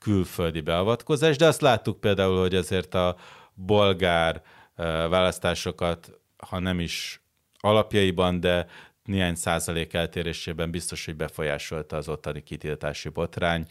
külföldi 0.01 0.61
beavatkozás, 0.61 1.37
de 1.37 1.45
azt 1.45 1.61
láttuk 1.61 1.99
például, 1.99 2.39
hogy 2.39 2.55
azért 2.55 2.93
a 2.93 3.15
bolgár 3.53 4.41
választásokat, 5.09 6.19
ha 6.37 6.59
nem 6.59 6.79
is 6.79 7.21
alapjaiban, 7.59 8.39
de 8.39 8.67
néhány 9.03 9.35
százalék 9.35 9.93
eltérésében 9.93 10.71
biztos, 10.71 11.05
hogy 11.05 11.15
befolyásolta 11.15 11.97
az 11.97 12.07
ottani 12.07 12.43
kitiltási 12.43 13.09
botrány. 13.09 13.65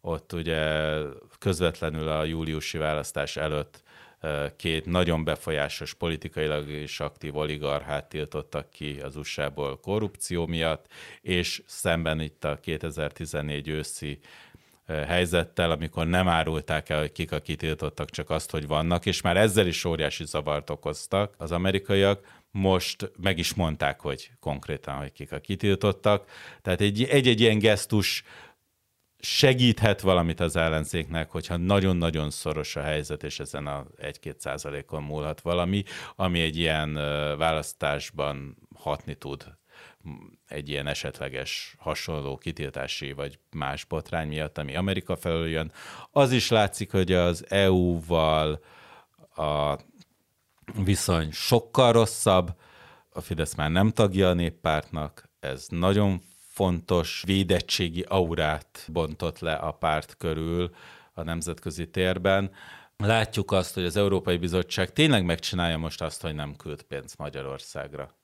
Ott 0.00 0.32
ugye 0.32 0.92
közvetlenül 1.38 2.08
a 2.08 2.24
júliusi 2.24 2.78
választás 2.78 3.36
előtt 3.36 3.82
két 4.56 4.86
nagyon 4.86 5.24
befolyásos 5.24 5.94
politikailag 5.94 6.68
és 6.68 7.00
aktív 7.00 7.36
oligarchát 7.36 8.08
tiltottak 8.08 8.70
ki 8.70 9.00
az 9.00 9.16
USA-ból 9.16 9.80
korrupció 9.80 10.46
miatt, 10.46 10.86
és 11.20 11.62
szemben 11.66 12.20
itt 12.20 12.44
a 12.44 12.58
2014 12.60 13.68
őszi 13.68 14.18
helyzettel, 14.86 15.70
amikor 15.70 16.06
nem 16.06 16.28
árulták 16.28 16.88
el, 16.88 16.98
hogy 16.98 17.12
kik 17.12 17.32
a 17.32 17.40
kitiltottak, 17.40 18.10
csak 18.10 18.30
azt, 18.30 18.50
hogy 18.50 18.66
vannak, 18.66 19.06
és 19.06 19.20
már 19.20 19.36
ezzel 19.36 19.66
is 19.66 19.84
óriási 19.84 20.24
zavart 20.24 20.70
okoztak 20.70 21.34
az 21.38 21.52
amerikaiak, 21.52 22.44
most 22.50 23.10
meg 23.22 23.38
is 23.38 23.54
mondták, 23.54 24.00
hogy 24.00 24.30
konkrétan, 24.40 24.96
hogy 24.96 25.12
kik 25.12 25.32
a 25.32 25.38
kitiltottak. 25.38 26.30
Tehát 26.62 26.80
egy-egy 26.80 27.40
ilyen 27.40 27.58
gesztus 27.58 28.24
segíthet 29.18 30.00
valamit 30.00 30.40
az 30.40 30.56
ellenzéknek, 30.56 31.30
hogyha 31.30 31.56
nagyon-nagyon 31.56 32.30
szoros 32.30 32.76
a 32.76 32.82
helyzet, 32.82 33.22
és 33.22 33.40
ezen 33.40 33.66
a 33.66 33.86
1-2 34.02 34.38
százalékon 34.38 35.02
múlhat 35.02 35.40
valami, 35.40 35.82
ami 36.16 36.40
egy 36.40 36.56
ilyen 36.56 36.94
választásban 37.38 38.56
hatni 38.74 39.14
tud 39.14 39.44
egy 40.48 40.68
ilyen 40.68 40.86
esetleges 40.86 41.74
hasonló 41.78 42.36
kitiltási 42.36 43.12
vagy 43.12 43.38
más 43.50 43.84
botrány 43.84 44.28
miatt, 44.28 44.58
ami 44.58 44.76
Amerika 44.76 45.16
felől 45.16 45.48
jön. 45.48 45.72
Az 46.10 46.32
is 46.32 46.48
látszik, 46.48 46.90
hogy 46.90 47.12
az 47.12 47.44
EU-val 47.48 48.60
a 49.34 49.78
viszony 50.84 51.30
sokkal 51.32 51.92
rosszabb, 51.92 52.54
a 53.12 53.20
Fidesz 53.20 53.54
már 53.54 53.70
nem 53.70 53.90
tagja 53.90 54.28
a 54.28 54.34
néppártnak, 54.34 55.28
ez 55.40 55.66
nagyon 55.68 56.20
fontos 56.56 57.22
védettségi 57.26 58.04
aurát 58.08 58.88
bontott 58.92 59.38
le 59.38 59.54
a 59.54 59.72
párt 59.72 60.16
körül 60.16 60.74
a 61.12 61.22
nemzetközi 61.22 61.90
térben. 61.90 62.50
Látjuk 62.96 63.52
azt, 63.52 63.74
hogy 63.74 63.84
az 63.84 63.96
Európai 63.96 64.36
Bizottság 64.36 64.92
tényleg 64.92 65.24
megcsinálja 65.24 65.78
most 65.78 66.02
azt, 66.02 66.22
hogy 66.22 66.34
nem 66.34 66.56
küld 66.56 66.82
pénzt 66.82 67.18
Magyarországra, 67.18 68.15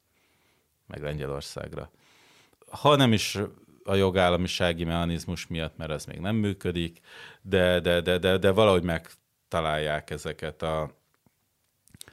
meg 0.93 1.03
Lengyelországra. 1.03 1.91
Ha 2.71 2.97
nem 2.97 3.13
is 3.13 3.39
a 3.85 3.95
jogállamisági 3.95 4.85
mechanizmus 4.85 5.47
miatt, 5.47 5.77
mert 5.77 5.91
ez 5.91 6.05
még 6.05 6.19
nem 6.19 6.37
működik, 6.37 7.01
de, 7.43 7.81
de, 7.81 8.01
de, 8.01 8.19
de, 8.19 8.39
de 8.39 8.51
valahogy 8.51 8.83
megtalálják 8.83 10.11
ezeket 10.11 10.63
a 10.63 10.91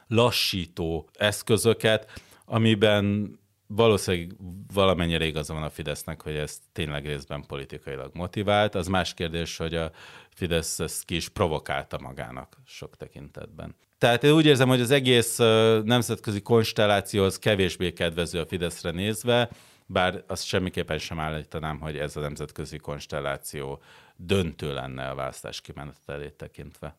lassító 0.08 1.10
eszközöket, 1.14 2.22
amiben 2.46 3.38
valószínűleg 3.68 4.36
valamennyire 4.74 5.26
igaza 5.26 5.54
van 5.54 5.64
a 5.64 5.70
Fidesznek, 5.70 6.22
hogy 6.22 6.36
ez 6.36 6.60
tényleg 6.72 7.06
részben 7.06 7.46
politikailag 7.46 8.16
motivált. 8.16 8.76
Az 8.76 8.88
más 8.88 9.14
kérdés, 9.14 9.58
hogy 9.58 9.76
a 9.76 9.92
Fidesz 10.30 10.80
ezt 10.80 11.06
ki 11.06 11.16
is 11.16 11.30
provokálta 11.30 12.00
magának 12.00 12.58
sok 12.66 12.98
tekintetben. 12.98 13.76
Tehát 14.00 14.24
én 14.24 14.32
úgy 14.32 14.46
érzem, 14.46 14.68
hogy 14.68 14.82
az 14.82 14.92
egész 14.92 15.38
nemzetközi 15.84 16.42
konstellációhoz 16.42 17.40
kevésbé 17.40 17.94
kedvező 17.94 18.40
a 18.40 18.46
Fideszre 18.46 18.92
nézve, 18.92 19.50
bár 19.86 20.24
azt 20.28 20.46
semmiképpen 20.46 20.98
sem 20.98 21.20
állítanám, 21.20 21.80
hogy 21.80 21.98
ez 21.98 22.16
a 22.16 22.20
nemzetközi 22.20 22.78
konstelláció 22.78 23.82
döntő 24.16 24.74
lenne 24.74 25.10
a 25.10 25.16
választás 25.16 25.62
kimenetelét 25.62 26.34
tekintve. 26.34 26.96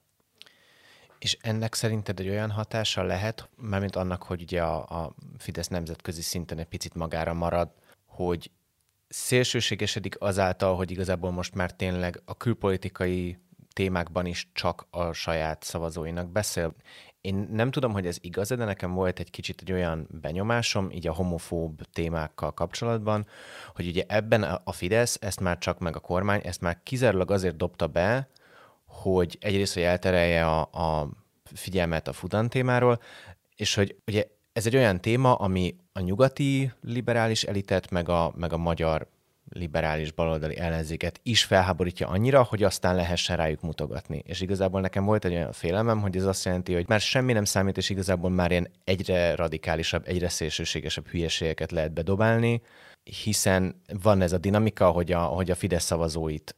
És 1.18 1.36
ennek 1.40 1.74
szerinted 1.74 2.20
egy 2.20 2.28
olyan 2.28 2.50
hatása 2.50 3.02
lehet, 3.02 3.48
mármint 3.56 3.96
annak, 3.96 4.22
hogy 4.22 4.42
ugye 4.42 4.62
a, 4.62 5.02
a 5.02 5.14
Fidesz 5.38 5.68
nemzetközi 5.68 6.22
szinten 6.22 6.58
egy 6.58 6.66
picit 6.66 6.94
magára 6.94 7.34
marad, 7.34 7.70
hogy 8.06 8.50
szélsőségesedik 9.08 10.20
azáltal, 10.20 10.76
hogy 10.76 10.90
igazából 10.90 11.30
most 11.30 11.54
már 11.54 11.72
tényleg 11.72 12.22
a 12.24 12.36
külpolitikai 12.36 13.38
témákban 13.72 14.26
is 14.26 14.48
csak 14.52 14.86
a 14.90 15.12
saját 15.12 15.62
szavazóinak 15.62 16.28
beszél. 16.28 16.74
Én 17.20 17.48
nem 17.52 17.70
tudom, 17.70 17.92
hogy 17.92 18.06
ez 18.06 18.16
igaz, 18.20 18.48
de 18.48 18.64
nekem 18.64 18.92
volt 18.92 19.18
egy 19.18 19.30
kicsit 19.30 19.60
egy 19.60 19.72
olyan 19.72 20.08
benyomásom, 20.10 20.90
így 20.90 21.06
a 21.06 21.12
homofób 21.12 21.82
témákkal 21.92 22.54
kapcsolatban, 22.54 23.26
hogy 23.74 23.86
ugye 23.86 24.04
ebben 24.08 24.42
a 24.42 24.72
Fidesz 24.72 25.18
ezt 25.20 25.40
már 25.40 25.58
csak 25.58 25.78
meg 25.78 25.96
a 25.96 26.00
kormány, 26.00 26.40
ezt 26.44 26.60
már 26.60 26.80
kizárólag 26.82 27.30
azért 27.30 27.56
dobta 27.56 27.86
be, 27.86 28.28
hogy 28.84 29.38
egyrészt, 29.40 29.74
hogy 29.74 29.82
elterelje 29.82 30.46
a, 30.46 30.60
a 30.60 31.08
figyelmet 31.54 32.08
a 32.08 32.12
Fudan 32.12 32.48
témáról, 32.48 33.00
és 33.56 33.74
hogy 33.74 33.96
ugye 34.06 34.26
ez 34.52 34.66
egy 34.66 34.76
olyan 34.76 35.00
téma, 35.00 35.34
ami 35.34 35.76
a 35.92 36.00
nyugati 36.00 36.72
liberális 36.82 37.42
elitet, 37.42 37.90
meg 37.90 38.08
a, 38.08 38.32
meg 38.36 38.52
a 38.52 38.56
magyar 38.56 39.08
liberális 39.50 40.12
baloldali 40.12 40.56
ellenzéket 40.56 41.20
is 41.22 41.44
felháborítja 41.44 42.08
annyira, 42.08 42.42
hogy 42.42 42.62
aztán 42.62 42.94
lehessen 42.94 43.36
rájuk 43.36 43.60
mutogatni. 43.60 44.22
És 44.26 44.40
igazából 44.40 44.80
nekem 44.80 45.04
volt 45.04 45.24
egy 45.24 45.32
olyan 45.32 45.52
félelmem, 45.52 46.00
hogy 46.00 46.16
ez 46.16 46.24
azt 46.24 46.44
jelenti, 46.44 46.74
hogy 46.74 46.88
már 46.88 47.00
semmi 47.00 47.32
nem 47.32 47.44
számít, 47.44 47.76
és 47.76 47.90
igazából 47.90 48.30
már 48.30 48.50
ilyen 48.50 48.70
egyre 48.84 49.34
radikálisabb, 49.34 50.02
egyre 50.06 50.28
szélsőségesebb 50.28 51.06
hülyeségeket 51.06 51.70
lehet 51.70 51.92
bedobálni, 51.92 52.62
hiszen 53.22 53.82
van 54.02 54.20
ez 54.20 54.32
a 54.32 54.38
dinamika, 54.38 54.90
hogy 54.90 55.12
a, 55.12 55.20
hogy 55.20 55.50
a 55.50 55.54
Fidesz 55.54 55.84
szavazóit 55.84 56.54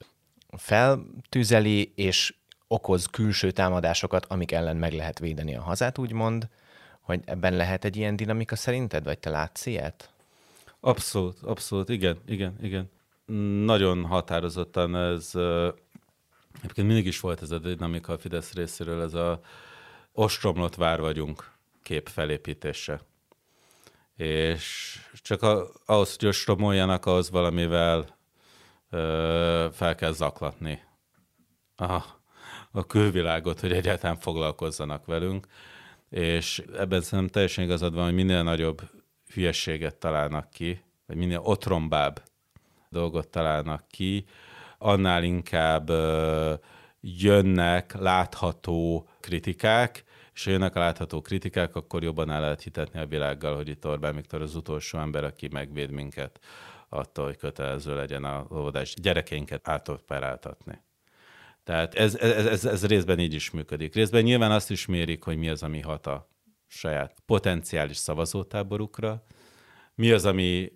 feltűzeli, 0.56 1.92
és 1.94 2.34
okoz 2.66 3.06
külső 3.06 3.50
támadásokat, 3.50 4.26
amik 4.26 4.52
ellen 4.52 4.76
meg 4.76 4.92
lehet 4.92 5.18
védeni 5.18 5.56
a 5.56 5.62
hazát, 5.62 5.98
úgymond, 5.98 6.48
hogy 7.00 7.20
ebben 7.24 7.56
lehet 7.56 7.84
egy 7.84 7.96
ilyen 7.96 8.16
dinamika 8.16 8.56
szerinted, 8.56 9.04
vagy 9.04 9.18
te 9.18 9.30
látsz 9.30 9.66
ilyet? 9.66 10.11
Abszolút, 10.84 11.42
abszolút, 11.42 11.88
igen, 11.88 12.18
igen, 12.26 12.56
igen. 12.60 12.90
Nagyon 13.64 14.04
határozottan 14.04 14.96
ez, 14.96 15.30
egyébként 16.56 16.86
mindig 16.86 17.06
is 17.06 17.20
volt 17.20 17.42
ez 17.42 17.50
a 17.50 17.58
dinamika 17.58 18.12
a 18.12 18.18
Fidesz 18.18 18.52
részéről, 18.52 19.02
ez 19.02 19.14
a 19.14 19.40
ostromlott 20.12 20.74
vár 20.74 21.00
vagyunk 21.00 21.50
kép 21.82 22.08
felépítése. 22.08 23.00
És 24.16 24.98
csak 25.22 25.42
a, 25.42 25.68
ahhoz, 25.86 26.16
hogy 26.16 26.28
ostromoljanak, 26.28 27.06
ahhoz 27.06 27.30
valamivel 27.30 28.18
ö, 28.90 29.68
fel 29.72 29.94
kell 29.94 30.12
zaklatni 30.12 30.82
a, 31.76 32.02
a 32.70 32.86
külvilágot, 32.86 33.60
hogy 33.60 33.72
egyáltalán 33.72 34.16
foglalkozzanak 34.16 35.06
velünk. 35.06 35.46
És 36.10 36.62
ebben 36.76 37.00
szerintem 37.00 37.28
teljesen 37.28 37.64
igazad 37.64 37.94
van, 37.94 38.04
hogy 38.04 38.14
minél 38.14 38.42
nagyobb 38.42 38.80
hülyességet 39.34 39.96
találnak 39.96 40.50
ki, 40.50 40.82
vagy 41.06 41.16
minél 41.16 41.40
otrombább 41.42 42.22
dolgot 42.88 43.28
találnak 43.28 43.84
ki, 43.88 44.24
annál 44.78 45.24
inkább 45.24 45.90
jönnek 47.00 47.94
látható 47.94 49.08
kritikák, 49.20 50.04
és 50.34 50.44
ha 50.44 50.50
jönnek 50.50 50.76
a 50.76 50.78
látható 50.78 51.20
kritikák, 51.20 51.76
akkor 51.76 52.02
jobban 52.02 52.30
el 52.30 52.40
lehet 52.40 52.62
hitetni 52.62 53.00
a 53.00 53.06
világgal, 53.06 53.54
hogy 53.54 53.68
itt 53.68 53.86
Orbán 53.86 54.14
Viktor 54.14 54.42
az 54.42 54.54
utolsó 54.54 54.98
ember, 54.98 55.24
aki 55.24 55.48
megvéd 55.52 55.90
minket 55.90 56.40
attól, 56.88 57.24
hogy 57.24 57.36
kötelező 57.36 57.94
legyen 57.94 58.24
a 58.24 58.46
óvodás 58.52 58.94
gyerekeinket 58.94 59.68
átoperáltatni. 59.68 60.80
Tehát 61.64 61.94
ez, 61.94 62.16
ez, 62.16 62.46
ez, 62.46 62.64
ez 62.64 62.86
részben 62.86 63.18
így 63.18 63.34
is 63.34 63.50
működik. 63.50 63.94
Részben 63.94 64.22
nyilván 64.22 64.50
azt 64.50 64.70
is 64.70 64.86
mérik, 64.86 65.22
hogy 65.22 65.36
mi 65.36 65.48
az, 65.48 65.62
ami 65.62 65.80
hat 65.80 66.06
a 66.06 66.28
saját 66.72 67.16
potenciális 67.26 67.96
szavazótáborukra, 67.96 69.22
mi 69.94 70.10
az, 70.10 70.24
ami 70.24 70.72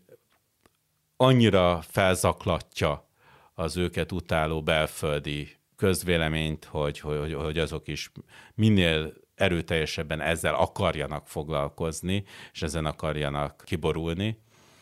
annyira 1.17 1.81
felzaklatja 1.81 3.09
az 3.55 3.77
őket 3.77 4.13
utáló 4.13 4.63
belföldi 4.63 5.57
közvéleményt, 5.77 6.65
hogy, 6.65 7.01
hogy, 7.01 7.35
hogy 7.35 7.59
azok 7.59 7.89
is 7.89 8.13
minél 8.55 9.13
erőteljesebben 9.35 10.21
ezzel 10.21 10.55
akarjanak 10.55 11.29
foglalkozni, 11.29 12.25
és 12.53 12.63
ezen 12.63 12.85
akarjanak 12.85 13.63
kiborulni, 13.65 14.39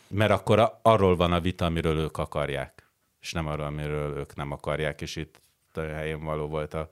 mert 0.07 0.31
akkor 0.31 0.79
arról 0.81 1.15
van 1.15 1.33
a 1.33 1.39
vita, 1.39 1.65
amiről 1.65 1.97
ők 1.97 2.17
akarják, 2.17 2.91
és 3.19 3.31
nem 3.31 3.47
arról, 3.47 3.65
amiről 3.65 4.17
ők 4.17 4.35
nem 4.35 4.51
akarják, 4.51 5.01
és 5.01 5.15
itt 5.15 5.41
a 5.73 5.79
helyén 5.79 6.23
való 6.23 6.47
volt 6.47 6.73
a 6.73 6.89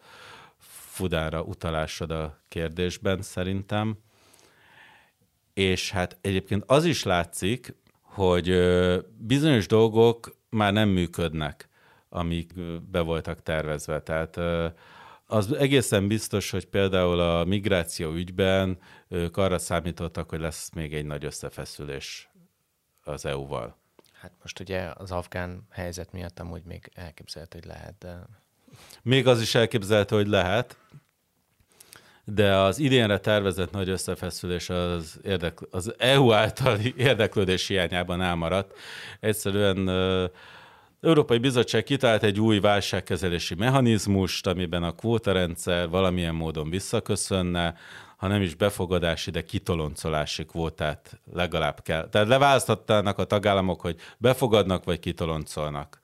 Fudára 0.94 1.42
utalásod 1.42 2.12
a 2.12 2.42
kérdésben 2.48 3.22
szerintem 3.22 3.98
és 5.54 5.92
hát 5.92 6.18
egyébként 6.22 6.64
az 6.68 6.86
is 6.86 7.04
látszik, 7.04 7.76
hogy 8.02 8.58
bizonyos 9.18 9.68
dolgok 9.68 10.38
már 10.50 10.74
nem 10.74 10.90
működnek, 10.90 11.70
amik 12.10 12.54
be 12.92 13.00
voltak 13.00 13.44
tervezve. 13.44 14.02
Tehát 14.02 14.40
az 15.26 15.54
egészen 15.54 16.08
biztos, 16.08 16.50
hogy 16.50 16.66
például 16.66 17.20
a 17.20 17.44
migráció 17.44 18.12
ügyben 18.12 18.80
ők 19.08 19.38
arra 19.38 19.60
számítottak, 19.60 20.30
hogy 20.30 20.40
lesz 20.40 20.70
még 20.74 20.94
egy 20.94 21.06
nagy 21.06 21.26
összefeszülés 21.26 22.30
az 23.04 23.26
EU-val. 23.26 23.78
Hát 24.14 24.32
most 24.42 24.60
ugye 24.60 24.92
az 24.96 25.12
afgán 25.12 25.68
helyzet 25.70 26.12
miatt 26.12 26.40
amúgy 26.40 26.64
még 26.64 26.92
elképzelhető, 26.94 27.60
hogy 27.60 27.68
lehet, 27.68 27.96
de... 28.00 28.28
Még 29.02 29.28
az 29.28 29.42
is 29.42 29.56
elképzelhető, 29.56 30.16
hogy 30.16 30.28
lehet, 30.28 30.78
de 32.26 32.56
az 32.56 32.80
idénre 32.80 33.18
tervezett 33.18 33.72
nagy 33.72 33.90
összefeszülés 33.90 34.70
az, 34.70 35.20
érdek, 35.24 35.60
az 35.72 35.94
EU 35.98 36.32
általi 36.32 36.94
érdeklődés 36.98 37.68
hiányában 37.68 38.22
elmaradt. 38.22 38.78
Egyszerűen 39.20 39.90
Európai 41.02 41.38
Bizottság 41.38 41.84
kitalált 41.84 42.24
egy 42.24 42.40
új 42.40 42.60
válságkezelési 42.60 43.56
mechanizmust, 43.56 44.48
amiben 44.48 44.84
a 44.84 44.92
kvótarendszer 44.92 45.90
valamilyen 45.90 46.36
módon 46.36 46.70
visszaköszönne, 46.70 47.76
ha 48.18 48.28
nem 48.28 48.42
is 48.42 48.56
befogadási, 48.56 49.32
de 49.32 49.42
kitoloncolási 49.42 50.46
kvótát 50.46 51.20
legalább 51.34 51.82
kell. 51.82 52.10
Tehát 52.10 52.28
leválasztottának 52.28 53.18
a 53.18 53.24
tagállamok, 53.24 53.82
hogy 53.82 53.96
befogadnak 54.18 54.84
vagy 54.84 55.00
kitoloncolnak 55.00 56.02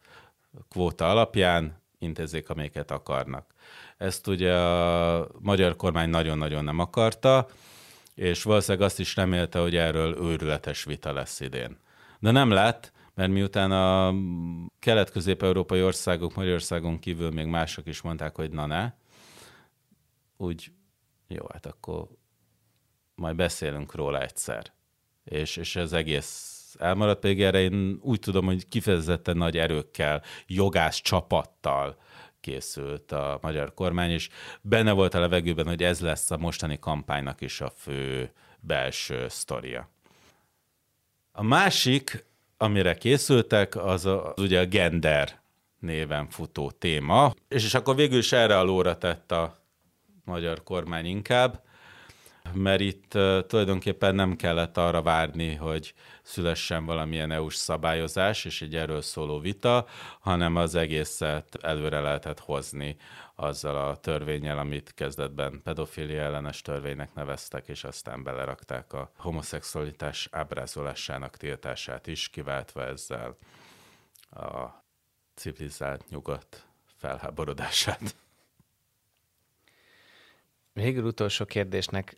kvóta 0.69 1.09
alapján, 1.09 1.81
intézzék, 1.99 2.49
amelyiket 2.49 2.91
akarnak. 2.91 3.53
Ezt 3.99 4.27
ugye 4.27 4.53
a 4.53 5.27
magyar 5.39 5.75
kormány 5.75 6.09
nagyon-nagyon 6.09 6.63
nem 6.63 6.79
akarta, 6.79 7.47
és 8.15 8.43
valószínűleg 8.43 8.87
azt 8.87 8.99
is 8.99 9.15
remélte, 9.15 9.59
hogy 9.59 9.75
erről 9.75 10.17
őrületes 10.17 10.83
vita 10.83 11.13
lesz 11.13 11.39
idén. 11.39 11.77
De 12.19 12.31
nem 12.31 12.49
lett, 12.49 12.91
mert 13.13 13.31
miután 13.31 13.71
a 13.71 14.13
kelet-közép-európai 14.79 15.83
országok 15.83 16.35
Magyarországon 16.35 16.99
kívül 16.99 17.31
még 17.31 17.45
mások 17.45 17.87
is 17.87 18.01
mondták, 18.01 18.35
hogy 18.35 18.51
na 18.51 18.65
ne, 18.65 18.91
úgy 20.37 20.71
jó, 21.27 21.45
hát 21.51 21.65
akkor 21.65 22.07
majd 23.15 23.35
beszélünk 23.35 23.95
róla 23.95 24.21
egyszer. 24.21 24.73
És, 25.23 25.57
és 25.57 25.75
ez 25.75 25.93
egész 25.93 26.75
elmaradt, 26.77 27.19
pedig 27.19 27.41
erre 27.41 27.59
én 27.59 27.99
úgy 28.01 28.19
tudom, 28.19 28.45
hogy 28.45 28.67
kifejezetten 28.67 29.37
nagy 29.37 29.57
erőkkel, 29.57 30.23
jogász 30.47 31.01
csapattal 31.01 31.97
készült 32.41 33.11
a 33.11 33.39
magyar 33.41 33.73
kormány, 33.73 34.11
és 34.11 34.29
benne 34.61 34.91
volt 34.91 35.13
a 35.13 35.19
levegőben, 35.19 35.65
hogy 35.65 35.83
ez 35.83 35.99
lesz 35.99 36.31
a 36.31 36.37
mostani 36.37 36.79
kampánynak 36.79 37.41
is 37.41 37.61
a 37.61 37.69
fő 37.77 38.31
belső 38.59 39.27
sztoria. 39.27 39.89
A 41.31 41.43
másik, 41.43 42.25
amire 42.57 42.93
készültek, 42.93 43.75
az, 43.75 44.05
a, 44.05 44.33
az 44.33 44.41
ugye 44.43 44.59
a 44.59 44.65
gender 44.65 45.39
néven 45.79 46.29
futó 46.29 46.71
téma, 46.71 47.33
és, 47.47 47.63
és 47.63 47.73
akkor 47.73 47.95
végül 47.95 48.17
is 48.17 48.31
erre 48.31 48.57
a 48.57 48.63
lóra 48.63 48.97
tett 48.97 49.31
a 49.31 49.59
magyar 50.25 50.63
kormány 50.63 51.05
inkább, 51.05 51.61
mert 52.53 52.79
itt 52.79 53.09
tulajdonképpen 53.47 54.15
nem 54.15 54.35
kellett 54.35 54.77
arra 54.77 55.01
várni, 55.01 55.55
hogy 55.55 55.93
szülessen 56.21 56.85
valamilyen 56.85 57.31
EU-s 57.31 57.55
szabályozás 57.55 58.45
és 58.45 58.61
egy 58.61 58.75
erről 58.75 59.01
szóló 59.01 59.39
vita, 59.39 59.85
hanem 60.19 60.55
az 60.55 60.75
egészet 60.75 61.57
előre 61.61 61.99
lehetett 61.99 62.39
hozni 62.39 62.95
azzal 63.35 63.75
a 63.75 63.95
törvényel, 63.95 64.57
amit 64.57 64.93
kezdetben 64.93 65.61
pedofilia 65.63 66.21
ellenes 66.21 66.61
törvénynek 66.61 67.13
neveztek, 67.13 67.67
és 67.67 67.83
aztán 67.83 68.23
belerakták 68.23 68.93
a 68.93 69.11
homoszexualitás 69.17 70.27
ábrázolásának 70.31 71.37
tiltását 71.37 72.07
is, 72.07 72.29
kiváltva 72.29 72.85
ezzel 72.85 73.37
a 74.31 74.83
civilizált 75.35 76.09
nyugat 76.09 76.65
felháborodását. 76.97 78.15
Végül 80.73 81.05
utolsó 81.05 81.45
kérdésnek 81.45 82.17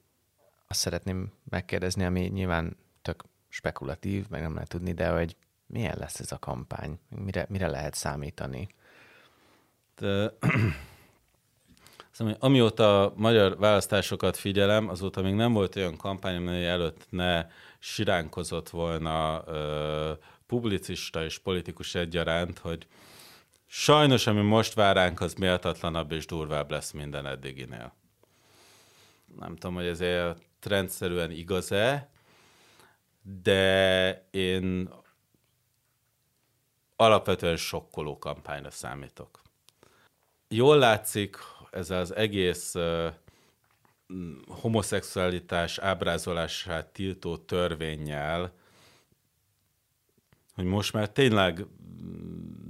azt 0.72 0.80
szeretném 0.80 1.32
megkérdezni, 1.50 2.06
ami 2.06 2.20
nyilván 2.22 2.78
tök 3.02 3.24
spekulatív, 3.50 4.26
meg 4.30 4.42
nem 4.42 4.54
lehet 4.54 4.70
tudni, 4.70 4.94
de 4.94 5.10
hogy 5.10 5.36
milyen 5.68 5.98
lesz 5.98 6.20
ez 6.20 6.32
a 6.32 6.40
kampány? 6.40 7.00
Mire, 7.10 7.46
mire 7.50 7.68
lehet 7.68 7.94
számítani? 7.94 8.68
De, 9.96 10.34
szóval, 12.12 12.36
amióta 12.40 13.14
magyar 13.16 13.58
választásokat 13.58 14.38
figyelem, 14.38 14.90
azóta 14.90 15.22
még 15.22 15.34
nem 15.34 15.54
volt 15.54 15.76
olyan 15.76 15.98
kampány, 15.98 16.36
amely 16.36 16.70
előtt 16.70 17.06
ne 17.10 17.46
siránkozott 17.80 18.70
volna 18.70 19.44
ö, 19.48 20.12
publicista 20.46 21.24
és 21.24 21.38
politikus 21.38 21.96
egyaránt, 21.96 22.60
hogy 22.60 22.88
sajnos, 23.66 24.28
ami 24.28 24.42
most 24.42 24.74
vár 24.74 24.96
ránk, 24.96 25.22
az 25.22 25.34
méltatlanabb 25.34 26.12
és 26.12 26.26
durvább 26.26 26.72
lesz 26.72 26.92
minden 26.92 27.26
eddiginél. 27.26 27.94
Nem 29.40 29.56
tudom, 29.56 29.76
hogy 29.76 29.86
ezért 29.86 30.50
rendszerűen 30.66 31.32
igaz-e, 31.32 32.10
de 33.42 34.28
én 34.32 34.90
alapvetően 36.96 37.58
sokkoló 37.58 38.20
kampányra 38.20 38.72
számítok. 38.72 39.42
Jól 40.48 40.78
látszik 40.78 41.38
ez 41.72 41.90
az 41.90 42.16
egész 42.16 42.76
uh, 42.76 43.14
homoszexualitás 44.48 45.78
ábrázolását 45.78 46.88
tiltó 46.88 47.38
törvényjel, 47.38 48.54
hogy 50.54 50.66
most 50.66 50.94
már 50.94 51.10
tényleg 51.10 51.66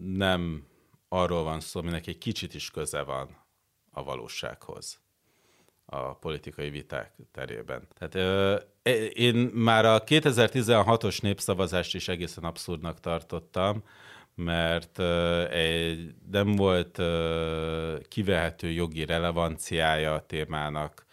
nem 0.02 0.68
arról 1.10 1.44
van 1.44 1.60
szó, 1.60 1.80
aminek 1.80 2.08
egy 2.08 2.18
kicsit 2.18 2.54
is 2.54 2.72
köze 2.72 3.02
van 3.02 3.38
a 3.92 4.04
valósághoz 4.04 5.00
a 5.94 6.14
politikai 6.14 6.70
viták 6.70 7.12
terében. 7.32 7.88
Tehát 7.98 8.16
ö, 8.16 8.56
én 9.14 9.36
már 9.54 9.86
a 9.86 10.04
2016-os 10.04 11.22
népszavazást 11.22 11.96
is 11.96 12.08
egészen 12.08 12.44
abszurdnak 12.44 13.00
tartottam, 13.00 13.84
mert 14.36 14.98
ö, 14.98 15.48
egy, 15.50 16.14
nem 16.32 16.56
volt 16.56 16.98
ö, 16.98 17.98
kivehető 18.08 18.70
jogi 18.70 19.06
relevanciája 19.06 20.14
a 20.14 20.26
témának, 20.26 21.06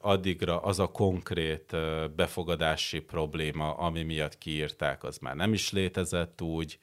addigra 0.00 0.60
az 0.60 0.78
a 0.78 0.86
konkrét 0.86 1.76
befogadási 2.16 3.00
probléma, 3.00 3.74
ami 3.74 4.02
miatt 4.02 4.38
kiírták, 4.38 5.04
az 5.04 5.18
már 5.18 5.36
nem 5.36 5.52
is 5.52 5.72
létezett 5.72 6.42
úgy. 6.42 6.78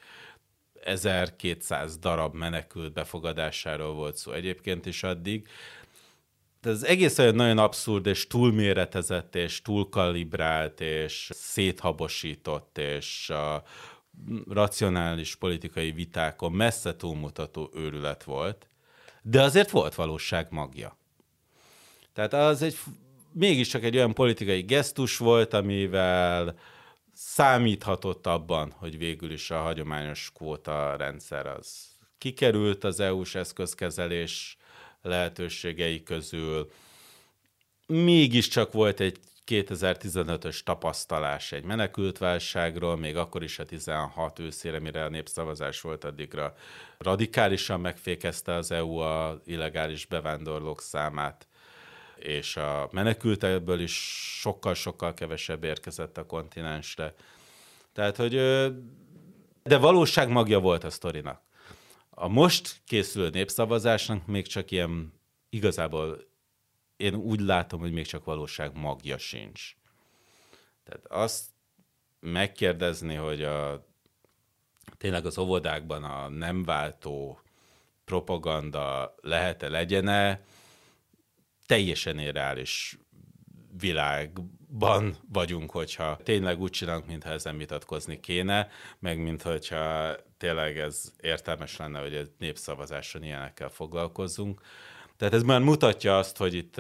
1200 0.84 1.98
darab 1.98 2.36
menekült 2.36 2.94
befogadásáról 2.94 3.94
volt 3.94 4.16
szó 4.16 4.32
egyébként 4.32 4.86
is 4.86 5.04
addig, 5.04 5.48
de 6.64 6.70
az 6.70 6.86
egész 6.86 7.18
olyan 7.18 7.36
nagyon 7.36 7.58
abszurd, 7.58 8.06
és 8.06 8.28
túlméretezett, 8.28 9.36
és 9.36 9.62
túlkalibrált, 9.62 10.82
és 10.82 11.30
széthabosított, 11.34 12.78
és 12.78 13.30
a 13.30 13.64
racionális 14.50 15.36
politikai 15.36 15.92
vitákon 15.92 16.52
messze 16.52 16.96
túlmutató 16.96 17.70
őrület 17.74 18.24
volt, 18.24 18.68
de 19.22 19.42
azért 19.42 19.70
volt 19.70 19.96
valóság 19.96 20.48
magja. 20.50 20.98
Tehát 22.14 22.34
az 22.34 22.62
egy 22.62 22.78
mégiscsak 23.32 23.84
egy 23.84 23.96
olyan 23.96 24.14
politikai 24.14 24.62
gesztus 24.62 25.18
volt, 25.18 25.54
amivel 25.54 26.56
számíthatott 27.14 28.28
abban, 28.28 28.72
hogy 28.72 28.98
végül 28.98 29.32
is 29.32 29.52
a 29.52 29.62
hagyományos 29.62 30.32
kvóta 30.34 30.96
rendszer 30.96 31.46
az 31.46 31.92
kikerült 32.18 32.84
az 32.84 33.00
EU-s 33.00 33.36
eszközkezelés 33.36 34.58
lehetőségei 35.04 36.04
közül. 36.04 36.72
Mégiscsak 37.88 38.72
volt 38.72 39.00
egy 39.00 39.20
2015-ös 39.48 40.64
tapasztalás 40.64 41.52
egy 41.52 41.64
menekültválságról, 41.64 42.98
még 42.98 43.18
akkor 43.18 43.44
is 43.44 43.60
a 43.60 43.66
16 43.66 44.40
őszére, 44.40 44.80
mire 44.80 45.04
a 45.04 45.10
népszavazás 45.10 45.82
volt, 45.82 46.04
addigra 46.04 46.54
radikálisan 46.98 47.80
megfékezte 47.80 48.54
az 48.54 48.72
EU 48.72 48.98
a 48.98 49.42
illegális 49.46 50.06
bevándorlók 50.06 50.82
számát, 50.82 51.48
és 52.16 52.58
a 52.58 52.90
menekültekből 52.92 53.80
is 53.80 53.94
sokkal-sokkal 54.40 55.14
kevesebb 55.14 55.64
érkezett 55.64 56.18
a 56.18 56.26
kontinensre. 56.26 57.14
Tehát, 57.94 58.18
hogy 58.18 58.34
de 59.64 59.78
valóság 59.78 60.30
magja 60.30 60.60
volt 60.60 60.84
a 60.84 60.90
sztorinak. 60.90 61.42
A 62.16 62.28
most 62.28 62.82
készülő 62.86 63.30
népszavazásnak 63.30 64.26
még 64.26 64.48
csak 64.48 64.72
ilyen, 64.72 65.14
igazából 65.50 66.28
én 66.98 67.16
úgy 67.16 67.40
látom, 67.40 67.80
hogy 67.80 67.92
még 67.92 68.06
csak 68.06 68.24
valóság 68.24 68.78
magja 68.78 69.18
sincs. 69.18 69.76
Tehát 70.84 71.06
azt 71.06 71.46
megkérdezni, 72.20 73.16
hogy 73.16 73.44
a, 73.44 73.88
tényleg 74.98 75.26
az 75.26 75.38
óvodákban 75.38 76.04
a 76.04 76.28
nem 76.28 76.64
váltó 76.64 77.42
propaganda 78.06 79.16
lehet-e 79.22 79.70
legyene, 79.70 80.46
teljesen 81.66 82.20
irreális 82.20 82.98
világban 83.80 85.18
vagyunk, 85.32 85.72
hogyha 85.72 86.18
tényleg 86.24 86.62
úgy 86.62 86.72
csinálunk, 86.72 87.08
mintha 87.08 87.30
ezen 87.30 87.58
vitatkozni 87.58 88.20
kéne, 88.20 88.68
meg 89.00 89.18
mintha 89.18 90.16
tényleg 90.38 90.78
ez 90.78 91.14
értelmes 91.22 91.78
lenne, 91.78 92.00
hogy 92.00 92.14
egy 92.14 92.32
népszavazáson 92.38 93.24
ilyenekkel 93.24 93.70
foglalkozzunk. 93.70 94.62
Tehát 95.18 95.34
ez 95.34 95.44
már 95.44 95.62
mutatja 95.62 96.18
azt, 96.18 96.38
hogy 96.38 96.54
itt 96.54 96.76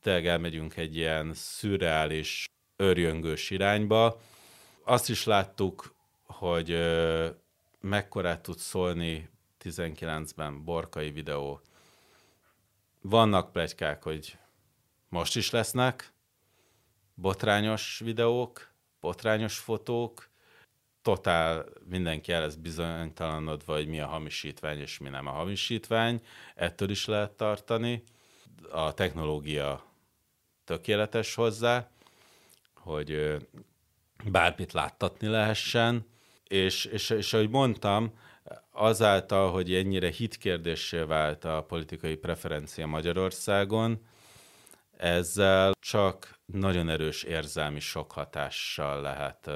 tényleg 0.00 0.26
elmegyünk 0.26 0.76
egy 0.76 0.96
ilyen 0.96 1.34
szürreális, 1.34 2.44
örjöngős 2.76 3.50
irányba. 3.50 4.20
Azt 4.84 5.08
is 5.08 5.24
láttuk, 5.24 5.94
hogy 6.26 6.78
mekkorát 7.80 8.40
tud 8.40 8.58
szólni 8.58 9.28
19-ben 9.64 10.64
borkai 10.64 11.10
videó. 11.10 11.60
Vannak 13.00 13.52
plegykák, 13.52 14.02
hogy 14.02 14.38
most 15.08 15.36
is 15.36 15.50
lesznek 15.50 16.12
botrányos 17.14 17.98
videók, 18.04 18.72
botrányos 19.00 19.58
fotók, 19.58 20.28
totál 21.02 21.66
mindenki 21.88 22.32
el 22.32 22.40
lesz 22.40 22.54
bizonytalanodva, 22.54 23.74
hogy 23.74 23.86
mi 23.86 24.00
a 24.00 24.06
hamisítvány 24.06 24.80
és 24.80 24.98
mi 24.98 25.08
nem 25.08 25.26
a 25.26 25.30
hamisítvány. 25.30 26.22
Ettől 26.54 26.90
is 26.90 27.06
lehet 27.06 27.30
tartani. 27.30 28.02
A 28.70 28.94
technológia 28.94 29.84
tökéletes 30.64 31.34
hozzá, 31.34 31.90
hogy 32.74 33.36
bármit 34.24 34.72
láttatni 34.72 35.26
lehessen, 35.26 36.06
és, 36.48 36.84
és, 36.84 37.10
és 37.10 37.32
ahogy 37.32 37.50
mondtam, 37.50 38.12
azáltal, 38.70 39.50
hogy 39.50 39.74
ennyire 39.74 40.10
hitkérdésé 40.10 40.98
vált 40.98 41.44
a 41.44 41.62
politikai 41.62 42.16
preferencia 42.16 42.86
Magyarországon, 42.86 44.06
ezzel 44.96 45.72
csak 45.80 46.38
nagyon 46.44 46.88
erős 46.88 47.22
érzelmi 47.22 47.80
sok 47.80 48.12
hatással 48.12 49.00
lehet 49.00 49.50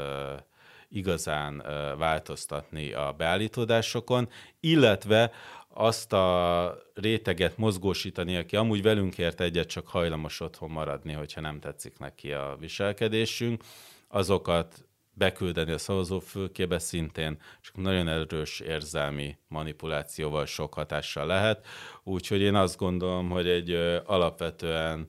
igazán 0.88 1.62
változtatni 1.98 2.92
a 2.92 3.14
beállítódásokon, 3.16 4.28
illetve 4.60 5.32
azt 5.68 6.12
a 6.12 6.78
réteget 6.94 7.56
mozgósítani, 7.56 8.36
aki 8.36 8.56
amúgy 8.56 8.82
velünk 8.82 9.18
ért 9.18 9.40
egyet, 9.40 9.68
csak 9.68 9.88
hajlamos 9.88 10.40
otthon 10.40 10.70
maradni, 10.70 11.12
hogyha 11.12 11.40
nem 11.40 11.60
tetszik 11.60 11.98
neki 11.98 12.32
a 12.32 12.56
viselkedésünk, 12.60 13.62
azokat 14.08 14.84
beküldeni 15.12 15.72
a 15.72 15.78
szavazófülkébe 15.78 16.78
szintén 16.78 17.40
csak 17.60 17.76
nagyon 17.76 18.08
erős 18.08 18.60
érzelmi 18.60 19.36
manipulációval 19.48 20.46
sok 20.46 20.74
hatással 20.74 21.26
lehet. 21.26 21.66
Úgyhogy 22.02 22.40
én 22.40 22.54
azt 22.54 22.76
gondolom, 22.76 23.30
hogy 23.30 23.48
egy 23.48 23.70
alapvetően 24.04 25.08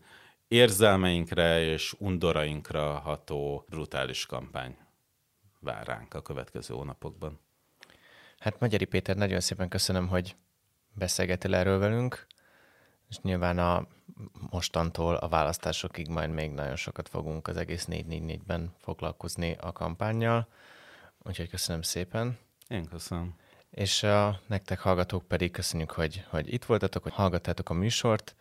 érzelmeinkre 0.52 1.62
és 1.62 1.94
undorainkra 1.98 3.00
ható 3.00 3.66
brutális 3.70 4.26
kampány 4.26 4.78
vár 5.60 5.88
ránk 5.88 6.14
a 6.14 6.22
következő 6.22 6.74
hónapokban. 6.74 7.40
Hát 8.40 8.60
Magyari 8.60 8.86
Péter, 8.86 9.16
nagyon 9.16 9.40
szépen 9.40 9.70
köszönöm, 9.70 10.08
hogy 10.08 10.36
beszélgetél 10.94 11.56
erről 11.56 11.80
velünk, 11.80 12.28
és 13.10 13.20
nyilván 13.20 13.60
a 13.60 13.88
mostantól 14.50 15.16
a 15.16 15.28
választásokig 15.28 16.08
majd 16.08 16.30
még 16.30 16.52
nagyon 16.52 16.76
sokat 16.76 17.10
fogunk 17.10 17.48
az 17.48 17.58
egész 17.58 17.88
444-ben 17.90 18.74
foglalkozni 18.78 19.56
a 19.60 19.72
kampányjal, 19.72 20.48
úgyhogy 21.24 21.50
köszönöm 21.50 21.82
szépen. 21.82 22.38
Én 22.68 22.86
köszönöm. 22.86 23.36
És 23.70 24.04
a 24.04 24.42
nektek 24.48 24.80
hallgatók 24.80 25.28
pedig 25.28 25.52
köszönjük, 25.52 25.92
hogy, 25.92 26.26
hogy 26.30 26.54
itt 26.54 26.66
voltatok, 26.66 27.04
hogy 27.04 27.14
hallgattátok 27.14 27.70
a 27.70 27.74
műsort. 27.74 28.36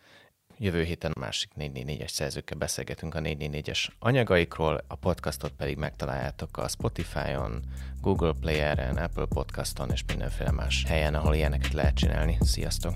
Jövő 0.63 0.83
héten 0.83 1.11
a 1.11 1.19
másik 1.19 1.51
444-es 1.59 2.07
szerzőkkel 2.07 2.57
beszélgetünk 2.57 3.15
a 3.15 3.19
444-es 3.19 3.87
anyagaikról, 3.99 4.83
a 4.87 4.95
podcastot 4.95 5.51
pedig 5.51 5.77
megtaláljátok 5.77 6.57
a 6.57 6.67
Spotify-on, 6.67 7.61
Google 8.01 8.33
Player-en, 8.39 8.97
Apple 8.97 9.25
Podcaston 9.25 9.91
és 9.91 10.03
mindenféle 10.07 10.51
más 10.51 10.83
helyen, 10.87 11.15
ahol 11.15 11.35
ilyeneket 11.35 11.73
lehet 11.73 11.95
csinálni. 11.95 12.37
Sziasztok! 12.41 12.93